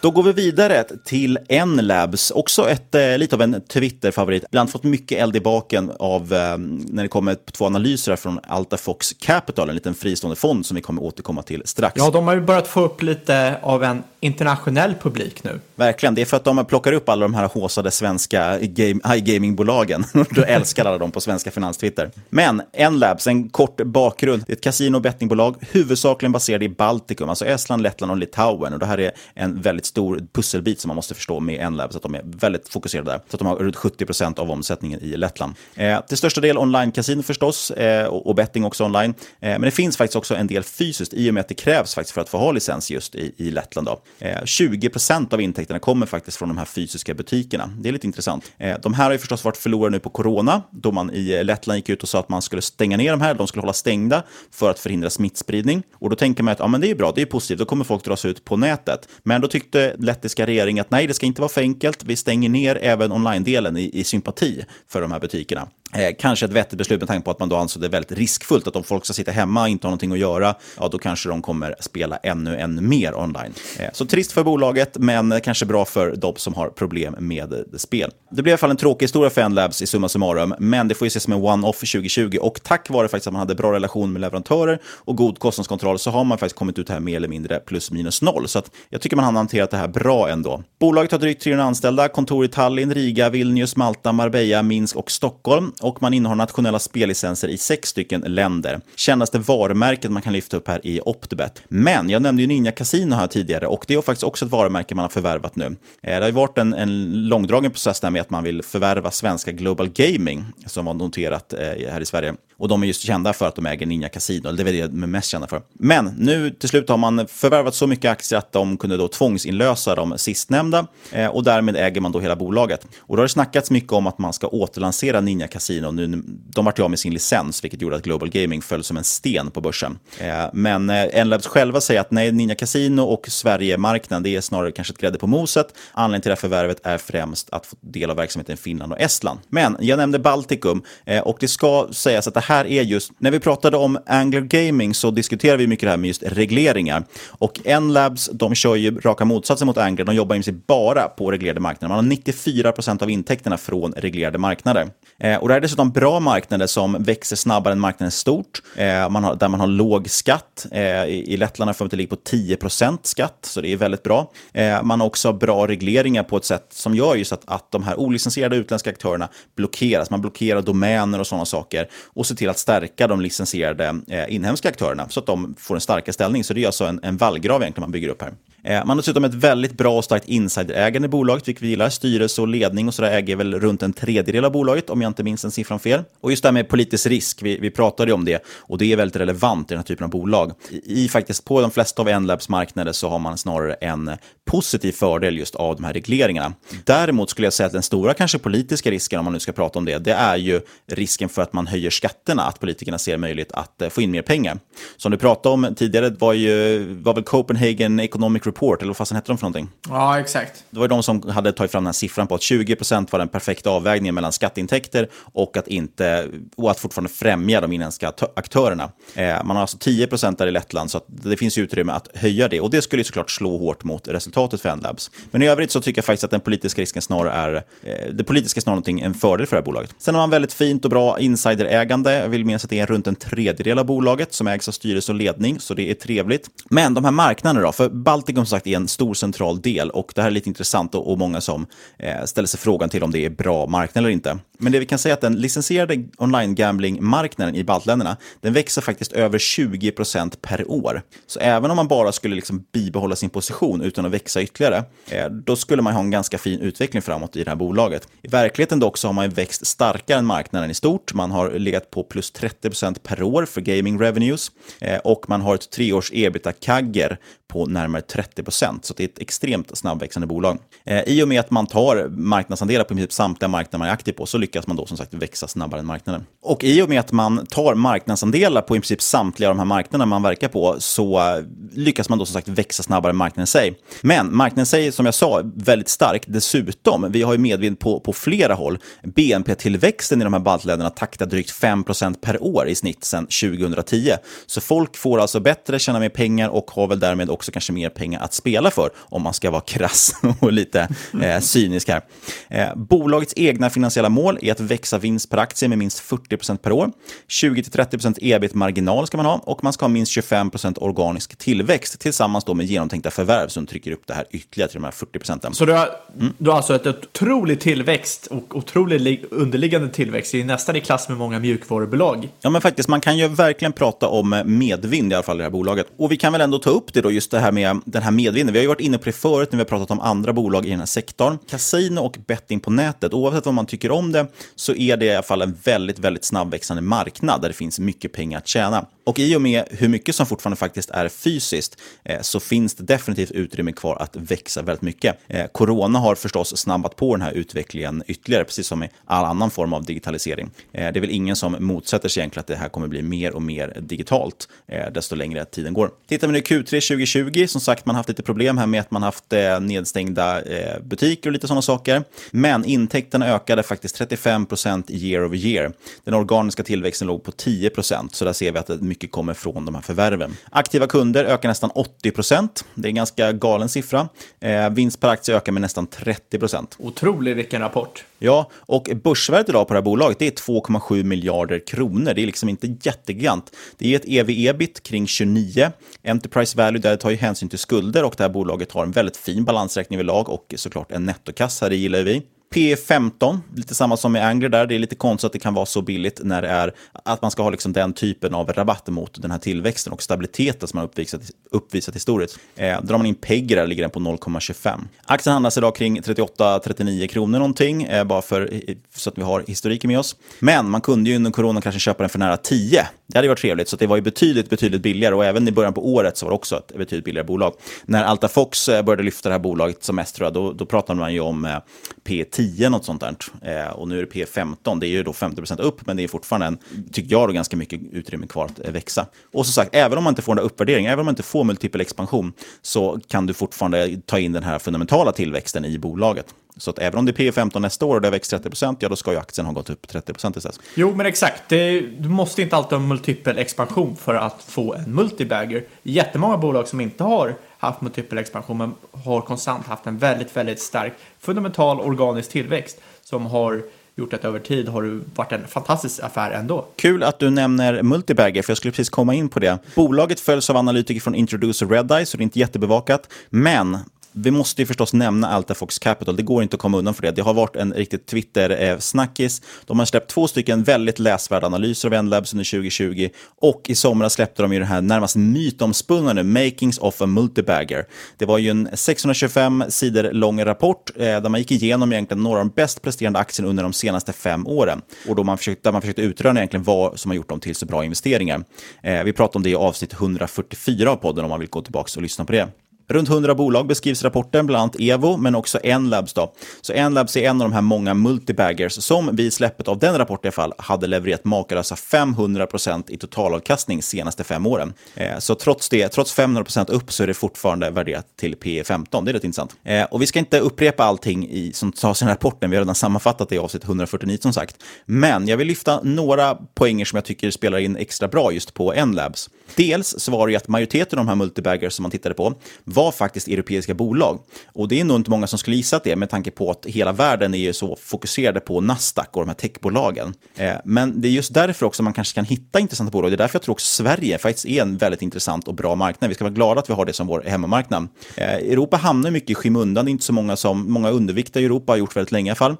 Då 0.01 0.11
går 0.11 0.23
vi 0.23 0.33
vidare 0.33 0.83
till 1.03 1.39
N-Labs, 1.49 2.31
också 2.31 2.69
ett, 2.69 2.95
eh, 2.95 3.17
lite 3.17 3.35
av 3.35 3.41
en 3.41 3.61
Twitter-favorit. 3.61 4.43
Ibland 4.49 4.69
fått 4.69 4.83
mycket 4.83 5.19
eld 5.19 5.35
i 5.35 5.39
baken 5.39 5.91
av 5.99 6.33
eh, 6.33 6.57
när 6.57 7.03
det 7.03 7.09
kommer 7.09 7.37
två 7.51 7.65
analyser 7.65 8.15
från 8.15 8.39
Altafox 8.47 9.13
Capital, 9.19 9.69
en 9.69 9.75
liten 9.75 9.93
fristående 9.93 10.35
fond 10.35 10.65
som 10.65 10.75
vi 10.75 10.81
kommer 10.81 11.03
återkomma 11.03 11.43
till 11.43 11.61
strax. 11.65 11.93
Ja, 11.97 12.09
de 12.09 12.27
har 12.27 12.35
ju 12.35 12.41
börjat 12.41 12.67
få 12.67 12.81
upp 12.81 13.01
lite 13.01 13.57
av 13.61 13.83
en 13.83 14.03
internationell 14.19 14.93
publik 15.01 15.43
nu. 15.43 15.59
Verkligen, 15.82 16.15
det 16.15 16.22
är 16.22 16.26
för 16.26 16.38
att 16.38 16.44
de 16.44 16.65
plockar 16.65 16.94
upp 16.94 17.10
alla 17.10 17.22
de 17.22 17.34
här 17.34 17.48
håsade 17.48 17.91
svenska 17.91 18.58
game, 18.60 19.00
iGaming-bolagen. 19.06 20.06
Då 20.30 20.44
älskar 20.44 20.86
alla 20.86 20.98
dem 20.98 21.12
på 21.12 21.22
svenska 21.22 21.52
finanstwitter. 21.52 22.12
Men 22.30 22.62
Enlabs, 22.74 23.28
en 23.28 23.50
kort 23.50 23.82
bakgrund. 23.82 24.44
Det 24.48 24.54
är 24.54 24.56
ett 24.56 24.63
kasino 24.63 24.96
och 24.96 25.02
bettingbolag, 25.02 25.56
huvudsakligen 25.72 26.32
baserade 26.32 26.65
i 26.65 26.70
Baltikum, 26.70 27.30
alltså 27.30 27.46
Estland, 27.46 27.84
Lettland 27.84 28.12
och 28.12 28.17
Litauen. 28.17 28.74
Och 28.74 28.80
det 28.80 28.86
här 28.86 29.00
är 29.00 29.12
en 29.34 29.62
väldigt 29.62 29.86
stor 29.86 30.24
pusselbit 30.34 30.80
som 30.80 30.89
man 30.89 30.96
måste 30.96 31.13
förstå 31.13 31.39
med 31.39 31.65
Enlabs, 31.65 31.96
att 31.96 32.04
de 32.04 32.15
är 32.15 32.22
väldigt 32.26 32.70
fokuserade 32.70 33.12
där. 33.12 33.17
Så 33.30 33.36
att 33.36 33.39
de 33.39 33.48
har 33.48 33.56
runt 33.56 33.76
70 33.76 34.06
procent 34.06 34.39
av 34.39 34.52
omsättningen 34.52 35.00
i 35.04 35.17
Lettland. 35.17 35.54
Eh, 35.76 36.02
till 36.02 36.17
största 36.17 36.41
del 36.41 36.58
online-kasino 36.58 37.24
förstås, 37.24 37.72
eh, 37.72 38.06
och, 38.06 38.28
och 38.28 38.36
betting 38.36 38.65
också 38.65 38.86
online. 38.86 39.13
Eh, 39.39 39.50
men 39.50 39.62
det 39.62 39.72
finns 39.72 39.98
faktiskt 39.98 40.15
också 40.15 40.36
en 40.36 40.48
del 40.48 40.63
fysiskt, 40.63 41.13
i 41.13 41.30
och 41.30 41.34
med 41.34 41.41
att 41.41 41.48
det 41.48 41.54
krävs 41.54 41.96
faktiskt 41.96 42.13
för 42.13 42.22
att 42.22 42.30
få 42.30 42.38
ha 42.38 42.52
licens 42.52 42.91
just 42.91 43.15
i, 43.15 43.34
i 43.38 43.52
Lettland. 43.52 43.88
Då. 43.88 44.02
Eh, 44.20 44.46
20 44.46 44.89
procent 44.89 45.34
av 45.34 45.41
intäkterna 45.41 45.70
kommer 45.79 46.05
faktiskt 46.05 46.38
från 46.38 46.49
de 46.49 46.57
här 46.57 46.65
fysiska 46.65 47.13
butikerna. 47.13 47.69
Det 47.79 47.89
är 47.89 47.93
lite 47.93 48.07
intressant. 48.07 48.51
Eh, 48.57 48.77
de 48.84 48.93
här 48.93 49.05
har 49.05 49.12
ju 49.12 49.17
förstås 49.17 49.43
varit 49.43 49.57
förlorade 49.57 49.91
nu 49.91 49.99
på 49.99 50.10
corona, 50.10 50.62
då 50.71 50.91
man 50.91 51.13
i 51.13 51.34
eh, 51.34 51.43
Lettland 51.43 51.77
gick 51.77 51.89
ut 51.89 52.03
och 52.03 52.10
sa 52.10 52.19
att 52.19 52.29
man 52.29 52.41
skulle 52.41 52.62
stänga 52.62 52.97
ner 52.97 53.12
de 53.12 53.21
här, 53.21 53.34
de 53.34 53.47
skulle 53.47 53.62
hålla 53.62 53.73
stängda 53.73 54.23
för 54.51 54.69
att 54.69 54.79
förhindra 54.79 55.10
smittspridning. 55.10 55.84
Och 55.93 56.10
då 56.10 56.15
tänker 56.15 56.43
man 56.43 56.51
att 56.51 56.60
ja, 56.60 56.67
men 56.67 56.81
det 56.81 56.91
är 56.91 56.95
bra, 56.95 57.12
det 57.15 57.21
är 57.21 57.25
positivt, 57.25 57.60
då 57.60 57.65
kommer 57.65 57.86
folk 57.86 58.05
dras 58.05 58.25
ut 58.25 58.45
på 58.45 58.57
nätet. 58.57 59.07
Men 59.23 59.41
då 59.41 59.47
tyckte 59.47 59.95
lettiska 59.99 60.45
regeringen 60.45 60.81
att 60.81 60.91
nej, 60.91 61.07
det 61.07 61.13
ska 61.13 61.25
inte 61.25 61.41
vara 61.41 61.49
för 61.49 61.62
enkelt, 61.62 62.03
vi 62.03 62.15
stänger 62.15 62.49
ner 62.49 62.79
även 62.81 63.12
online-delen 63.12 63.77
i, 63.77 63.99
i 63.99 64.03
sympati 64.03 64.65
för 64.88 65.01
de 65.01 65.12
här 65.12 65.19
butikerna. 65.19 65.67
Eh, 65.93 66.15
kanske 66.19 66.45
ett 66.45 66.51
vettigt 66.51 66.77
beslut 66.77 66.99
med 66.99 67.08
tanke 67.08 67.25
på 67.25 67.32
att 67.32 67.39
man 67.39 67.49
då 67.49 67.56
ansåg 67.56 67.82
det 67.82 67.89
väldigt 67.89 68.17
riskfullt 68.17 68.67
att 68.67 68.75
om 68.75 68.84
folk 68.84 69.06
ska 69.06 69.13
sitta 69.13 69.32
hemma 69.32 69.62
och 69.62 69.69
inte 69.69 69.88
ha 69.88 69.89
någonting 69.89 70.12
att 70.12 70.19
göra, 70.19 70.56
ja 70.77 70.88
då 70.88 70.97
kanske 70.97 71.30
de 71.30 71.41
kommer 71.41 71.75
spela 71.80 72.17
ännu, 72.17 72.58
ännu 72.58 72.82
mer 72.82 73.15
online. 73.15 73.54
Eh, 73.80 73.89
så 73.93 74.06
trist 74.06 74.32
för 74.32 74.43
bolaget, 74.43 74.97
men 74.97 75.41
kanske 75.41 75.65
bra 75.65 75.86
för 75.86 76.15
de 76.15 76.36
som 76.36 76.54
har 76.54 76.69
problem 76.69 77.15
med 77.19 77.54
spel. 77.77 78.12
Det 78.32 78.43
blev 78.43 78.51
i 78.51 78.54
alla 78.54 78.58
fall 78.58 78.71
en 78.71 78.77
tråkig 78.77 79.04
historia 79.04 79.30
för 79.30 79.41
Enlabs 79.41 79.82
i 79.82 79.88
summa 79.88 80.10
summarum, 80.10 80.56
men 80.60 80.88
det 80.88 80.95
får 80.95 81.06
ju 81.06 81.08
ses 81.08 81.23
som 81.23 81.34
en 81.34 81.39
one-off 81.39 81.80
2020 81.80 82.38
och 82.41 82.63
tack 82.63 82.89
vare 82.89 83.08
faktiskt 83.08 83.27
att 83.27 83.34
man 83.34 83.39
hade 83.39 83.56
bra 83.56 83.73
relation 83.73 84.13
med 84.13 84.21
leverantörer 84.21 84.80
och 84.86 85.15
god 85.15 85.39
kostnadskontroll 85.39 85.99
så 85.99 86.12
har 86.12 86.23
man 86.23 86.38
faktiskt 86.38 86.56
kommit 86.56 86.80
ut 86.80 86.89
här 86.89 86.99
mer 86.99 87.15
eller 87.15 87.27
mindre 87.27 87.60
plus 87.60 87.91
minus 87.91 88.21
noll. 88.21 88.47
Så 88.47 88.60
att 88.60 88.71
jag 88.89 89.01
tycker 89.01 89.15
man 89.15 89.25
har 89.25 89.32
hanterat 89.32 89.71
det 89.71 89.77
här 89.77 89.88
bra 89.88 90.30
ändå. 90.30 90.63
Bolaget 90.80 91.12
har 91.12 91.19
drygt 91.19 91.43
300 91.43 91.65
anställda, 91.65 92.08
kontor 92.08 92.45
i 92.45 92.47
Tallinn, 92.47 92.93
Riga, 92.93 93.30
Vilnius, 93.30 93.75
Malta, 93.75 94.12
Marbella, 94.12 94.63
Minsk 94.63 94.95
och 94.95 95.12
Stockholm 95.12 95.71
och 95.82 96.02
man 96.02 96.13
innehar 96.13 96.36
nationella 96.36 96.80
spellicenser 96.80 97.48
i 97.48 97.58
sex 97.58 97.89
stycken 97.89 98.22
länder. 98.22 98.82
Kändaste 98.96 99.39
varumärket 99.39 100.12
man 100.12 100.22
kan 100.22 100.34
lyfta 100.34 100.58
upp 100.58 100.67
här 100.67 100.88
är 100.88 101.10
Optibet. 101.10 101.62
Men 101.67 102.10
jag 102.10 102.22
nämnde 102.22 102.41
ju 102.41 102.48
Ninja 102.48 102.72
Casino 102.72 103.15
här 103.15 103.28
tidigare 103.28 103.67
och 103.67 103.86
det 103.88 103.94
är 103.94 104.02
faktiskt 104.02 104.24
också 104.24 104.46
ett 104.46 104.52
varumärke 104.52 104.96
man 104.96 105.04
har 105.04 105.10
förvärvat 105.10 105.56
nu. 105.56 105.65
Eh, 105.65 105.76
det 106.02 106.20
har 106.20 106.26
ju 106.26 106.32
varit 106.32 106.58
en, 106.58 106.74
en 106.74 107.28
långdragen 107.28 107.72
process 107.72 108.00
där 108.00 108.10
med 108.10 108.22
att 108.22 108.30
man 108.30 108.44
vill 108.44 108.63
förvärva 108.63 109.12
svenska 109.12 109.52
Global 109.52 109.89
Gaming 109.89 110.46
som 110.65 110.86
var 110.86 110.94
noterat 110.94 111.54
eh, 111.54 111.91
här 111.91 112.02
i 112.02 112.06
Sverige. 112.06 112.34
Och 112.58 112.67
de 112.67 112.84
är 112.84 112.88
just 112.88 113.02
kända 113.02 113.34
för 113.34 113.48
att 113.48 113.56
de 113.56 113.65
äger 113.65 113.86
Ninja 113.86 114.10
Casino, 114.10 114.52
det 114.52 114.63
är 114.63 114.74
det 114.74 114.88
de 114.88 115.04
är 115.04 115.08
mest 115.08 115.30
kända 115.30 115.48
för. 115.48 115.62
Men 115.74 116.06
nu 116.06 116.50
till 116.50 116.70
slut 116.70 116.89
har 116.89 116.98
man 116.98 117.28
förvärvat 117.28 117.76
så 117.76 117.88
mycket 117.88 118.12
aktier 118.12 118.39
att 118.39 118.52
de 118.52 118.78
kunde 118.78 118.98
då 118.98 119.08
tvångsinlösa 119.08 119.96
de 119.96 120.17
sistnämnda 120.17 120.88
eh, 121.12 121.28
och 121.28 121.44
därmed 121.44 121.76
äger 121.76 122.02
man 122.02 122.12
då 122.12 122.20
hela 122.20 122.36
bolaget. 122.36 122.88
Och 123.00 123.15
då 123.15 123.22
har 123.22 123.26
det 123.26 123.30
snackats 123.30 123.72
mycket 123.72 123.91
om 123.91 124.08
att 124.08 124.17
man 124.17 124.34
ska 124.34 124.48
återlansera 124.48 125.22
Ninja 125.22 125.48
Casino. 125.48 125.70
Nu, 125.79 126.23
de 126.55 126.65
vart 126.65 126.79
ju 126.79 126.84
av 126.84 126.89
med 126.89 126.99
sin 126.99 127.13
licens, 127.13 127.63
vilket 127.63 127.81
gjorde 127.81 127.95
att 127.95 128.03
Global 128.03 128.29
Gaming 128.29 128.62
föll 128.62 128.84
som 128.84 128.97
en 128.97 129.03
sten 129.03 129.51
på 129.51 129.62
börsen. 129.62 129.99
Eh, 130.19 130.45
men 130.53 130.89
eh, 130.89 131.25
Nlabs 131.25 131.47
själva 131.47 131.81
säger 131.81 132.01
att 132.01 132.12
nej, 132.12 132.31
Ninja 132.31 132.55
Casino 132.55 133.01
och 133.01 133.27
Sverigemarknaden, 133.29 134.23
det 134.23 134.35
är 134.35 134.41
snarare 134.41 134.71
kanske 134.71 134.93
ett 134.93 134.98
grädde 134.98 135.17
på 135.17 135.27
moset. 135.27 135.67
Anledningen 135.93 136.21
till 136.21 136.29
det 136.29 136.35
här 136.35 136.39
förvärvet 136.39 136.77
är 136.83 136.98
främst 136.98 137.50
att 137.50 137.65
få 137.65 137.75
del 137.81 138.10
av 138.10 138.17
verksamheten 138.17 138.54
i 138.54 138.58
Finland 138.58 138.93
och 138.93 139.02
Estland. 139.02 139.39
Men 139.50 139.77
jag 139.79 139.98
nämnde 139.98 140.19
Baltikum 140.19 140.83
eh, 141.06 141.21
och 141.21 141.37
det 141.39 141.48
ska 141.48 141.87
sägas 141.91 142.27
att 142.27 142.33
det 142.33 142.39
här 142.39 142.65
är 142.65 142.81
just, 142.81 143.12
när 143.17 143.31
vi 143.31 143.39
pratade 143.39 143.77
om 143.77 143.98
Angler 144.06 144.41
Gaming 144.41 144.93
så 144.93 145.12
diskuterade 145.12 145.58
vi 145.58 145.67
mycket 145.67 145.85
det 145.85 145.89
här 145.89 145.98
med 145.98 146.08
just 146.08 146.23
regleringar. 146.23 147.04
Och 147.27 147.81
Nlabs, 147.81 148.29
de 148.33 148.56
kör 148.56 148.75
ju 148.75 149.00
raka 149.00 149.25
motsatsen 149.25 149.67
mot 149.67 149.77
Angler, 149.77 150.06
de 150.06 150.15
jobbar 150.15 150.35
ju 150.35 150.43
sig 150.43 150.54
bara 150.54 151.08
på 151.08 151.31
reglerade 151.31 151.60
marknader. 151.60 151.96
Man 151.96 152.06
har 152.06 152.10
94 152.10 152.71
procent 152.71 153.02
av 153.02 153.10
intäkterna 153.10 153.58
från 153.58 153.93
reglerade 153.93 154.37
marknader. 154.37 154.87
Eh, 155.19 155.37
och 155.37 155.48
det 155.48 155.60
är 155.62 155.63
dessutom 155.63 155.91
bra 155.91 156.19
marknader 156.19 156.67
som 156.67 157.03
växer 157.03 157.35
snabbare 157.35 157.71
än 157.71 157.79
marknaden 157.79 158.12
stort, 158.12 158.62
eh, 158.75 159.09
man 159.09 159.23
har, 159.23 159.35
där 159.35 159.47
man 159.47 159.59
har 159.59 159.67
låg 159.67 160.09
skatt. 160.09 160.65
Eh, 160.71 161.05
i, 161.05 161.23
I 161.27 161.37
Lettland 161.37 161.75
har 161.79 161.87
det 161.87 161.97
ligger 161.97 162.09
på 162.09 162.15
10% 162.15 162.97
skatt, 163.03 163.37
så 163.41 163.62
det 163.62 163.73
är 163.73 163.77
väldigt 163.77 164.03
bra. 164.03 164.31
Eh, 164.53 164.83
man 164.83 164.99
har 164.99 165.07
också 165.07 165.33
bra 165.33 165.67
regleringar 165.67 166.23
på 166.23 166.37
ett 166.37 166.45
sätt 166.45 166.67
som 166.69 166.95
gör 166.95 167.15
just 167.15 167.31
att, 167.31 167.41
att 167.45 167.71
de 167.71 167.83
här 167.83 167.99
olicensierade 167.99 168.55
utländska 168.55 168.89
aktörerna 168.89 169.29
blockeras. 169.55 170.09
Man 170.09 170.21
blockerar 170.21 170.62
domäner 170.62 171.19
och 171.19 171.27
sådana 171.27 171.45
saker 171.45 171.87
och 172.13 172.25
ser 172.25 172.35
till 172.35 172.49
att 172.49 172.59
stärka 172.59 173.07
de 173.07 173.21
licensierade 173.21 174.01
eh, 174.07 174.35
inhemska 174.35 174.69
aktörerna 174.69 175.09
så 175.09 175.19
att 175.19 175.25
de 175.25 175.55
får 175.57 175.75
en 175.75 175.81
starkare 175.81 176.13
ställning. 176.13 176.43
Så 176.43 176.53
det 176.53 176.63
är 176.63 176.65
alltså 176.65 176.85
en, 176.85 176.99
en 177.03 177.17
vallgrav 177.17 177.62
egentligen 177.62 177.83
man 177.83 177.91
bygger 177.91 178.09
upp 178.09 178.21
här. 178.21 178.33
Eh, 178.63 178.77
man 178.77 178.89
har 178.89 178.95
dessutom 178.95 179.23
ett 179.23 179.33
väldigt 179.33 179.77
bra 179.77 179.97
och 179.97 180.03
starkt 180.03 180.27
insiderägande 180.27 181.05
i 181.05 181.09
bolaget, 181.09 181.47
vilket 181.47 181.63
vi 181.63 181.67
gillar. 181.67 181.89
Styrelse 181.89 182.41
och 182.41 182.47
ledning 182.47 182.87
och 182.87 182.93
sådär 182.93 183.12
äger 183.12 183.35
väl 183.35 183.59
runt 183.59 183.83
en 183.83 183.93
tredjedel 183.93 184.45
av 184.45 184.51
bolaget, 184.51 184.89
om 184.89 185.01
jag 185.01 185.09
inte 185.09 185.23
minns 185.23 185.41
den 185.41 185.51
siffran 185.51 185.79
fel. 185.79 186.03
Och 186.21 186.31
just 186.31 186.43
det 186.43 186.47
här 186.47 186.53
med 186.53 186.69
politisk 186.69 187.07
risk, 187.07 187.41
vi, 187.41 187.59
vi 187.59 187.71
pratade 187.71 188.09
ju 188.09 188.13
om 188.13 188.25
det, 188.25 188.43
och 188.47 188.77
det 188.77 188.93
är 188.93 188.97
väldigt 188.97 189.15
relevant 189.15 189.71
i 189.71 189.73
den 189.73 189.77
här 189.77 189.83
typen 189.83 190.03
av 190.03 190.09
bolag. 190.09 190.51
I, 190.69 191.03
i 191.03 191.09
faktiskt 191.09 191.45
på 191.45 191.62
de 191.62 191.71
flesta 191.71 192.01
av 192.01 192.09
Enlabs 192.09 192.49
marknader 192.49 192.91
så 192.91 193.09
har 193.09 193.19
man 193.19 193.37
snarare 193.37 193.73
en 193.73 194.12
positiv 194.45 194.91
fördel 194.91 195.37
just 195.37 195.55
av 195.55 195.75
de 195.75 195.83
här 195.83 195.93
regleringarna. 195.93 196.53
Däremot 196.83 197.29
skulle 197.29 197.45
jag 197.45 197.53
säga 197.53 197.67
att 197.67 197.73
den 197.73 197.83
stora 197.83 198.13
kanske 198.13 198.39
politiska 198.39 198.91
risken, 198.91 199.19
om 199.19 199.25
man 199.25 199.33
nu 199.33 199.39
ska 199.39 199.51
prata 199.51 199.79
om 199.79 199.85
det, 199.85 199.97
det 199.97 200.13
är 200.13 200.37
ju 200.37 200.62
risken 200.87 201.29
för 201.29 201.41
att 201.41 201.53
man 201.53 201.67
höjer 201.67 201.89
skatterna, 201.89 202.43
att 202.43 202.59
politikerna 202.59 202.97
ser 202.97 203.17
möjlighet 203.17 203.51
att 203.51 203.81
eh, 203.81 203.89
få 203.89 204.01
in 204.01 204.12
mer 204.12 204.21
pengar. 204.21 204.59
Som 204.97 205.12
du 205.12 205.17
pratade 205.17 205.53
om 205.53 205.75
tidigare 205.75 206.09
var, 206.09 206.33
ju, 206.33 206.83
var 206.93 207.13
väl 207.13 207.23
Copenhagen 207.23 207.99
Economic 207.99 208.43
Report, 208.52 208.81
eller 208.81 208.89
vad 208.89 208.97
fasen 208.97 209.15
hette 209.15 209.31
de 209.31 209.37
för 209.37 209.43
någonting? 209.43 209.69
Ja, 209.89 210.19
exakt. 210.19 210.63
Det 210.69 210.79
var 210.79 210.83
ju 210.83 210.87
de 210.87 211.04
som 211.04 211.29
hade 211.29 211.52
tagit 211.52 211.71
fram 211.71 211.83
den 211.83 211.87
här 211.87 211.93
siffran 211.93 212.27
på 212.27 212.35
att 212.35 212.41
20% 212.41 213.08
var 213.12 213.19
den 213.19 213.27
perfekta 213.27 213.69
avvägningen 213.69 214.15
mellan 214.15 214.31
skatteintäkter 214.31 215.10
och 215.13 215.58
att, 215.58 215.67
inte, 215.67 216.27
och 216.58 216.71
att 216.71 216.79
fortfarande 216.79 217.10
främja 217.10 217.62
de 217.62 217.71
inhemska 217.71 218.13
aktörerna. 218.35 218.91
Eh, 219.15 219.43
man 219.43 219.56
har 219.56 219.62
alltså 219.62 219.77
10% 219.77 220.37
där 220.37 220.47
i 220.47 220.52
Lettland, 220.52 220.91
så 220.91 220.97
att 220.97 221.06
det 221.08 221.37
finns 221.37 221.58
utrymme 221.58 221.93
att 221.93 222.08
höja 222.13 222.47
det. 222.47 222.62
Och 222.62 222.69
det 222.69 222.81
skulle 222.81 222.99
ju 222.99 223.04
såklart 223.04 223.31
slå 223.31 223.58
hårt 223.58 223.83
mot 223.83 224.08
resultatet 224.08 224.62
för 224.62 224.75
Nlabs. 224.75 225.12
Men 225.31 225.41
i 225.41 225.47
övrigt 225.47 225.71
så 225.71 225.81
tycker 225.81 225.99
jag 225.99 226.06
faktiskt 226.06 226.23
att 226.23 226.31
den 226.31 226.41
politiska 226.41 226.81
risken 226.81 227.02
snarare 227.02 227.31
är, 227.31 227.56
eh, 227.83 228.13
det 228.13 228.23
politiska 228.23 228.58
är 228.58 228.62
snarare 228.62 229.02
en 229.02 229.13
fördel 229.13 229.47
för 229.47 229.56
det 229.56 229.62
här 229.62 229.65
bolaget. 229.65 229.95
Sen 229.97 230.15
har 230.15 230.21
man 230.21 230.29
väldigt 230.29 230.54
fint 230.54 230.85
och 230.85 230.91
bra 230.91 231.19
insiderägande. 231.19 232.13
Jag 232.13 232.29
vill 232.29 232.45
minnas 232.45 232.63
att 232.63 232.69
det 232.69 232.79
är 232.79 232.85
runt 232.85 233.08
en 233.08 233.15
tredjedel 233.15 233.79
av 233.79 233.85
bolaget 233.85 234.33
som 234.33 234.47
ägs 234.47 234.67
av 234.67 234.71
styrelse 234.71 235.12
och 235.12 235.15
ledning, 235.15 235.60
så 235.60 235.73
det 235.73 235.89
är 235.89 235.93
trevligt. 235.93 236.47
Men 236.69 236.93
de 236.93 237.06
här 237.06 237.12
marknaderna 237.12 237.65
då, 237.65 237.71
för 237.71 237.89
Baltikum 237.89 238.40
som 238.46 238.58
sagt 238.58 238.67
är 238.67 238.75
en 238.75 238.87
stor 238.87 239.13
central 239.13 239.62
del 239.62 239.89
och 239.89 240.12
det 240.15 240.21
här 240.21 240.27
är 240.27 240.31
lite 240.31 240.50
intressant 240.50 240.96
och, 240.96 241.12
och 241.12 241.17
många 241.17 241.42
som 241.42 241.65
eh, 242.00 242.25
ställer 242.25 242.48
sig 242.48 242.60
frågan 242.60 242.89
till 242.89 243.04
om 243.04 243.12
det 243.12 243.25
är 243.25 243.29
bra 243.29 243.67
marknad 243.67 244.02
eller 244.04 244.13
inte. 244.13 244.39
Men 244.58 244.71
det 244.71 244.79
vi 244.79 244.85
kan 244.85 245.00
säga 245.00 245.13
är 245.13 245.17
att 245.17 245.21
den 245.21 245.35
licensierade 245.35 246.04
online 246.17 246.56
gambling-marknaden 246.56 247.56
i 247.56 247.63
baltländerna, 247.63 248.17
den 248.42 248.54
växer 248.54 248.81
faktiskt 248.81 249.12
över 249.12 249.37
20% 249.37 250.33
per 250.42 250.71
år. 250.71 251.02
Så 251.27 251.39
även 251.39 251.71
om 251.71 251.75
man 251.75 251.87
bara 251.87 252.12
skulle 252.12 252.35
liksom 252.35 252.65
bibehålla 252.71 253.15
sin 253.15 253.29
position 253.29 253.81
utan 253.81 254.06
att 254.06 254.12
växa 254.12 254.42
ytterligare, 254.42 254.83
eh, 255.10 255.29
då 255.29 255.56
skulle 255.56 255.81
man 255.81 255.94
ha 255.94 256.02
en 256.02 256.12
ganska 256.12 256.37
fin 256.37 256.60
utveckling 256.60 257.02
framåt 257.02 257.35
i 257.35 257.44
det 257.44 257.50
här 257.50 257.56
bolaget. 257.56 258.08
I 258.21 258.27
verkligheten 258.27 258.79
dock 258.79 258.98
så 258.98 259.08
har 259.08 259.13
man 259.13 259.29
växt 259.29 259.67
starkare 259.67 260.19
än 260.19 260.25
marknaden 260.25 260.71
i 260.71 260.73
stort. 260.73 261.13
Man 261.13 261.31
har 261.31 261.52
legat 261.52 261.92
på 261.92 262.04
plus 262.04 262.33
30% 262.33 263.00
per 263.04 263.23
år 263.23 263.46
för 263.46 263.62
gaming 263.62 264.00
revenues 264.00 264.52
eh, 264.79 264.98
och 264.98 265.29
man 265.29 265.42
har 265.42 265.56
ett 265.56 265.69
treårs 265.71 266.12
ebita-kagger 266.13 267.17
på 267.52 267.65
närmare 267.65 268.02
30 268.02 268.43
procent. 268.43 268.85
Så 268.85 268.93
det 268.97 269.04
är 269.04 269.08
ett 269.08 269.19
extremt 269.19 269.77
snabbväxande 269.77 270.27
bolag. 270.27 270.60
Eh, 270.85 271.02
I 271.02 271.23
och 271.23 271.27
med 271.27 271.39
att 271.39 271.52
man 271.52 271.67
tar 271.67 272.08
marknadsandelar 272.10 272.83
på 272.83 272.93
princip 272.93 273.13
samtliga 273.13 273.49
marknader 273.49 273.77
man 273.77 273.87
är 273.87 273.93
aktiv 273.93 274.12
på 274.12 274.25
så 274.25 274.37
lyckas 274.37 274.67
man 274.67 274.77
då 274.77 274.85
som 274.85 274.97
sagt 274.97 275.13
växa 275.13 275.47
snabbare 275.47 275.79
än 275.79 275.85
marknaden. 275.85 276.25
Och 276.41 276.63
i 276.63 276.81
och 276.81 276.89
med 276.89 276.99
att 276.99 277.12
man 277.12 277.45
tar 277.45 277.75
marknadsandelar 277.75 278.62
på 278.62 278.75
i 278.75 278.79
princip 278.79 279.02
samtliga 279.02 279.49
av 279.49 279.56
de 279.56 279.60
här 279.60 279.65
marknaderna 279.65 280.06
man 280.06 280.23
verkar 280.23 280.47
på 280.47 280.75
så 280.79 281.41
lyckas 281.71 282.10
man 282.10 282.19
då 282.19 282.25
som 282.25 282.33
sagt 282.33 282.47
växa 282.47 282.83
snabbare 282.83 283.10
än 283.10 283.15
marknaden 283.15 283.43
i 283.43 283.47
sig. 283.47 283.79
Men 284.02 284.35
marknaden 284.35 284.63
i 284.63 284.65
sig, 284.65 284.91
som 284.91 285.06
jag 285.06 285.15
sa, 285.15 285.41
väldigt 285.56 285.89
stark. 285.89 286.23
Dessutom, 286.27 287.12
vi 287.12 287.21
har 287.21 287.33
ju 287.33 287.39
medvind 287.39 287.79
på, 287.79 287.99
på 287.99 288.13
flera 288.13 288.54
håll. 288.54 288.79
BNP-tillväxten 289.04 290.21
i 290.21 290.23
de 290.23 290.33
här 290.33 290.39
baltländerna 290.39 290.89
taktar 290.89 291.25
drygt 291.25 291.52
5% 291.52 292.15
per 292.21 292.43
år 292.43 292.67
i 292.67 292.75
snitt 292.75 293.04
sedan 293.04 293.25
2010. 293.25 294.12
Så 294.45 294.62
folk 294.62 294.97
får 294.97 295.19
alltså 295.19 295.39
bättre, 295.39 295.79
tjäna 295.79 295.99
mer 295.99 296.10
pengar 296.10 296.49
och 296.49 296.71
har 296.71 296.87
väl 296.87 296.99
därmed 296.99 297.29
också 297.29 297.40
kanske 297.50 297.73
mer 297.73 297.89
pengar 297.89 298.19
att 298.21 298.33
spela 298.33 298.71
för, 298.71 298.89
om 298.98 299.21
man 299.21 299.33
ska 299.33 299.52
vara 299.52 299.62
krass 299.62 300.15
och 300.39 300.52
lite 300.52 300.87
eh, 301.21 301.39
cynisk 301.39 301.89
här. 301.89 302.02
Eh, 302.50 302.75
bolagets 302.75 303.33
egna 303.35 303.69
finansiella 303.69 304.10
mål 304.10 304.39
är 304.42 304.52
att 304.52 304.60
växa 304.60 304.98
vinst 304.98 305.29
per 305.29 305.37
aktie 305.37 305.69
med 305.69 305.77
minst 305.77 306.04
40% 306.04 306.58
per 306.58 306.71
år. 306.71 306.92
20-30% 307.29 308.17
ebit-marginal 308.21 309.08
ska 309.08 309.17
man 309.17 309.25
ha 309.25 309.42
och 309.44 309.63
man 309.63 309.73
ska 309.73 309.83
ha 309.83 309.89
minst 309.89 310.17
25% 310.17 310.77
organisk 310.79 311.37
tillväxt 311.37 312.00
tillsammans 312.00 312.44
då 312.44 312.54
med 312.54 312.65
genomtänkta 312.65 313.12
förvärv 313.12 313.48
som 313.48 313.65
trycker 313.65 313.92
upp 313.92 314.08
det 314.08 314.13
här 314.13 314.25
ytterligare 314.31 314.69
till 314.69 314.77
de 314.77 314.83
här 314.83 314.92
40 314.92 315.19
procenten. 315.19 315.54
Så 315.54 315.65
du 315.65 315.73
har, 315.73 315.89
mm. 316.19 316.33
du 316.37 316.50
har 316.50 316.58
alltså 316.58 316.75
ett 316.75 316.87
otrolig 316.87 317.60
tillväxt 317.60 318.27
och 318.27 318.56
otrolig 318.56 319.25
underliggande 319.31 319.89
tillväxt. 319.89 320.31
Det 320.31 320.42
är 320.42 320.46
nästan 320.46 320.75
i 320.75 320.81
klass 320.81 321.10
med 321.10 321.17
många 321.17 321.39
mjukvarubolag. 321.39 322.29
Ja, 322.42 322.50
men 322.50 322.62
faktiskt, 322.62 322.89
man 322.89 323.02
kan 323.02 323.17
ju 323.17 323.27
verkligen 323.27 323.73
prata 323.73 324.08
om 324.08 324.42
medvind 324.46 325.12
i 325.12 325.15
alla 325.15 325.23
fall 325.23 325.37
i 325.37 325.37
det 325.37 325.44
här 325.44 325.50
bolaget. 325.52 325.87
Och 325.98 326.12
vi 326.12 326.17
kan 326.17 326.31
väl 326.31 326.42
ändå 326.42 326.60
ta 326.60 326.69
upp 326.69 326.94
det 326.94 327.02
då, 327.02 327.12
just 327.12 327.31
det 327.32 327.40
här 327.40 327.52
med 327.52 327.82
den 327.86 328.04
här 328.04 328.12
medvinden. 328.12 328.54
Vi 328.54 328.60
har 328.60 328.62
ju 328.62 328.67
varit 328.67 328.82
inne 328.82 328.98
på 328.98 329.06
det 329.06 329.12
förut 329.12 329.52
när 329.52 329.58
vi 329.58 329.62
har 329.62 329.65
pratat 329.65 329.92
om 329.92 330.00
andra 330.00 330.34
bolag 330.34 330.65
i 330.65 330.69
den 330.69 330.79
här 330.79 330.86
sektorn. 330.86 331.38
Casino 331.50 332.00
och 332.00 332.17
betting 332.27 332.60
på 332.60 332.71
nätet, 332.71 333.13
oavsett 333.13 333.46
vad 333.46 333.56
man 333.56 333.65
tycker 333.65 333.92
om 333.92 334.12
det, 334.12 334.27
så 334.56 334.73
är 334.75 334.98
det 334.98 335.06
i 335.06 335.13
alla 335.13 335.23
fall 335.23 335.42
en 335.42 335.58
väldigt, 335.63 336.00
väldigt 336.00 336.25
snabbväxande 336.25 336.82
marknad 336.82 337.42
där 337.42 337.48
det 337.48 337.54
finns 337.54 337.79
mycket 337.79 338.13
pengar 338.13 338.38
att 338.38 338.48
tjäna. 338.48 338.86
Och 339.04 339.19
i 339.19 339.36
och 339.36 339.42
med 339.42 339.63
hur 339.69 339.88
mycket 339.88 340.15
som 340.15 340.25
fortfarande 340.25 340.58
faktiskt 340.58 340.90
är 340.90 341.10
fysiskt 341.10 341.82
eh, 342.04 342.21
så 342.21 342.40
finns 342.40 342.75
det 342.75 342.84
definitivt 342.84 343.32
utrymme 343.32 343.71
kvar 343.71 343.98
att 344.00 344.15
växa 344.15 344.62
väldigt 344.62 344.82
mycket. 344.82 345.17
Eh, 345.27 345.48
corona 345.48 346.00
har 346.00 346.15
förstås 346.15 346.58
snabbat 346.58 346.96
på 346.96 347.15
den 347.15 347.21
här 347.21 347.32
utvecklingen 347.32 348.04
ytterligare, 348.08 348.44
precis 348.44 348.67
som 348.67 348.84
i 348.84 348.90
all 349.06 349.25
annan 349.25 349.52
form 349.52 349.73
av 349.73 349.86
digitalisering. 349.86 350.50
Eh, 350.73 350.94
det 350.94 351.00
är 351.00 351.02
väl 351.02 351.10
ingen 351.10 351.36
som 351.36 351.56
motsätter 351.60 352.10
sig 352.10 352.21
egentligen 352.21 352.42
att 352.42 352.48
det 352.48 352.56
här 352.56 352.69
kommer 352.69 352.88
bli 352.88 353.02
mer 353.02 353.36
och 353.36 353.42
mer 353.42 353.77
digitalt 353.79 354.48
eh, 354.67 354.92
desto 354.92 355.15
längre 355.15 355.46
tiden 355.46 355.73
går. 355.73 355.92
Tittar 356.08 356.27
vi 356.27 356.34
nu 356.34 356.40
Q3 356.40 356.65
2020, 356.65 357.21
som 357.48 357.62
sagt, 357.62 357.86
man 357.86 357.96
har 357.96 358.00
haft 358.00 358.10
lite 358.10 358.24
problem 358.24 358.58
här 358.58 358.67
med 358.67 358.82
att 358.82 358.92
man 358.92 359.04
haft 359.04 359.34
nedstängda 359.62 360.42
butiker 360.82 361.30
och 361.30 361.34
lite 361.34 361.48
sådana 361.48 361.62
saker. 361.62 362.04
Men 362.32 362.65
intäkterna 362.65 363.28
ökade 363.28 363.63
faktiskt 363.63 364.00
35% 364.00 364.84
year 364.92 365.26
over 365.26 365.38
year. 365.38 365.74
Den 366.04 366.13
organiska 366.13 366.63
tillväxten 366.63 367.08
låg 367.08 367.24
på 367.24 367.32
10% 367.32 368.10
så 368.12 368.26
där 368.26 368.34
ser 368.34 368.52
vi 368.52 368.60
att 368.60 368.67
det 368.67 368.82
mycket 368.82 369.12
kommer 369.12 369.34
från 369.34 369.65
de 369.65 369.76
här 369.76 369.82
förvärven. 369.82 370.38
Aktiva 370.50 370.88
kunder 370.88 371.26
ökar 371.26 371.50
nästan 371.50 371.69
80% 371.72 372.63
Det 372.76 372.88
är 372.88 372.90
en 372.90 372.96
ganska 372.96 373.32
galen 373.32 373.69
siffra. 373.69 374.10
Eh, 374.40 374.69
vinst 374.69 375.00
per 375.00 375.08
aktie 375.08 375.36
ökar 375.36 375.52
med 375.52 375.62
nästan 375.62 375.88
30% 375.88 376.76
Otrolig 376.78 377.36
vilken 377.36 377.62
rapport. 377.62 378.04
Ja, 378.19 378.50
och 378.54 378.90
börsvärdet 379.04 379.50
idag 379.50 379.67
på 379.67 379.74
det 379.74 379.78
här 379.78 379.84
bolaget 379.84 380.19
det 380.19 380.28
är 380.28 380.32
2,7 380.32 381.04
miljarder 381.04 381.67
kronor. 381.67 382.13
Det 382.13 382.22
är 382.22 382.26
liksom 382.26 382.50
inte 382.50 382.67
jättegigant. 382.82 383.56
Det 383.78 383.94
är 383.94 383.96
ett 383.96 384.06
ev-ebit 384.06 384.84
kring 384.84 385.08
29. 385.08 385.72
Enterprise 386.04 386.58
value 386.58 386.82
där 386.82 386.98
tar 387.02 387.10
ju 387.10 387.15
hänsyn 387.15 387.49
till 387.49 387.60
skulder 387.60 388.04
och 388.04 388.13
det 388.17 388.23
här 388.23 388.29
bolaget 388.29 388.71
har 388.71 388.83
en 388.83 388.91
väldigt 388.91 389.17
fin 389.17 389.45
balansräkning 389.45 389.99
överlag 389.99 390.29
och 390.29 390.54
såklart 390.56 390.91
en 390.91 391.06
nettokassa, 391.06 391.69
det 391.69 391.75
gillar 391.75 392.02
vi. 392.02 392.21
P15, 392.54 393.39
lite 393.56 393.75
samma 393.75 393.97
som 393.97 394.12
med 394.12 394.25
Angler 394.27 394.49
där. 394.49 394.65
Det 394.67 394.75
är 394.75 394.79
lite 394.79 394.95
konstigt 394.95 395.25
att 395.25 395.33
det 395.33 395.39
kan 395.39 395.54
vara 395.54 395.65
så 395.65 395.81
billigt 395.81 396.19
när 396.23 396.41
det 396.41 396.47
är 396.47 396.73
att 397.04 397.21
man 397.21 397.31
ska 397.31 397.43
ha 397.43 397.49
liksom 397.49 397.73
den 397.73 397.93
typen 397.93 398.33
av 398.33 398.54
rabatt 398.54 398.87
mot 398.87 399.21
den 399.21 399.31
här 399.31 399.37
tillväxten 399.37 399.93
och 399.93 400.02
stabiliteten 400.04 400.67
som 400.67 400.77
man 400.77 400.85
uppvisat, 400.85 401.21
uppvisat 401.52 401.95
historiskt. 401.95 402.39
Eh, 402.56 402.81
drar 402.81 402.97
man 402.97 403.06
in 403.06 403.15
PEG 403.15 403.47
där 403.47 403.67
ligger 403.67 403.83
den 403.83 403.91
på 403.91 403.99
0,25. 403.99 404.79
Aktien 405.06 405.33
handlas 405.33 405.58
idag 405.58 405.75
kring 405.75 406.02
38-39 406.02 407.08
kronor 407.08 407.39
någonting, 407.39 407.83
eh, 407.83 408.04
bara 408.04 408.21
för, 408.21 408.60
så 408.95 409.10
att 409.10 409.17
vi 409.17 409.21
har 409.21 409.43
historiken 409.47 409.87
med 409.87 409.99
oss. 409.99 410.15
Men 410.39 410.69
man 410.69 410.81
kunde 410.81 411.10
ju 411.10 411.15
under 411.15 411.31
coronakraschen 411.31 411.79
köpa 411.79 412.04
den 412.04 412.10
för 412.10 412.19
nära 412.19 412.37
10. 412.37 412.87
Det 413.12 413.17
hade 413.17 413.27
varit 413.27 413.39
trevligt, 413.39 413.69
så 413.69 413.75
det 413.75 413.87
var 413.87 413.95
ju 413.95 414.01
betydligt, 414.01 414.49
betydligt 414.49 414.81
billigare 414.81 415.15
och 415.15 415.25
även 415.25 415.47
i 415.47 415.51
början 415.51 415.73
på 415.73 415.93
året 415.93 416.17
så 416.17 416.25
var 416.25 416.31
det 416.31 416.35
också 416.35 416.57
ett 416.57 416.77
betydligt 416.77 417.05
billigare 417.05 417.27
bolag. 417.27 417.53
När 417.85 418.03
Altafox 418.03 418.69
eh, 418.69 418.83
började 418.83 419.03
lyfta 419.03 419.29
det 419.29 419.33
här 419.33 419.39
bolaget 419.39 419.83
som 419.83 419.95
mest 419.95 420.15
tror 420.15 420.25
jag, 420.25 420.33
då, 420.33 420.53
då 420.53 420.65
pratade 420.65 420.99
man 420.99 421.13
ju 421.13 421.19
om 421.19 421.45
eh, 421.45 421.57
P10, 422.03 422.69
något 422.69 422.85
sånt 422.85 423.01
där. 423.01 423.15
Eh, 423.41 423.71
och 423.71 423.87
nu 423.87 423.99
är 423.99 424.05
det 424.05 424.12
P15, 424.12 424.79
det 424.79 424.87
är 424.87 424.89
ju 424.89 425.03
då 425.03 425.12
50% 425.12 425.62
upp, 425.62 425.85
men 425.85 425.97
det 425.97 426.03
är 426.03 426.07
fortfarande, 426.07 426.47
en, 426.47 426.57
tycker 426.91 427.12
jag, 427.12 427.29
då, 427.29 427.33
ganska 427.33 427.57
mycket 427.57 427.79
utrymme 427.91 428.27
kvar 428.27 428.45
att 428.45 428.69
växa. 428.69 429.05
Och 429.33 429.45
som 429.45 429.53
sagt, 429.53 429.75
även 429.75 429.97
om 429.97 430.03
man 430.03 430.12
inte 430.12 430.21
får 430.21 430.35
den 430.35 430.43
där 430.43 430.45
uppvärderingen, 430.45 430.91
även 430.91 430.99
om 430.99 431.05
man 431.05 431.12
inte 431.12 431.23
får 431.23 431.43
multipel 431.43 431.81
expansion, 431.81 432.33
så 432.62 432.99
kan 433.07 433.25
du 433.25 433.33
fortfarande 433.33 434.01
ta 434.05 434.19
in 434.19 434.31
den 434.31 434.43
här 434.43 434.59
fundamentala 434.59 435.12
tillväxten 435.12 435.65
i 435.65 435.79
bolaget. 435.79 436.25
Så 436.58 436.69
att 436.69 436.79
även 436.79 436.99
om 436.99 437.06
det 437.06 437.19
är 437.19 437.31
P15 437.31 437.60
nästa 437.60 437.85
år 437.85 437.95
och 437.95 438.02
det 438.02 438.08
har 438.08 438.12
växt 438.12 438.31
30 438.31 438.75
ja 438.79 438.89
då 438.89 438.95
ska 438.95 439.12
ju 439.12 439.17
aktien 439.17 439.45
ha 439.45 439.54
gått 439.54 439.69
upp 439.69 439.87
30 439.87 440.13
tills 440.13 440.43
dess. 440.43 440.60
Jo, 440.75 440.95
men 440.95 441.06
exakt. 441.06 441.43
Det, 441.47 441.81
du 441.81 442.10
måste 442.10 442.41
inte 442.41 442.56
alltid 442.56 442.77
ha 442.77 442.85
multipel 442.87 443.37
expansion 443.37 443.95
för 443.95 444.15
att 444.15 444.43
få 444.47 444.73
en 444.73 444.95
multibagger. 444.95 445.63
Jättemånga 445.83 446.37
bolag 446.37 446.67
som 446.67 446.81
inte 446.81 447.04
har 447.04 447.35
haft 447.58 447.81
multipel 447.81 448.17
expansion 448.17 448.58
men 448.58 448.73
har 449.04 449.21
konstant 449.21 449.67
haft 449.67 449.85
en 449.85 449.97
väldigt, 449.97 450.37
väldigt 450.37 450.62
stark 450.62 450.93
fundamental 451.19 451.79
organisk 451.79 452.31
tillväxt 452.31 452.81
som 453.04 453.25
har 453.25 453.62
gjort 453.95 454.13
att 454.13 454.25
över 454.25 454.39
tid 454.39 454.67
har 454.67 454.83
det 454.83 454.99
varit 455.15 455.31
en 455.31 455.47
fantastisk 455.47 456.04
affär 456.04 456.31
ändå. 456.31 456.65
Kul 456.75 457.04
att 457.04 457.19
du 457.19 457.29
nämner 457.29 457.83
Multibagger, 457.83 458.41
för 458.41 458.52
jag 458.52 458.58
skulle 458.58 458.71
precis 458.71 458.89
komma 458.89 459.13
in 459.13 459.29
på 459.29 459.39
det. 459.39 459.60
Bolaget 459.75 460.19
följs 460.19 460.49
av 460.49 460.58
analytiker 460.58 461.02
från 461.02 461.15
Introducer 461.15 461.65
Redeye, 461.65 462.06
så 462.06 462.17
det 462.17 462.21
är 462.21 462.23
inte 462.23 462.39
jättebevakat. 462.39 463.13
Men 463.29 463.77
vi 464.13 464.31
måste 464.31 464.62
ju 464.62 464.65
förstås 464.65 464.93
nämna 464.93 465.27
Altafox 465.27 465.79
Capital. 465.79 466.15
Det 466.15 466.23
går 466.23 466.43
inte 466.43 466.55
att 466.55 466.62
komma 466.62 466.77
undan 466.77 466.93
för 466.93 467.01
det. 467.01 467.12
Det 467.12 467.21
har 467.21 467.33
varit 467.33 467.55
en 467.55 467.73
riktigt 467.73 468.05
Twitter-snackis. 468.05 469.41
De 469.65 469.79
har 469.79 469.85
släppt 469.85 470.09
två 470.09 470.27
stycken 470.27 470.63
väldigt 470.63 470.99
läsvärda 470.99 471.47
analyser 471.47 471.87
av 471.87 471.93
Endlabs 471.93 472.33
under 472.33 472.51
2020 472.51 473.09
och 473.41 473.62
i 473.67 473.75
somras 473.75 474.13
släppte 474.13 474.41
de 474.41 474.53
ju 474.53 474.59
den 474.59 474.67
här 474.67 474.81
närmast 474.81 475.15
mytomspunna 475.15 476.13
nu, 476.13 476.23
Makings 476.23 476.77
of 476.77 477.01
a 477.01 477.05
Multibagger. 477.05 477.85
Det 478.17 478.25
var 478.25 478.37
ju 478.37 478.49
en 478.49 478.69
625 478.73 479.63
sidor 479.69 480.12
lång 480.12 480.45
rapport 480.45 480.91
eh, 480.95 481.01
där 481.01 481.29
man 481.29 481.39
gick 481.39 481.51
igenom 481.51 481.93
egentligen 481.93 482.23
några 482.23 482.39
av 482.39 482.45
de 482.45 482.53
bäst 482.55 482.81
presterande 482.81 483.19
aktierna 483.19 483.49
under 483.49 483.63
de 483.63 483.73
senaste 483.73 484.13
fem 484.13 484.47
åren 484.47 484.81
och 485.07 485.15
då 485.15 485.23
man 485.23 485.37
försökte, 485.37 485.67
där 485.69 485.71
man 485.71 485.81
försökte 485.81 486.01
utröna 486.01 486.39
egentligen 486.39 486.63
vad 486.63 486.99
som 486.99 487.12
har 487.12 487.15
gjort 487.15 487.29
dem 487.29 487.39
till 487.39 487.55
så 487.55 487.65
bra 487.65 487.83
investeringar. 487.85 488.43
Eh, 488.83 489.03
vi 489.03 489.13
pratade 489.13 489.37
om 489.37 489.43
det 489.43 489.49
i 489.49 489.55
avsnitt 489.55 489.93
144 489.93 490.91
av 490.91 490.95
podden 490.95 491.23
om 491.23 491.29
man 491.29 491.39
vill 491.39 491.49
gå 491.49 491.62
tillbaka 491.62 491.91
och 491.95 492.01
lyssna 492.01 492.25
på 492.25 492.31
det. 492.31 492.47
Runt 492.94 493.10
100 493.10 493.35
bolag 493.35 493.67
beskrivs 493.67 494.04
rapporten, 494.04 494.48
bland 494.48 494.62
annat 494.62 494.75
Evo, 494.79 495.17
men 495.17 495.35
också 495.35 495.60
Enlabs. 495.63 496.13
Då. 496.13 496.33
Så 496.62 496.73
Enlabs 496.73 497.17
är 497.17 497.29
en 497.29 497.42
av 497.42 497.50
de 497.50 497.54
här 497.54 497.62
många 497.62 497.94
multibaggers 497.94 498.73
som 498.73 499.15
vid 499.15 499.33
släppet 499.33 499.67
av 499.67 499.79
den 499.79 499.98
rapporten 499.98 500.27
i 500.27 500.27
alla 500.27 500.33
fall 500.33 500.54
hade 500.58 500.87
levererat 500.87 501.25
makalösa 501.25 501.75
500% 501.75 502.83
i 502.87 502.98
totalavkastning 502.98 503.81
senaste 503.81 504.23
fem 504.23 504.46
åren. 504.46 504.73
Eh, 504.96 505.17
så 505.19 505.35
trots 505.35 505.69
det, 505.69 505.89
trots 505.89 506.13
500 506.13 506.65
upp 506.67 506.92
så 506.92 507.04
är 507.04 507.08
det 507.08 507.13
fortfarande 507.13 507.69
värderat 507.69 508.06
till 508.19 508.35
P 508.35 508.63
15. 508.63 509.06
Det 509.06 509.12
är 509.12 509.13
rätt 509.13 509.23
intressant. 509.23 509.56
Eh, 509.63 509.83
och 509.83 510.02
vi 510.02 510.08
ska 510.08 510.19
inte 510.19 510.39
upprepa 510.39 510.83
allting 510.83 511.29
i, 511.29 511.52
som 511.54 511.71
tas 511.71 512.02
i 512.02 512.04
den 512.04 512.08
här 512.08 512.15
rapporten. 512.15 512.50
Vi 512.50 512.56
har 512.56 512.62
redan 512.62 512.75
sammanfattat 512.75 513.29
det 513.29 513.35
i 513.35 513.37
avsnitt 513.37 513.63
149 513.63 514.17
som 514.21 514.33
sagt. 514.33 514.56
Men 514.85 515.27
jag 515.27 515.37
vill 515.37 515.48
lyfta 515.48 515.81
några 515.83 516.35
poänger 516.35 516.85
som 516.85 516.98
jag 516.98 517.06
tycker 517.06 517.31
spelar 517.31 517.58
in 517.58 517.75
extra 517.75 518.08
bra 518.08 518.31
just 518.31 518.54
på 518.54 518.73
Enlabs. 518.73 519.29
Dels 519.56 519.95
så 519.97 520.12
var 520.12 520.27
det 520.27 520.31
ju 520.31 520.37
att 520.37 520.47
majoriteten 520.47 520.99
av 520.99 521.06
de 521.06 521.10
här 521.10 521.15
multibaggers 521.15 521.73
som 521.73 521.83
man 521.83 521.91
tittade 521.91 522.15
på 522.15 522.33
var 522.63 522.91
faktiskt 522.91 523.27
europeiska 523.27 523.73
bolag. 523.73 524.19
Och 524.45 524.67
det 524.67 524.79
är 524.79 524.83
nog 524.83 524.97
inte 524.97 525.10
många 525.10 525.27
som 525.27 525.39
skulle 525.39 525.56
gissa 525.56 525.81
det 525.83 525.95
med 525.95 526.10
tanke 526.10 526.31
på 526.31 526.52
att 526.52 526.65
hela 526.65 526.91
världen 526.91 527.33
är 527.33 527.37
ju 527.37 527.54
så 527.54 527.77
fokuserade 527.81 528.39
på 528.39 528.62
Nasdaq 528.62 529.10
och 529.12 529.21
de 529.21 529.29
här 529.29 529.35
techbolagen. 529.35 530.13
Eh, 530.35 530.54
men 530.65 531.02
det 531.02 531.08
är 531.08 531.12
just 531.12 531.33
därför 531.33 531.65
också 531.65 531.83
man 531.83 531.93
kanske 531.93 532.15
kan 532.15 532.25
hitta 532.25 532.60
intressanta 532.60 532.91
bolag. 532.91 533.12
Det 533.12 533.15
är 533.15 533.17
därför 533.17 533.35
jag 533.35 533.43
tror 533.43 533.54
också 533.54 533.83
Sverige 533.83 534.17
faktiskt 534.17 534.45
är 534.45 534.62
en 534.62 534.77
väldigt 534.77 535.02
intressant 535.02 535.47
och 535.47 535.56
bra 535.56 535.75
marknad. 535.75 536.10
Vi 536.10 536.15
ska 536.15 536.23
vara 536.23 536.33
glada 536.33 536.60
att 536.60 536.69
vi 536.69 536.73
har 536.73 536.85
det 536.85 536.93
som 536.93 537.08
vår 537.08 537.23
hemmamarknad. 537.27 537.87
Eh, 538.15 538.33
Europa 538.33 538.77
hamnar 538.77 539.12
mycket 539.12 539.29
i 539.29 539.35
skymundan. 539.35 539.85
Det 539.85 539.89
är 539.89 539.91
inte 539.91 540.06
så 540.06 540.13
många 540.13 540.35
som, 540.35 540.71
många 540.71 540.89
undervikta 540.89 541.39
i 541.39 541.45
Europa 541.45 541.71
har 541.71 541.77
gjort 541.77 541.95
väldigt 541.95 542.12
länge 542.12 542.27
i 542.27 542.31
alla 542.31 542.35
fall. 542.35 542.56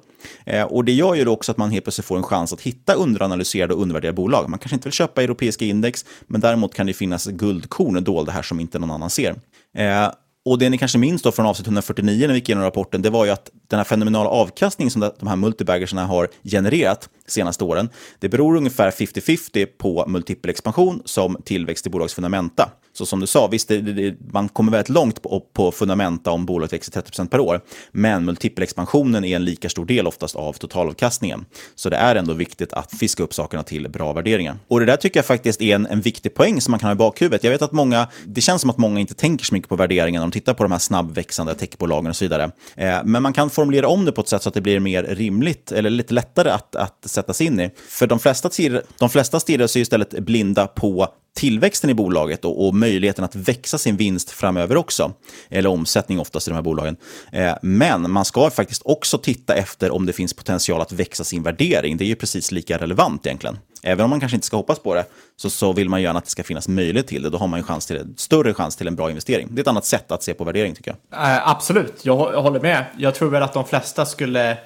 Eh, 0.46 0.62
och 0.62 0.84
det 0.84 0.92
gör 0.92 1.14
ju 1.14 1.26
också 1.26 1.52
att 1.52 1.58
man 1.58 1.70
helt 1.70 1.84
plötsligt 1.84 2.06
får 2.06 2.16
en 2.16 2.22
chans 2.22 2.52
att 2.52 2.60
hitta 2.60 2.94
underanalyserade 2.94 3.74
och 3.74 3.82
undervärderade 3.82 4.16
bolag. 4.16 4.48
Man 4.48 4.58
kanske 4.58 4.74
inte 4.74 4.88
vill 4.88 4.92
köpa 4.92 5.22
europeiska 5.22 5.64
index, 5.64 6.04
men 6.26 6.40
däremot 6.40 6.74
kan 6.82 6.86
det 6.86 6.92
finnas 6.92 7.26
guldkorn 7.26 8.04
dolda 8.04 8.32
här 8.32 8.42
som 8.42 8.60
inte 8.60 8.78
någon 8.78 8.90
annan 8.90 9.10
ser. 9.10 9.34
Eh, 9.76 10.10
och 10.44 10.58
det 10.58 10.70
ni 10.70 10.78
kanske 10.78 10.98
minns 10.98 11.22
då 11.22 11.32
från 11.32 11.46
avsnitt 11.46 11.66
149 11.66 12.20
när 12.20 12.28
vi 12.28 12.34
gick 12.34 12.48
igenom 12.48 12.64
rapporten, 12.64 13.02
det 13.02 13.10
var 13.10 13.24
ju 13.24 13.30
att 13.30 13.50
den 13.68 13.78
här 13.78 13.84
fenomenala 13.84 14.28
avkastningen 14.28 14.90
som 14.90 15.10
de 15.18 15.28
här 15.28 15.36
multibaggersarna 15.36 16.06
har 16.06 16.28
genererat 16.44 17.08
de 17.24 17.30
senaste 17.30 17.64
åren, 17.64 17.88
det 18.18 18.28
beror 18.28 18.56
ungefär 18.56 18.90
50-50 18.90 19.66
på 19.78 20.04
multipelexpansion 20.06 21.02
som 21.04 21.36
tillväxt 21.44 21.86
i 21.86 21.90
bolagsfundamenta. 21.90 22.70
Så 22.92 23.06
som 23.06 23.20
du 23.20 23.26
sa, 23.26 23.46
visst, 23.46 23.68
det, 23.68 23.80
det, 23.80 24.14
man 24.32 24.48
kommer 24.48 24.72
väldigt 24.72 24.88
långt 24.88 25.22
på, 25.22 25.40
på 25.52 25.72
fundamenta 25.72 26.30
om 26.30 26.46
bolaget 26.46 26.72
växer 26.72 26.92
30% 26.92 27.28
per 27.28 27.40
år, 27.40 27.60
men 27.92 28.24
multipelexpansionen 28.24 29.24
är 29.24 29.36
en 29.36 29.44
lika 29.44 29.68
stor 29.68 29.86
del 29.86 30.06
oftast 30.06 30.36
av 30.36 30.52
totalavkastningen. 30.52 31.44
Så 31.74 31.90
det 31.90 31.96
är 31.96 32.14
ändå 32.14 32.34
viktigt 32.34 32.72
att 32.72 32.92
fiska 32.92 33.22
upp 33.22 33.34
sakerna 33.34 33.62
till 33.62 33.88
bra 33.88 34.12
värderingar. 34.12 34.56
Och 34.68 34.80
det 34.80 34.86
där 34.86 34.96
tycker 34.96 35.18
jag 35.18 35.26
faktiskt 35.26 35.62
är 35.62 35.74
en, 35.74 35.86
en 35.86 36.00
viktig 36.00 36.34
poäng 36.34 36.60
som 36.60 36.70
man 36.70 36.80
kan 36.80 36.86
ha 36.88 36.92
i 36.92 36.96
bakhuvudet. 36.96 37.44
Jag 37.44 37.50
vet 37.50 37.62
att 37.62 37.72
många, 37.72 38.08
det 38.26 38.40
känns 38.40 38.60
som 38.60 38.70
att 38.70 38.78
många 38.78 39.00
inte 39.00 39.14
tänker 39.14 39.44
så 39.44 39.54
mycket 39.54 39.68
på 39.68 39.76
värderingen 39.76 40.20
när 40.20 40.26
de 40.26 40.32
tittar 40.32 40.54
på 40.54 40.62
de 40.62 40.72
här 40.72 40.78
snabbväxande 40.78 41.54
techbolagen 41.54 42.10
och 42.10 42.16
så 42.16 42.24
vidare. 42.24 42.50
Eh, 42.76 42.98
men 43.04 43.22
man 43.22 43.32
kan 43.32 43.50
formulera 43.50 43.88
om 43.88 44.04
det 44.04 44.12
på 44.12 44.20
ett 44.20 44.28
sätt 44.28 44.42
så 44.42 44.48
att 44.48 44.54
det 44.54 44.60
blir 44.60 44.80
mer 44.80 45.02
rimligt 45.02 45.72
eller 45.72 45.90
lite 45.90 46.14
lättare 46.14 46.50
att, 46.50 46.76
att 46.76 47.04
sätta 47.04 47.32
sig 47.32 47.46
in 47.46 47.60
i. 47.60 47.70
För 47.88 48.06
de 48.06 48.18
flesta, 48.18 48.50
de 48.98 49.10
flesta 49.10 49.40
stirrar 49.40 49.66
sig 49.66 49.82
istället 49.82 50.10
blinda 50.10 50.66
på 50.66 51.08
tillväxten 51.34 51.90
i 51.90 51.94
bolaget 51.94 52.44
och, 52.44 52.66
och, 52.66 52.74
möjligheten 52.74 53.24
att 53.24 53.34
växa 53.34 53.78
sin 53.78 53.96
vinst 53.96 54.30
framöver 54.30 54.76
också. 54.76 55.12
Eller 55.48 55.68
omsättning 55.68 56.20
oftast 56.20 56.48
i 56.48 56.50
de 56.50 56.54
här 56.54 56.62
bolagen. 56.62 56.96
Eh, 57.32 57.54
men 57.62 58.10
man 58.10 58.24
ska 58.24 58.50
faktiskt 58.50 58.82
också 58.84 59.18
titta 59.18 59.54
efter 59.54 59.90
om 59.90 60.06
det 60.06 60.12
finns 60.12 60.34
potential 60.34 60.80
att 60.80 60.92
växa 60.92 61.24
sin 61.24 61.42
värdering. 61.42 61.96
Det 61.96 62.04
är 62.04 62.06
ju 62.06 62.14
precis 62.14 62.52
lika 62.52 62.78
relevant 62.78 63.26
egentligen. 63.26 63.58
Även 63.82 64.04
om 64.04 64.10
man 64.10 64.20
kanske 64.20 64.36
inte 64.36 64.46
ska 64.46 64.56
hoppas 64.56 64.78
på 64.78 64.94
det, 64.94 65.04
så, 65.36 65.50
så 65.50 65.72
vill 65.72 65.88
man 65.88 66.02
gärna 66.02 66.18
att 66.18 66.24
det 66.24 66.30
ska 66.30 66.42
finnas 66.42 66.68
möjlighet 66.68 67.06
till 67.06 67.22
det. 67.22 67.30
Då 67.30 67.38
har 67.38 67.46
man 67.46 67.60
ju 67.60 67.64
chans 67.64 67.86
till, 67.86 68.14
större 68.16 68.54
chans 68.54 68.76
till 68.76 68.88
en 68.88 68.96
bra 68.96 69.10
investering. 69.10 69.48
Det 69.50 69.58
är 69.58 69.62
ett 69.62 69.68
annat 69.68 69.84
sätt 69.84 70.12
att 70.12 70.22
se 70.22 70.34
på 70.34 70.44
värdering 70.44 70.74
tycker 70.74 70.94
jag. 71.10 71.20
Eh, 71.20 71.48
absolut, 71.48 72.04
jag, 72.04 72.34
jag 72.34 72.42
håller 72.42 72.60
med. 72.60 72.84
Jag 72.96 73.14
tror 73.14 73.30
väl 73.30 73.42
att 73.42 73.52
de 73.52 73.64
flesta 73.64 74.06
skulle 74.06 74.58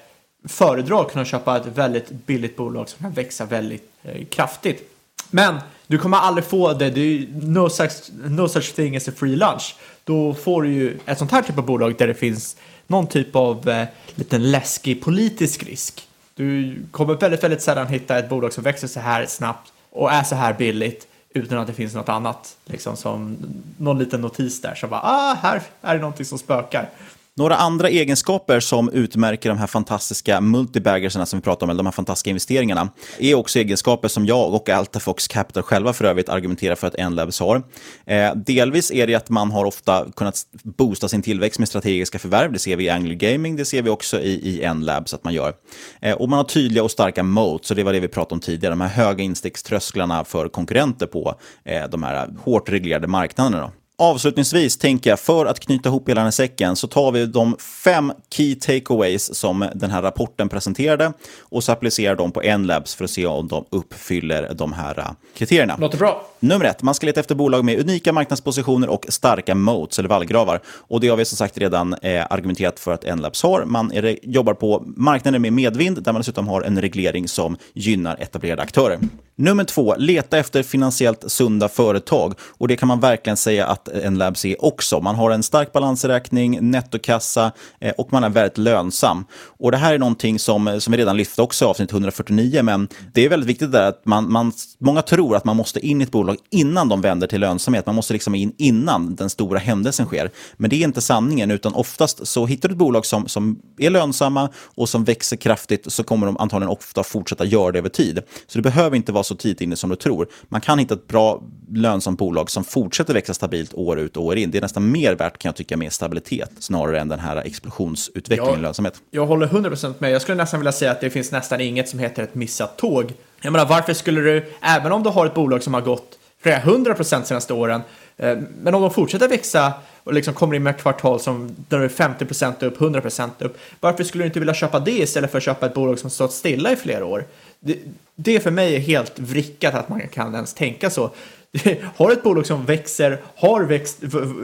föredra 0.49 1.01
att 1.01 1.13
kunna 1.13 1.25
köpa 1.25 1.57
ett 1.57 1.67
väldigt 1.67 2.11
billigt 2.11 2.57
bolag 2.57 2.89
som 2.89 3.03
kan 3.03 3.13
växa 3.13 3.45
väldigt 3.45 3.91
eh, 4.03 4.25
kraftigt. 4.25 4.93
Men 5.31 5.59
du 5.87 5.99
kommer 5.99 6.17
aldrig 6.17 6.45
få 6.45 6.73
det. 6.73 6.91
Det 6.91 7.01
är 7.01 7.27
no 7.33 7.69
such, 7.69 7.93
no 8.25 8.49
such 8.49 8.75
thing 8.75 8.97
as 8.97 9.09
a 9.09 9.13
free 9.17 9.37
lunch. 9.37 9.77
Då 10.05 10.35
får 10.35 10.63
du 10.63 10.73
ju 10.73 10.99
ett 11.07 11.19
sånt 11.19 11.31
här 11.31 11.43
typ 11.43 11.59
av 11.59 11.67
bolag 11.67 11.95
där 11.99 12.07
det 12.07 12.15
finns 12.15 12.57
någon 12.87 13.07
typ 13.07 13.37
av 13.37 13.69
eh, 13.69 13.87
liten 14.15 14.51
läskig 14.51 15.03
politisk 15.03 15.63
risk. 15.63 16.09
Du 16.35 16.77
kommer 16.91 17.15
väldigt, 17.15 17.45
väldigt 17.45 17.63
sällan 17.63 17.87
hitta 17.87 18.19
ett 18.19 18.29
bolag 18.29 18.53
som 18.53 18.65
växer 18.65 18.89
så 18.89 19.01
här 19.01 19.27
snabbt 19.27 19.73
och 19.91 20.13
är 20.13 20.23
så 20.23 20.35
här 20.35 20.55
billigt 20.55 21.07
utan 21.31 21.59
att 21.59 21.67
det 21.67 21.73
finns 21.73 21.95
något 21.95 22.09
annat, 22.09 22.57
liksom 22.65 22.97
som 22.97 23.37
någon 23.77 23.99
liten 23.99 24.21
notis 24.21 24.61
där 24.61 24.75
som 24.75 24.91
bara, 24.91 25.01
ah, 25.05 25.35
här 25.43 25.63
är 25.83 25.95
det 25.95 26.01
någonting 26.01 26.27
som 26.27 26.39
spökar. 26.39 26.91
Några 27.39 27.57
andra 27.57 27.89
egenskaper 27.89 28.61
som 28.61 28.89
utmärker 28.89 29.49
de 29.49 29.59
här 29.59 29.67
fantastiska 29.67 30.41
multibaggersarna 30.41 31.27
som 31.27 31.39
vi 31.39 31.43
pratar 31.43 31.67
om, 31.67 31.71
eller 31.71 31.79
de 31.79 31.87
här 31.87 31.93
fantastiska 31.93 32.31
investeringarna, 32.31 32.89
är 33.19 33.35
också 33.35 33.59
egenskaper 33.59 34.09
som 34.09 34.27
jag 34.27 34.55
och 34.55 34.69
Altafox 34.69 35.29
Capital 35.29 35.63
själva 35.63 35.93
för 35.93 36.05
övrigt 36.05 36.29
argumenterar 36.29 36.75
för 36.75 36.87
att 36.87 36.95
Enlabs 36.95 37.41
har. 37.41 37.63
Eh, 38.07 38.35
delvis 38.35 38.91
är 38.91 39.07
det 39.07 39.15
att 39.15 39.31
man 39.31 39.51
har 39.51 39.65
ofta 39.65 40.07
kunnat 40.17 40.43
boosta 40.63 41.09
sin 41.09 41.23
tillväxt 41.23 41.59
med 41.59 41.69
strategiska 41.69 42.19
förvärv. 42.19 42.53
Det 42.53 42.59
ser 42.59 42.77
vi 42.77 42.85
i 42.85 42.89
Angler 42.89 43.15
Gaming, 43.15 43.57
det 43.57 43.65
ser 43.65 43.83
vi 43.83 43.91
också 43.91 44.21
i, 44.21 44.33
i 44.33 44.63
Enlabs 44.63 45.15
att 45.15 45.25
man 45.25 45.35
gör. 45.35 45.53
Eh, 46.01 46.15
och 46.15 46.29
man 46.29 46.37
har 46.37 46.45
tydliga 46.45 46.85
och 46.85 46.91
starka 46.91 47.23
moats, 47.23 47.69
så 47.69 47.75
det 47.75 47.83
var 47.83 47.93
det 47.93 48.01
vi 48.01 48.09
pratade 48.09 48.35
om 48.35 48.41
tidigare, 48.41 48.73
de 48.73 48.81
här 48.81 48.89
höga 48.89 49.25
instegströsklarna 49.25 50.25
för 50.25 50.49
konkurrenter 50.49 51.07
på 51.07 51.35
eh, 51.65 51.89
de 51.89 52.03
här 52.03 52.29
hårt 52.45 52.69
reglerade 52.69 53.07
marknaderna. 53.07 53.73
Avslutningsvis 53.99 54.77
tänker 54.77 55.11
jag, 55.11 55.21
för 55.21 55.47
att 55.47 55.61
knyta 55.61 55.89
ihop 55.89 56.09
hela 56.09 56.21
den 56.21 56.27
här 56.27 56.31
säcken, 56.31 56.77
så 56.77 56.87
tar 56.87 57.13
vi 57.13 57.27
de 57.27 57.57
fem 57.59 58.13
key 58.31 58.55
takeaways 58.55 59.35
som 59.35 59.69
den 59.75 59.91
här 59.91 60.03
rapporten 60.03 60.49
presenterade 60.49 61.13
och 61.39 61.65
så 61.65 61.73
applicerar 61.73 62.17
dem 62.17 62.33
på 62.33 62.43
Enlabs 62.43 62.95
för 62.95 63.05
att 63.05 63.11
se 63.11 63.27
om 63.27 63.49
de 63.49 63.65
uppfyller 63.71 64.55
de 64.55 64.73
här 64.73 65.05
kriterierna. 65.35 65.77
Låter 65.77 65.99
bra. 65.99 66.27
Nummer 66.41 66.65
ett, 66.65 66.83
man 66.83 66.95
ska 66.95 67.07
leta 67.07 67.21
efter 67.21 67.35
bolag 67.35 67.65
med 67.65 67.81
unika 67.81 68.13
marknadspositioner 68.13 68.89
och 68.89 69.07
starka 69.09 69.55
moats 69.55 69.99
eller 69.99 70.09
vallgravar. 70.09 70.61
Och 70.67 71.01
det 71.01 71.09
har 71.09 71.17
vi 71.17 71.25
som 71.25 71.37
sagt 71.37 71.59
redan 71.59 71.95
eh, 71.95 72.27
argumenterat 72.31 72.81
för 72.81 72.93
att 72.93 73.05
Enlabs 73.05 73.43
har. 73.43 73.65
Man 73.65 73.93
är, 73.93 74.19
jobbar 74.23 74.55
på 74.55 74.85
marknader 74.87 75.39
med 75.39 75.53
medvind, 75.53 76.03
där 76.03 76.13
man 76.13 76.21
dessutom 76.21 76.49
har 76.49 76.63
en 76.63 76.81
reglering 76.81 77.29
som 77.29 77.57
gynnar 77.75 78.17
etablerade 78.21 78.63
aktörer. 78.63 78.99
Nummer 79.39 79.65
två, 79.65 79.95
leta 79.99 80.39
efter 80.39 80.63
finansiellt 80.63 81.25
sunda 81.27 81.69
företag. 81.69 82.35
Och 82.41 82.69
det 82.69 82.77
kan 82.77 82.89
man 82.89 83.01
verkligen 83.01 83.37
säga 83.37 83.67
att 83.67 83.89
Enlabs 83.89 84.45
är 84.45 84.65
också. 84.65 85.01
Man 85.01 85.15
har 85.15 85.31
en 85.31 85.43
stark 85.43 85.73
balansräkning, 85.73 86.71
nettokassa 86.71 87.53
eh, 87.81 87.93
och 87.99 88.13
man 88.13 88.25
är 88.25 88.29
väldigt 88.29 88.59
lönsam. 88.59 89.25
Och 89.59 89.71
det 89.71 89.77
här 89.77 89.95
är 89.95 89.99
någonting 89.99 90.39
som, 90.39 90.81
som 90.81 90.93
vi 90.93 90.99
redan 90.99 91.17
lyfte 91.17 91.43
också 91.43 91.65
i 91.65 91.69
avsnitt 91.69 91.93
149, 91.93 92.63
men 92.63 92.89
det 93.15 93.25
är 93.25 93.29
väldigt 93.29 93.49
viktigt 93.49 93.73
där 93.73 93.89
att 93.89 94.07
man, 94.07 94.33
man, 94.33 94.53
många 94.79 95.03
tror 95.03 95.37
att 95.37 95.45
man 95.45 95.57
måste 95.57 95.87
in 95.87 96.01
i 96.01 96.05
ett 96.05 96.11
bolag 96.11 96.37
innan 96.51 96.89
de 96.89 97.01
vänder 97.01 97.27
till 97.27 97.41
lönsamhet. 97.41 97.87
Man 97.87 97.95
måste 97.95 98.13
liksom 98.13 98.35
in 98.35 98.53
innan 98.59 99.15
den 99.15 99.31
stora 99.31 99.59
händelsen 99.59 100.07
sker. 100.07 100.31
Men 100.57 100.71
det 100.71 100.77
är 100.77 100.85
inte 100.85 101.01
sanningen, 101.01 101.51
utan 101.51 101.75
oftast 101.75 102.27
så 102.27 102.47
hittar 102.47 102.69
du 102.69 102.73
ett 102.73 102.79
bolag 102.79 103.07
som, 103.07 103.29
som 103.29 103.59
är 103.79 103.91
lönsamma 103.91 104.49
och 104.57 104.89
som 104.89 105.05
växer 105.05 105.37
kraftigt 105.37 105.93
så 105.93 106.05
kommer 106.05 106.27
de 106.27 106.37
antagligen 106.37 106.73
ofta 106.73 107.03
fortsätta 107.03 107.45
göra 107.45 107.73
det 107.73 107.79
över 107.79 107.89
tid. 107.89 108.23
Så 108.47 108.59
det 108.59 108.63
behöver 108.63 108.97
inte 108.97 109.13
vara 109.13 109.26
så 109.27 109.35
tidigt 109.35 109.61
inne 109.61 109.77
som 109.77 109.91
du 109.91 109.97
tror. 109.97 110.29
Man 110.49 110.61
kan 110.61 110.79
hitta 110.79 110.95
ett 110.95 111.09
bra 111.09 111.43
lönsamt 111.75 112.19
bolag 112.19 112.51
som 112.51 112.65
fortsätter 112.65 113.15
växa 113.15 113.35
stabilt 113.35 113.75
år 113.75 113.99
ut 113.99 114.17
och 114.17 114.25
år 114.25 114.37
in. 114.37 114.51
Det 114.51 114.59
är 114.59 114.63
nästan 114.63 114.91
mer 114.91 115.15
värt 115.15 115.39
kan 115.39 115.49
jag 115.49 115.57
tycka 115.57 115.77
med 115.77 115.93
stabilitet 115.93 116.51
snarare 116.59 117.01
än 117.01 117.09
den 117.09 117.21
här 117.21 117.37
explosionsutvecklingen 117.37 118.59
i 118.59 118.63
lönsamhet. 118.63 118.95
Jag 119.11 119.27
håller 119.27 119.47
100% 119.47 119.95
med. 119.99 120.11
Jag 120.11 120.23
skulle 120.23 120.37
nästan 120.37 120.61
vilja 120.61 120.73
säga 120.73 120.91
att 120.91 121.01
det 121.01 121.11
finns 121.11 121.33
nästan 121.33 121.61
inget 121.61 121.89
som 121.89 121.99
heter 121.99 122.23
ett 122.23 122.35
missat 122.35 122.79
tåg. 122.79 123.13
Jag 123.41 123.53
menar, 123.53 123.67
varför 123.67 123.95
skulle 123.95 124.21
du, 124.21 124.53
även 124.61 124.93
om 124.93 125.03
du 125.03 125.11
har 125.11 125.27
ett 125.27 125.35
bolag 125.35 125.63
som 125.63 125.75
har 125.75 125.81
gått 125.81 126.19
flera 126.43 126.59
hundra 126.59 126.95
procent 126.95 127.27
senaste 127.27 127.55
åren, 127.55 127.81
eh, 128.17 128.39
men 128.63 128.75
om 128.75 128.83
de 128.83 128.91
fortsätter 128.91 129.29
växa 129.29 129.73
och 130.05 130.15
liksom 130.15 130.35
kommer 130.35 130.55
in 130.55 130.63
med 130.63 130.79
kvartal 130.79 131.21
som 131.21 131.57
där 131.69 131.81
är 131.81 131.89
50% 131.89 132.63
upp, 132.65 132.79
100% 132.79 133.31
upp, 133.39 133.59
varför 133.81 134.05
skulle 134.05 134.25
du 134.25 134.27
inte 134.27 134.39
vilja 134.39 134.55
köpa 134.55 134.81
det 134.81 134.91
istället 134.99 135.31
för 135.31 135.39
att 135.39 135.45
köpa 135.45 135.67
ett 135.67 135.75
bolag 135.75 135.99
som 135.99 136.11
stått 136.11 136.33
stilla 136.33 136.73
i 136.73 136.77
flera 136.77 137.05
år? 137.05 137.25
Det, 137.61 137.79
det 138.15 138.41
för 138.41 138.51
mig 138.51 138.77
är 138.77 138.81
helt 138.81 139.19
vrickat 139.19 139.75
att 139.75 139.89
man 139.89 140.09
kan 140.09 140.35
ens 140.35 140.55
tänka 140.55 140.91
så. 140.91 141.11
Har 141.97 142.13
ett 142.13 142.23
bolag 142.23 142.47
som 142.47 142.65
växer, 142.65 143.21
har 143.37 143.63
växt, 143.63 143.99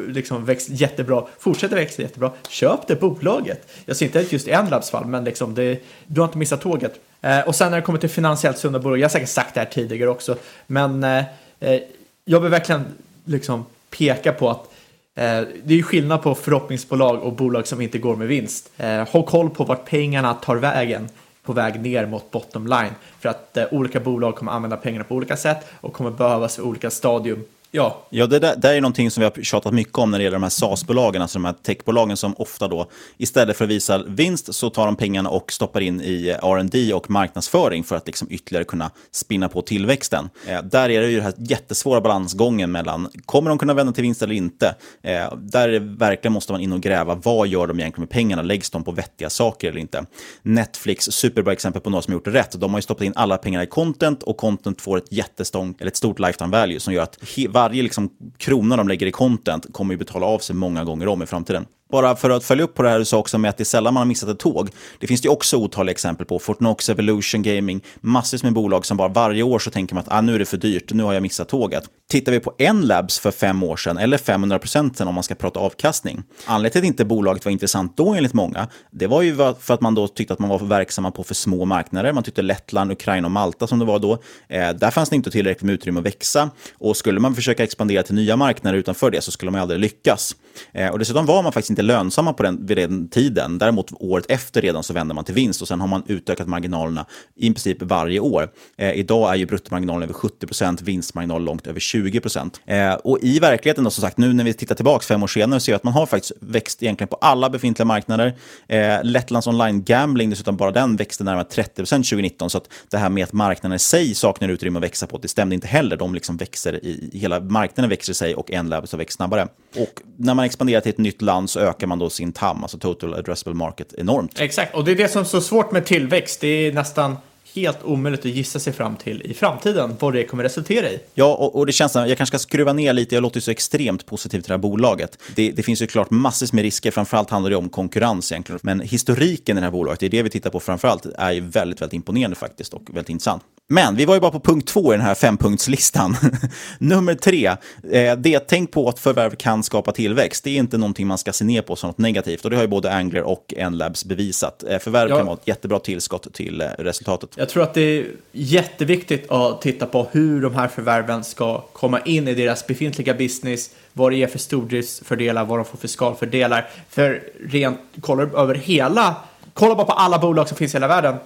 liksom 0.08 0.44
växt 0.44 0.68
jättebra, 0.70 1.26
fortsätter 1.38 1.76
växa 1.76 2.02
jättebra, 2.02 2.32
köp 2.48 2.86
det 2.86 3.00
bolaget. 3.00 3.68
Jag 3.84 3.96
ser 3.96 4.06
inte 4.06 4.26
just 4.28 4.48
Enlabs 4.48 4.90
fall, 4.90 5.06
men 5.06 5.24
liksom 5.24 5.54
det, 5.54 5.82
du 6.06 6.20
har 6.20 6.28
inte 6.28 6.38
missat 6.38 6.60
tåget. 6.60 7.00
Eh, 7.20 7.40
och 7.40 7.54
sen 7.54 7.70
när 7.70 7.78
det 7.78 7.84
kommer 7.84 7.98
till 7.98 8.08
finansiellt 8.08 8.58
sunda 8.58 8.78
bolag, 8.78 8.98
jag 8.98 9.04
har 9.04 9.10
säkert 9.10 9.28
sagt 9.28 9.54
det 9.54 9.60
här 9.60 9.66
tidigare 9.66 10.10
också, 10.10 10.36
men 10.66 11.04
eh, 11.04 11.24
eh 11.60 11.80
jag 12.24 12.40
vill 12.40 12.50
verkligen 12.50 12.84
liksom 13.24 13.64
peka 13.90 14.32
på 14.32 14.50
att 14.50 14.72
Eh, 15.14 15.42
det 15.64 15.78
är 15.78 15.82
skillnad 15.82 16.22
på 16.22 16.34
förhoppningsbolag 16.34 17.22
och 17.22 17.32
bolag 17.32 17.66
som 17.66 17.80
inte 17.80 17.98
går 17.98 18.16
med 18.16 18.28
vinst. 18.28 18.70
Eh, 18.76 19.24
koll 19.24 19.50
på 19.50 19.64
vart 19.64 19.84
pengarna 19.84 20.34
tar 20.34 20.56
vägen 20.56 21.08
på 21.42 21.52
väg 21.52 21.80
ner 21.80 22.06
mot 22.06 22.30
bottom 22.30 22.66
line. 22.66 22.94
För 23.20 23.28
att 23.28 23.56
eh, 23.56 23.64
olika 23.70 24.00
bolag 24.00 24.36
kommer 24.36 24.52
använda 24.52 24.76
pengarna 24.76 25.04
på 25.04 25.14
olika 25.14 25.36
sätt 25.36 25.66
och 25.80 25.92
kommer 25.92 26.10
behövas 26.10 26.56
för 26.56 26.62
olika 26.62 26.90
stadium 26.90 27.44
Ja. 27.74 28.06
Ja, 28.10 28.26
det 28.26 28.38
där, 28.38 28.56
det 28.56 28.68
är 28.68 28.80
någonting 28.80 29.10
som 29.10 29.20
vi 29.20 29.24
har 29.24 29.42
tjatat 29.42 29.74
mycket 29.74 29.98
om 29.98 30.10
när 30.10 30.18
det 30.18 30.24
gäller 30.24 30.36
de 30.36 30.42
här 30.42 30.50
SaaS-bolagen, 30.50 31.22
alltså 31.22 31.38
de 31.38 31.44
här 31.44 31.52
techbolagen 31.52 32.16
som 32.16 32.34
ofta 32.38 32.68
då 32.68 32.90
istället 33.16 33.56
för 33.56 33.64
att 33.64 33.70
visa 33.70 34.02
vinst 34.06 34.54
så 34.54 34.70
tar 34.70 34.86
de 34.86 34.96
pengarna 34.96 35.30
och 35.30 35.52
stoppar 35.52 35.80
in 35.80 36.00
i 36.00 36.28
R&D 36.28 36.94
och 36.94 37.10
marknadsföring 37.10 37.84
för 37.84 37.96
att 37.96 38.06
liksom 38.06 38.28
ytterligare 38.30 38.64
kunna 38.64 38.90
spinna 39.10 39.48
på 39.48 39.62
tillväxten. 39.62 40.30
Eh, 40.46 40.62
där 40.62 40.90
är 40.90 41.00
det 41.00 41.08
ju 41.08 41.16
den 41.16 41.24
här 41.24 41.34
jättesvåra 41.38 42.00
balansgången 42.00 42.72
mellan, 42.72 43.08
kommer 43.26 43.48
de 43.48 43.58
kunna 43.58 43.74
vända 43.74 43.92
till 43.92 44.02
vinst 44.02 44.22
eller 44.22 44.34
inte? 44.34 44.74
Eh, 45.02 45.34
där 45.36 45.96
verkligen 45.98 46.32
måste 46.32 46.52
man 46.52 46.60
in 46.60 46.72
och 46.72 46.80
gräva, 46.80 47.14
vad 47.14 47.48
gör 47.48 47.66
de 47.66 47.80
egentligen 47.80 48.02
med 48.02 48.10
pengarna? 48.10 48.42
Läggs 48.42 48.70
de 48.70 48.84
på 48.84 48.92
vettiga 48.92 49.30
saker 49.30 49.68
eller 49.68 49.80
inte? 49.80 50.04
Netflix, 50.42 51.04
superbra 51.04 51.52
exempel 51.52 51.82
på 51.82 51.90
några 51.90 52.02
som 52.02 52.14
gjort 52.14 52.24
det 52.24 52.30
rätt. 52.30 52.60
De 52.60 52.70
har 52.70 52.78
ju 52.78 52.82
stoppat 52.82 53.04
in 53.04 53.12
alla 53.16 53.38
pengarna 53.38 53.64
i 53.64 53.66
content 53.66 54.22
och 54.22 54.36
content 54.36 54.80
får 54.80 54.98
ett 54.98 55.12
jättestång, 55.12 55.74
eller 55.78 55.90
ett 55.90 55.96
stort 55.96 56.18
lifetime 56.18 56.50
value 56.50 56.80
som 56.80 56.94
gör 56.94 57.02
att 57.02 57.18
varje 57.62 57.82
liksom 57.82 58.10
krona 58.36 58.76
de 58.76 58.88
lägger 58.88 59.06
i 59.06 59.10
content 59.10 59.66
kommer 59.72 59.94
ju 59.94 59.98
betala 59.98 60.26
av 60.26 60.38
sig 60.38 60.56
många 60.56 60.84
gånger 60.84 61.08
om 61.08 61.22
i 61.22 61.26
framtiden. 61.26 61.66
Bara 61.92 62.16
för 62.16 62.30
att 62.30 62.44
följa 62.44 62.64
upp 62.64 62.74
på 62.74 62.82
det 62.82 62.88
här 62.88 62.98
du 62.98 63.04
sa 63.04 63.18
också 63.18 63.38
med 63.38 63.48
att 63.48 63.56
det 63.56 63.62
är 63.62 63.64
sällan 63.64 63.94
man 63.94 64.00
har 64.00 64.06
missat 64.06 64.28
ett 64.28 64.38
tåg. 64.38 64.68
Det 64.98 65.06
finns 65.06 65.20
det 65.20 65.28
också 65.28 65.56
otaliga 65.56 65.92
exempel 65.92 66.26
på. 66.26 66.38
Fortnox, 66.38 66.88
Evolution 66.88 67.42
Gaming, 67.42 67.80
massvis 68.00 68.42
med 68.42 68.52
bolag 68.52 68.86
som 68.86 68.96
bara 68.96 69.08
varje 69.08 69.42
år 69.42 69.58
så 69.58 69.70
tänker 69.70 69.94
man 69.94 70.04
att 70.06 70.12
ah, 70.12 70.20
nu 70.20 70.34
är 70.34 70.38
det 70.38 70.44
för 70.44 70.56
dyrt, 70.56 70.92
nu 70.92 71.02
har 71.02 71.12
jag 71.12 71.22
missat 71.22 71.48
tåget. 71.48 71.84
Tittar 72.12 72.32
vi 72.32 72.40
på 72.40 72.54
en 72.58 72.80
labs 72.80 73.18
för 73.18 73.30
fem 73.30 73.62
år 73.62 73.76
sedan, 73.76 73.98
eller 73.98 74.18
500 74.18 74.58
procent 74.58 75.00
om 75.00 75.14
man 75.14 75.24
ska 75.24 75.34
prata 75.34 75.60
avkastning. 75.60 76.22
Anledningen 76.46 76.72
till 76.72 76.80
att 76.80 76.84
inte 76.84 77.04
bolaget 77.04 77.44
var 77.44 77.52
intressant 77.52 77.96
då 77.96 78.14
enligt 78.14 78.34
många, 78.34 78.68
det 78.90 79.06
var 79.06 79.22
ju 79.22 79.36
för 79.60 79.74
att 79.74 79.80
man 79.80 79.94
då 79.94 80.08
tyckte 80.08 80.32
att 80.32 80.38
man 80.38 80.50
var 80.50 80.58
verksamma 80.58 81.10
på 81.10 81.24
för 81.24 81.34
små 81.34 81.64
marknader. 81.64 82.12
Man 82.12 82.22
tyckte 82.22 82.42
Lettland, 82.42 82.92
Ukraina 82.92 83.26
och 83.26 83.30
Malta 83.30 83.66
som 83.66 83.78
det 83.78 83.84
var 83.84 83.98
då, 83.98 84.12
eh, 84.48 84.70
där 84.70 84.90
fanns 84.90 85.10
det 85.10 85.16
inte 85.16 85.30
tillräckligt 85.30 85.62
med 85.62 85.74
utrymme 85.74 86.00
att 86.00 86.06
växa. 86.06 86.50
Och 86.78 86.96
skulle 86.96 87.20
man 87.20 87.34
försöka 87.34 87.64
expandera 87.64 88.02
till 88.02 88.14
nya 88.14 88.36
marknader 88.36 88.78
utanför 88.78 89.10
det 89.10 89.20
så 89.20 89.30
skulle 89.30 89.50
man 89.50 89.60
aldrig 89.60 89.80
lyckas. 89.80 90.36
Eh, 90.72 90.88
och 90.88 90.98
dessutom 90.98 91.26
var 91.26 91.42
man 91.42 91.52
faktiskt 91.52 91.70
inte 91.70 91.82
lönsamma 91.82 92.32
på 92.32 92.42
den, 92.42 92.66
vid 92.66 92.76
den 92.76 93.08
tiden. 93.08 93.58
Däremot 93.58 93.92
året 93.92 94.26
efter 94.28 94.62
redan 94.62 94.82
så 94.82 94.94
vände 94.94 95.14
man 95.14 95.24
till 95.24 95.34
vinst 95.34 95.62
och 95.62 95.68
sen 95.68 95.80
har 95.80 95.88
man 95.88 96.02
utökat 96.06 96.48
marginalerna 96.48 97.06
i 97.36 97.46
princip 97.46 97.82
varje 97.82 98.20
år. 98.20 98.48
Eh, 98.78 98.92
idag 98.92 99.30
är 99.30 99.36
ju 99.36 99.46
bruttomarginalen 99.46 100.02
över 100.02 100.14
70 100.14 100.46
procent, 100.46 100.82
vinstmarginal 100.82 101.44
långt 101.44 101.66
över 101.66 101.80
20 101.80 102.01
procent. 102.10 102.60
Eh, 102.66 102.92
och 102.92 103.18
i 103.22 103.38
verkligheten 103.38 103.84
då 103.84 103.90
som 103.90 104.02
sagt, 104.02 104.18
nu 104.18 104.32
när 104.32 104.44
vi 104.44 104.54
tittar 104.54 104.74
tillbaka 104.74 105.04
fem 105.04 105.22
år 105.22 105.26
senare 105.26 105.60
ser 105.60 105.72
vi 105.72 105.76
att 105.76 105.84
man 105.84 105.92
har 105.92 106.06
faktiskt 106.06 106.32
växt 106.40 106.82
egentligen 106.82 107.08
på 107.08 107.16
alla 107.20 107.50
befintliga 107.50 107.86
marknader. 107.86 108.34
Eh, 108.68 109.02
Lettlands 109.02 109.46
online 109.46 109.82
gambling, 109.82 110.30
dessutom 110.30 110.56
bara 110.56 110.70
den 110.70 110.96
växte 110.96 111.24
närmare 111.24 111.44
30 111.44 111.74
procent 111.74 112.06
2019, 112.06 112.50
så 112.50 112.58
att 112.58 112.68
det 112.90 112.98
här 112.98 113.08
med 113.08 113.24
att 113.24 113.32
marknaden 113.32 113.76
i 113.76 113.78
sig 113.78 114.14
saknar 114.14 114.48
utrymme 114.48 114.78
att 114.78 114.82
växa 114.82 115.06
på, 115.06 115.18
det 115.18 115.28
stämde 115.28 115.54
inte 115.54 115.66
heller. 115.66 115.96
De 115.96 116.14
liksom 116.14 116.36
växer 116.36 116.84
i, 116.84 117.10
hela 117.12 117.40
marknaden 117.40 117.90
växer 117.90 118.12
i 118.12 118.14
sig 118.14 118.34
och 118.34 118.50
en 118.50 118.68
labs 118.68 118.92
har 118.92 118.98
växt 118.98 119.16
snabbare. 119.16 119.48
Och 119.76 120.02
när 120.16 120.34
man 120.34 120.44
expanderar 120.44 120.80
till 120.80 120.90
ett 120.90 120.98
nytt 120.98 121.22
land 121.22 121.50
så 121.50 121.60
ökar 121.60 121.86
man 121.86 121.98
då 121.98 122.10
sin 122.10 122.32
TAM, 122.32 122.62
alltså 122.62 122.78
total 122.78 123.14
addressable 123.14 123.54
market, 123.54 123.94
enormt. 123.98 124.40
Exakt, 124.40 124.74
och 124.74 124.84
det 124.84 124.90
är 124.90 124.96
det 124.96 125.08
som 125.08 125.20
är 125.20 125.24
så 125.24 125.40
svårt 125.40 125.72
med 125.72 125.86
tillväxt. 125.86 126.40
Det 126.40 126.48
är 126.48 126.72
nästan 126.72 127.16
helt 127.54 127.82
omöjligt 127.82 128.20
att 128.20 128.32
gissa 128.32 128.58
sig 128.58 128.72
fram 128.72 128.96
till 128.96 129.22
i 129.22 129.34
framtiden 129.34 129.96
vad 129.98 130.12
det 130.12 130.24
kommer 130.24 130.42
resultera 130.42 130.90
i. 130.90 131.00
Ja, 131.14 131.34
och, 131.34 131.56
och 131.56 131.66
det 131.66 131.72
känns 131.72 131.92
som 131.92 132.08
jag 132.08 132.18
kanske 132.18 132.38
ska 132.38 132.48
skruva 132.48 132.72
ner 132.72 132.92
lite. 132.92 133.14
Jag 133.14 133.22
låter 133.22 133.40
så 133.40 133.50
extremt 133.50 134.06
positiv 134.06 134.40
till 134.40 134.48
det 134.48 134.54
här 134.54 134.58
bolaget. 134.58 135.18
Det, 135.34 135.50
det 135.50 135.62
finns 135.62 135.82
ju 135.82 135.86
klart 135.86 136.10
massvis 136.10 136.52
med 136.52 136.62
risker. 136.62 136.90
Framförallt 136.90 137.30
handlar 137.30 137.50
det 137.50 137.56
om 137.56 137.68
konkurrens 137.68 138.32
egentligen. 138.32 138.60
Men 138.62 138.80
historiken 138.80 139.56
i 139.56 139.60
det 139.60 139.64
här 139.64 139.72
bolaget, 139.72 140.00
det 140.00 140.06
är 140.06 140.10
det 140.10 140.22
vi 140.22 140.30
tittar 140.30 140.50
på 140.50 140.60
framförallt, 140.60 141.06
är 141.06 141.32
ju 141.32 141.40
väldigt, 141.40 141.80
väldigt 141.80 141.94
imponerande 141.94 142.36
faktiskt 142.36 142.74
och 142.74 142.82
väldigt 142.88 143.08
intressant. 143.08 143.42
Men 143.68 143.96
vi 143.96 144.04
var 144.04 144.14
ju 144.14 144.20
bara 144.20 144.30
på 144.30 144.40
punkt 144.40 144.68
två 144.68 144.94
i 144.94 144.96
den 144.96 145.06
här 145.06 145.14
fempunktslistan. 145.14 146.16
Nummer 146.78 147.14
tre, 147.14 147.46
eh, 147.92 148.16
det 148.16 148.38
tänk 148.38 148.70
på 148.70 148.88
att 148.88 148.98
förvärv 148.98 149.34
kan 149.34 149.62
skapa 149.62 149.92
tillväxt. 149.92 150.44
Det 150.44 150.50
är 150.50 150.56
inte 150.56 150.78
någonting 150.78 151.06
man 151.06 151.18
ska 151.18 151.32
se 151.32 151.44
ner 151.44 151.62
på 151.62 151.76
som 151.76 151.88
något 151.88 151.98
negativt 151.98 152.44
och 152.44 152.50
det 152.50 152.56
har 152.56 152.62
ju 152.62 152.68
både 152.68 152.94
Angler 152.94 153.22
och 153.22 153.54
Enlabs 153.56 154.04
bevisat. 154.04 154.64
Eh, 154.68 154.78
förvärv 154.78 155.10
ja. 155.10 155.16
kan 155.16 155.26
vara 155.26 155.36
ett 155.36 155.48
jättebra 155.48 155.78
tillskott 155.78 156.34
till 156.34 156.60
eh, 156.60 156.66
resultatet. 156.78 157.30
Jag 157.42 157.48
tror 157.48 157.62
att 157.62 157.74
det 157.74 157.80
är 157.80 158.06
jätteviktigt 158.32 159.30
att 159.30 159.60
titta 159.62 159.86
på 159.86 160.06
hur 160.12 160.42
de 160.42 160.54
här 160.54 160.68
förvärven 160.68 161.24
ska 161.24 161.60
komma 161.60 162.00
in 162.00 162.28
i 162.28 162.34
deras 162.34 162.66
befintliga 162.66 163.14
business, 163.14 163.70
vad 163.92 164.12
det 164.12 164.16
ger 164.16 164.26
för 164.26 164.38
stordriftsfördelar, 164.38 165.44
vad 165.44 165.58
de 165.58 165.64
får 165.64 165.78
för 165.78 165.88
skalfördelar. 165.88 166.68
För 166.88 167.22
rent, 167.46 167.80
kollar 168.00 168.38
över 168.40 168.54
hela, 168.54 169.16
kolla 169.54 169.74
bara 169.74 169.86
på 169.86 169.92
alla 169.92 170.18
bolag 170.18 170.48
som 170.48 170.56
finns 170.56 170.74
i 170.74 170.76
hela 170.76 170.88
världen 170.88 171.16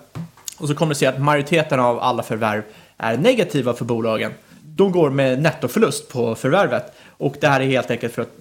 och 0.58 0.68
så 0.68 0.74
kommer 0.74 0.94
du 0.94 0.98
se 0.98 1.06
att 1.06 1.20
majoriteten 1.20 1.80
av 1.80 2.00
alla 2.00 2.22
förvärv 2.22 2.62
är 2.98 3.16
negativa 3.16 3.74
för 3.74 3.84
bolagen. 3.84 4.32
De 4.62 4.92
går 4.92 5.10
med 5.10 5.42
nettoförlust 5.42 6.08
på 6.08 6.34
förvärvet 6.34 6.92
och 7.08 7.36
det 7.40 7.48
här 7.48 7.60
är 7.60 7.66
helt 7.66 7.90
enkelt 7.90 8.14
för 8.14 8.22
att 8.22 8.36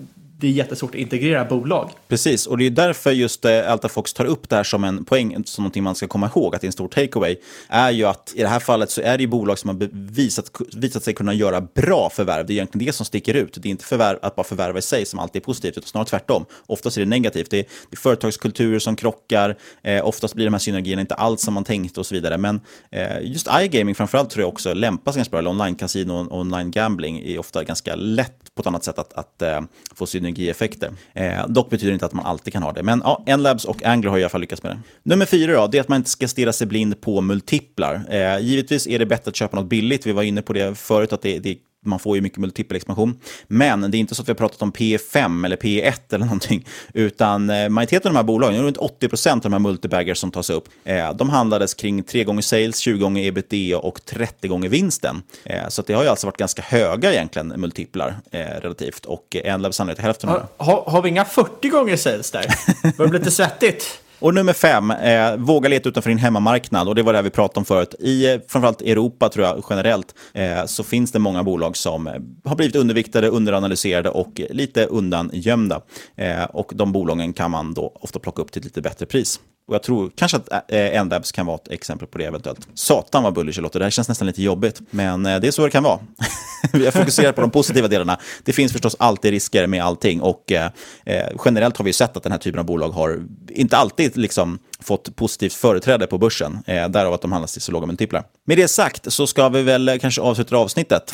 det 0.45 0.49
är 0.49 0.53
jättesvårt 0.53 0.89
att 0.89 0.95
integrera 0.95 1.45
bolag. 1.45 1.89
Precis, 2.07 2.47
och 2.47 2.57
det 2.57 2.65
är 2.65 2.69
därför 2.69 3.11
just 3.11 3.45
eh, 3.45 3.71
Altafox 3.71 4.13
tar 4.13 4.25
upp 4.25 4.49
det 4.49 4.55
här 4.55 4.63
som 4.63 4.83
en 4.83 5.05
poäng, 5.05 5.43
som 5.45 5.63
någonting 5.63 5.83
man 5.83 5.95
ska 5.95 6.07
komma 6.07 6.31
ihåg, 6.35 6.55
att 6.55 6.61
det 6.61 6.65
är 6.65 6.69
en 6.69 6.73
stor 6.73 6.87
takeaway, 6.87 7.35
är 7.69 7.91
ju 7.91 8.05
att 8.05 8.33
i 8.35 8.41
det 8.41 8.47
här 8.47 8.59
fallet 8.59 8.91
så 8.91 9.01
är 9.01 9.17
det 9.17 9.23
ju 9.23 9.27
bolag 9.27 9.59
som 9.59 9.69
har 9.69 9.89
visat, 9.91 10.51
visat 10.75 11.03
sig 11.03 11.13
kunna 11.13 11.33
göra 11.33 11.61
bra 11.61 12.09
förvärv. 12.09 12.45
Det 12.45 12.53
är 12.53 12.55
egentligen 12.55 12.85
det 12.85 12.93
som 12.93 13.05
sticker 13.05 13.33
ut. 13.33 13.57
Det 13.61 13.67
är 13.67 13.71
inte 13.71 13.85
förvärv, 13.85 14.17
att 14.21 14.35
bara 14.35 14.43
förvärva 14.43 14.79
i 14.79 14.81
sig 14.81 15.05
som 15.05 15.19
alltid 15.19 15.41
är 15.41 15.45
positivt, 15.45 15.77
utan 15.77 15.87
snarare 15.87 16.07
tvärtom. 16.07 16.45
Oftast 16.65 16.97
är 16.97 17.01
det 17.01 17.07
negativt. 17.07 17.49
Det 17.49 17.59
är, 17.59 17.63
det 17.89 17.95
är 17.95 17.97
företagskulturer 17.97 18.79
som 18.79 18.95
krockar, 18.95 19.57
eh, 19.83 20.07
oftast 20.07 20.33
blir 20.33 20.45
de 20.45 20.53
här 20.53 20.59
synergierna 20.59 21.01
inte 21.01 21.15
alls 21.15 21.41
som 21.41 21.53
man 21.53 21.63
tänkte 21.63 21.99
och 21.99 22.05
så 22.05 22.15
vidare. 22.15 22.37
Men 22.37 22.61
eh, 22.91 23.21
just 23.21 23.47
iGaming 23.61 23.95
framförallt 23.95 24.29
tror 24.29 24.41
jag 24.41 24.49
också 24.49 24.73
lämpar 24.73 25.11
sig 25.11 25.19
ganska 25.19 25.31
bra, 25.31 25.39
eller 25.39 25.49
online-casino 25.49 26.27
och 26.29 26.39
online-gambling 26.39 27.19
är 27.25 27.39
ofta 27.39 27.63
ganska 27.63 27.95
lätt 27.95 28.44
på 28.55 28.61
ett 28.61 28.67
annat 28.67 28.83
sätt 28.83 28.99
att, 28.99 29.13
att, 29.13 29.41
eh, 29.41 29.61
få 29.95 30.05
synergieffekter. 30.05 30.91
Eh, 31.13 31.47
dock 31.47 31.69
betyder 31.69 31.91
det 31.91 31.93
inte 31.93 32.05
att 32.05 32.13
man 32.13 32.25
alltid 32.25 32.53
kan 32.53 32.63
ha 32.63 32.71
det. 32.71 32.83
Men 32.83 33.01
ja, 33.03 33.23
Enlabs 33.25 33.65
och 33.65 33.83
Angler 33.83 34.09
har 34.09 34.17
i 34.17 34.23
alla 34.23 34.29
fall 34.29 34.41
lyckats 34.41 34.63
med 34.63 34.71
det. 34.71 34.79
Nummer 35.03 35.25
fyra 35.25 35.53
då, 35.53 35.67
det 35.67 35.77
är 35.77 35.81
att 35.81 35.87
man 35.87 35.97
inte 35.97 36.09
ska 36.09 36.27
stirra 36.27 36.53
sig 36.53 36.67
blind 36.67 37.01
på 37.01 37.21
multiplar. 37.21 38.01
Eh, 38.09 38.39
givetvis 38.39 38.87
är 38.87 38.99
det 38.99 39.05
bättre 39.05 39.29
att 39.29 39.35
köpa 39.35 39.57
något 39.57 39.69
billigt. 39.69 40.05
Vi 40.05 40.11
var 40.11 40.23
inne 40.23 40.41
på 40.41 40.53
det 40.53 40.77
förut, 40.77 41.13
att 41.13 41.21
det, 41.21 41.39
det 41.39 41.57
man 41.85 41.99
får 41.99 42.15
ju 42.15 42.21
mycket 42.21 42.39
multipelexpansion. 42.39 43.19
Men 43.47 43.91
det 43.91 43.97
är 43.97 43.99
inte 43.99 44.15
så 44.15 44.21
att 44.21 44.27
vi 44.27 44.31
har 44.31 44.37
pratat 44.37 44.61
om 44.61 44.71
P5 44.71 45.45
eller 45.45 45.57
P1 45.57 45.93
eller 46.09 46.25
någonting, 46.25 46.67
utan 46.93 47.49
eh, 47.49 47.69
majoriteten 47.69 48.09
av 48.09 48.13
de 48.13 48.17
här 48.17 48.23
bolagen, 48.23 48.63
runt 48.63 48.77
80 48.77 49.09
procent 49.09 49.45
av 49.45 49.51
de 49.51 49.53
här 49.53 49.59
multibaggers 49.59 50.17
som 50.17 50.31
tas 50.31 50.49
upp, 50.49 50.69
eh, 50.83 51.13
de 51.13 51.29
handlades 51.29 51.73
kring 51.73 52.03
3 52.03 52.23
gånger 52.23 52.41
sales, 52.41 52.77
20 52.77 52.99
gånger 52.99 53.23
ebitda 53.23 53.77
och 53.77 54.05
30 54.05 54.47
gånger 54.47 54.69
vinsten. 54.69 55.21
Eh, 55.43 55.67
så 55.69 55.81
det 55.81 55.93
har 55.93 56.03
ju 56.03 56.09
alltså 56.09 56.27
varit 56.27 56.37
ganska 56.37 56.61
höga 56.61 57.13
egentligen 57.13 57.47
multiplar 57.47 58.15
relativt 58.31 59.05
och 59.05 59.35
Enlab 59.43 59.73
sannolikt 59.73 60.01
hälften 60.01 60.29
av 60.29 60.35
har, 60.57 60.65
har, 60.65 60.83
har 60.91 61.01
vi 61.01 61.09
inga 61.09 61.25
40 61.25 61.69
gånger 61.69 61.95
sales 61.95 62.31
där? 62.31 62.45
Det 62.83 62.97
börjar 62.97 63.09
bli 63.09 63.19
lite 63.19 63.31
svettigt. 63.31 64.01
Och 64.25 64.33
nummer 64.33 64.53
fem, 64.53 64.91
eh, 64.91 65.35
våga 65.37 65.69
leta 65.69 65.89
utanför 65.89 66.09
din 66.09 66.17
hemmamarknad. 66.17 66.87
Och 66.87 66.95
det 66.95 67.03
var 67.03 67.13
det 67.13 67.21
vi 67.21 67.29
pratade 67.29 67.59
om 67.59 67.65
förut. 67.65 67.95
I 67.99 68.33
eh, 68.33 68.39
framförallt 68.47 68.81
Europa, 68.81 69.29
tror 69.29 69.45
jag, 69.45 69.63
generellt, 69.69 70.15
eh, 70.33 70.65
så 70.65 70.83
finns 70.83 71.11
det 71.11 71.19
många 71.19 71.43
bolag 71.43 71.77
som 71.77 72.07
eh, 72.07 72.13
har 72.45 72.55
blivit 72.55 72.75
underviktade, 72.75 73.27
underanalyserade 73.27 74.09
och 74.09 74.41
lite 74.49 74.85
undangömda. 74.85 75.81
Eh, 76.15 76.43
och 76.43 76.71
de 76.75 76.91
bolagen 76.91 77.33
kan 77.33 77.51
man 77.51 77.73
då 77.73 77.91
ofta 78.01 78.19
plocka 78.19 78.41
upp 78.41 78.51
till 78.51 78.59
ett 78.59 78.65
lite 78.65 78.81
bättre 78.81 79.05
pris. 79.05 79.39
Och 79.67 79.75
jag 79.75 79.83
tror 79.83 80.11
kanske 80.15 80.37
att 80.37 80.71
eh, 80.71 80.95
Endabs 80.95 81.31
kan 81.31 81.45
vara 81.45 81.55
ett 81.55 81.71
exempel 81.71 82.07
på 82.07 82.17
det 82.17 82.25
eventuellt. 82.25 82.67
Satan 82.73 83.23
vad 83.23 83.33
bullish 83.33 83.61
låter, 83.61 83.79
det 83.79 83.85
här 83.85 83.89
känns 83.89 84.09
nästan 84.09 84.27
lite 84.27 84.43
jobbigt. 84.43 84.81
Men 84.89 85.25
eh, 85.25 85.39
det 85.39 85.47
är 85.47 85.51
så 85.51 85.65
det 85.65 85.71
kan 85.71 85.83
vara. 85.83 85.99
Vi 86.71 86.85
har 86.85 86.91
fokuserat 86.91 87.35
på 87.35 87.41
de 87.41 87.51
positiva 87.51 87.87
delarna. 87.87 88.19
Det 88.43 88.53
finns 88.53 88.71
förstås 88.71 88.95
alltid 88.99 89.31
risker 89.31 89.67
med 89.67 89.83
allting. 89.83 90.21
Och 90.21 90.51
eh, 90.51 90.71
eh 91.05 91.27
generellt 91.45 91.77
har 91.77 91.85
vi 91.85 91.93
sett 91.93 92.17
att 92.17 92.23
den 92.23 92.31
här 92.31 92.39
typen 92.39 92.59
av 92.59 92.65
bolag 92.65 92.89
har 92.89 93.19
inte 93.49 93.77
alltid 93.77 94.17
liksom 94.17 94.59
fått 94.79 95.15
positivt 95.15 95.53
företräde 95.53 96.07
på 96.07 96.17
börsen. 96.17 96.59
Eh, 96.65 96.89
därav 96.89 97.13
att 97.13 97.21
de 97.21 97.31
handlas 97.31 97.53
till 97.53 97.61
så 97.61 97.71
låga 97.71 97.85
multiplar. 97.85 98.23
Med 98.45 98.57
det 98.57 98.67
sagt 98.67 99.13
så 99.13 99.27
ska 99.27 99.49
vi 99.49 99.61
väl 99.61 99.97
kanske 100.01 100.21
avsluta 100.21 100.57
avsnittet. 100.57 101.13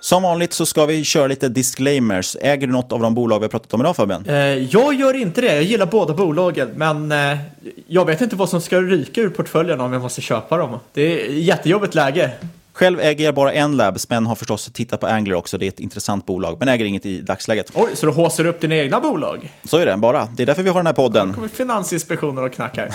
Som 0.00 0.22
vanligt 0.22 0.52
så 0.52 0.66
ska 0.66 0.86
vi 0.86 1.04
köra 1.04 1.26
lite 1.26 1.48
disclaimers. 1.48 2.36
Äger 2.40 2.66
du 2.66 2.72
något 2.72 2.92
av 2.92 3.00
de 3.00 3.14
bolag 3.14 3.38
vi 3.38 3.44
har 3.44 3.48
pratat 3.50 3.74
om 3.74 3.80
idag 3.80 3.96
Fabian? 3.96 4.24
Eh, 4.26 4.34
jag 4.36 4.94
gör 4.94 5.14
inte 5.16 5.40
det. 5.40 5.54
Jag 5.54 5.62
gillar 5.62 5.86
båda 5.86 6.14
bolagen, 6.14 6.70
men 6.76 7.12
eh, 7.12 7.38
jag 7.86 8.04
vet 8.04 8.20
inte 8.20 8.36
vad 8.36 8.48
som 8.48 8.60
ska 8.60 8.80
ryka 8.80 9.20
ur 9.20 9.28
portföljen 9.30 9.80
om 9.80 9.92
jag 9.92 10.02
måste 10.02 10.20
köpa 10.20 10.56
dem. 10.56 10.78
Det 10.92 11.02
är 11.02 11.28
ett 11.28 11.44
jättejobbigt 11.44 11.94
läge. 11.94 12.30
Själv 12.78 13.00
äger 13.00 13.24
jag 13.24 13.34
bara 13.34 13.52
en 13.52 13.76
Labs, 13.76 14.08
men 14.08 14.26
har 14.26 14.34
förstås 14.34 14.70
tittat 14.72 15.00
på 15.00 15.06
Angler 15.06 15.34
också. 15.34 15.58
Det 15.58 15.66
är 15.66 15.68
ett 15.68 15.80
intressant 15.80 16.26
bolag, 16.26 16.56
men 16.58 16.68
äger 16.68 16.84
inget 16.84 17.06
i 17.06 17.20
dagsläget. 17.20 17.70
Oj, 17.74 17.88
så 17.94 18.06
du 18.06 18.12
håser 18.12 18.46
upp 18.46 18.60
dina 18.60 18.76
egna 18.76 19.00
bolag? 19.00 19.52
Så 19.64 19.78
är 19.78 19.86
det, 19.86 19.96
bara. 19.96 20.28
Det 20.36 20.42
är 20.42 20.46
därför 20.46 20.62
vi 20.62 20.68
har 20.68 20.76
den 20.76 20.86
här 20.86 20.92
podden. 20.92 21.28
Nu 21.28 21.34
kommer 21.34 21.48
Finansinspektionen 21.48 22.44
och 22.44 22.52
knackar. 22.52 22.94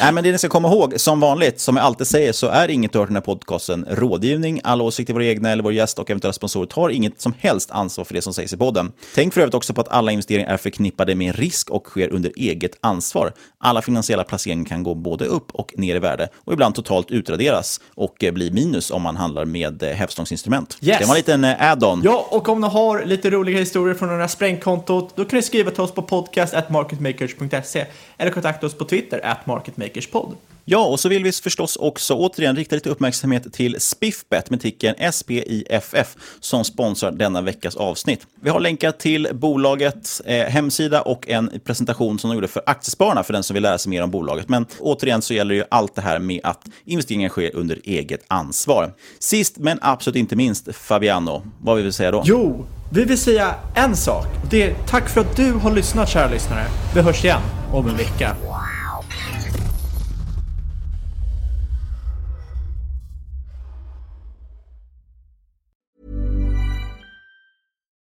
Nej, 0.00 0.12
men 0.12 0.24
det 0.24 0.32
ni 0.32 0.38
ska 0.38 0.48
komma 0.48 0.68
ihåg, 0.68 1.00
som 1.00 1.20
vanligt, 1.20 1.60
som 1.60 1.76
jag 1.76 1.84
alltid 1.86 2.06
säger, 2.06 2.32
så 2.32 2.46
är 2.46 2.68
inget 2.68 2.94
hört 2.94 3.08
den 3.08 3.16
här 3.16 3.22
podcasten 3.22 3.86
rådgivning. 3.90 4.60
Alla 4.64 4.84
åsikter 4.84 5.14
våra 5.14 5.24
egna 5.24 5.50
eller 5.50 5.62
vår 5.62 5.72
gäst 5.72 5.98
och 5.98 6.10
eventuella 6.10 6.32
sponsorer 6.32 6.66
tar 6.66 6.88
inget 6.88 7.20
som 7.20 7.34
helst 7.38 7.70
ansvar 7.70 8.04
för 8.04 8.14
det 8.14 8.22
som 8.22 8.34
sägs 8.34 8.52
i 8.52 8.56
podden. 8.56 8.92
Tänk 9.14 9.34
för 9.34 9.40
övrigt 9.40 9.54
också 9.54 9.74
på 9.74 9.80
att 9.80 9.88
alla 9.88 10.12
investeringar 10.12 10.52
är 10.52 10.56
förknippade 10.56 11.14
med 11.14 11.36
risk 11.36 11.70
och 11.70 11.86
sker 11.86 12.08
under 12.12 12.32
eget 12.36 12.78
ansvar. 12.80 13.32
Alla 13.58 13.82
finansiella 13.82 14.24
placeringar 14.24 14.64
kan 14.64 14.82
gå 14.82 14.94
både 14.94 15.24
upp 15.24 15.50
och 15.52 15.74
ner 15.76 15.96
i 15.96 15.98
värde 15.98 16.28
och 16.34 16.52
ibland 16.52 16.74
totalt 16.74 17.10
utraderas 17.10 17.80
och 17.94 18.24
bli 18.32 18.43
minus 18.50 18.90
om 18.90 19.02
man 19.02 19.16
handlar 19.16 19.44
med 19.44 19.82
eh, 19.82 19.88
hävstångsinstrument. 19.88 20.78
Yes. 20.80 20.98
Det 20.98 21.04
var 21.04 21.14
en 21.14 21.16
liten 21.16 21.44
eh, 21.44 21.70
add-on. 21.70 22.02
Ja, 22.04 22.26
och 22.30 22.48
om 22.48 22.60
ni 22.60 22.68
har 22.68 23.04
lite 23.04 23.30
roliga 23.30 23.58
historier 23.58 23.94
från 23.94 24.08
några 24.08 24.28
sprängkontot, 24.28 25.16
då 25.16 25.24
kan 25.24 25.36
ni 25.36 25.42
skriva 25.42 25.70
till 25.70 25.80
oss 25.80 25.92
på 25.92 26.02
podcast 26.02 26.54
at 26.54 26.70
marketmakers.se 26.70 27.86
eller 28.18 28.30
kontakta 28.30 28.66
oss 28.66 28.74
på 28.74 28.84
Twitter 28.84 29.20
at 29.24 29.46
marketmakerspod. 29.46 30.36
Ja, 30.66 30.84
och 30.84 31.00
så 31.00 31.08
vill 31.08 31.24
vi 31.24 31.32
förstås 31.32 31.76
också 31.76 32.14
återigen 32.14 32.56
rikta 32.56 32.74
lite 32.74 32.90
uppmärksamhet 32.90 33.52
till 33.52 33.76
Spiffbet 33.80 34.50
med 34.50 34.60
ticken 34.60 35.12
SPIFF 35.12 36.16
som 36.40 36.64
sponsrar 36.64 37.12
denna 37.12 37.40
veckas 37.40 37.76
avsnitt. 37.76 38.26
Vi 38.40 38.50
har 38.50 38.60
länkat 38.60 38.98
till 38.98 39.28
bolagets 39.32 40.20
eh, 40.20 40.46
hemsida 40.46 41.02
och 41.02 41.28
en 41.28 41.50
presentation 41.64 42.18
som 42.18 42.30
de 42.30 42.34
gjorde 42.34 42.48
för 42.48 42.62
aktiespararna 42.66 43.22
för 43.22 43.32
den 43.32 43.42
som 43.42 43.54
vill 43.54 43.62
lära 43.62 43.78
sig 43.78 43.90
mer 43.90 44.02
om 44.02 44.10
bolaget. 44.10 44.48
Men 44.48 44.66
återigen 44.80 45.22
så 45.22 45.34
gäller 45.34 45.54
ju 45.54 45.64
allt 45.70 45.94
det 45.94 46.02
här 46.02 46.18
med 46.18 46.40
att 46.44 46.60
investeringen 46.84 47.30
sker 47.30 47.56
under 47.56 47.80
eget 47.84 48.24
ansvar. 48.28 48.94
Sist 49.18 49.58
men 49.58 49.78
absolut 49.82 50.16
inte 50.16 50.36
minst, 50.36 50.74
Fabiano, 50.76 51.42
vad 51.62 51.76
vill 51.76 51.84
vi 51.84 51.92
säga 51.92 52.10
då? 52.10 52.22
Jo, 52.24 52.66
vi 52.92 53.04
vill 53.04 53.18
säga 53.18 53.54
en 53.76 53.96
sak. 53.96 54.26
Det 54.50 54.62
är 54.62 54.74
tack 54.88 55.08
för 55.08 55.20
att 55.20 55.36
du 55.36 55.52
har 55.52 55.72
lyssnat, 55.72 56.08
kära 56.08 56.30
lyssnare. 56.30 56.64
Vi 56.94 57.00
hörs 57.00 57.24
igen 57.24 57.40
om 57.72 57.88
en 57.88 57.96
vecka. 57.96 58.36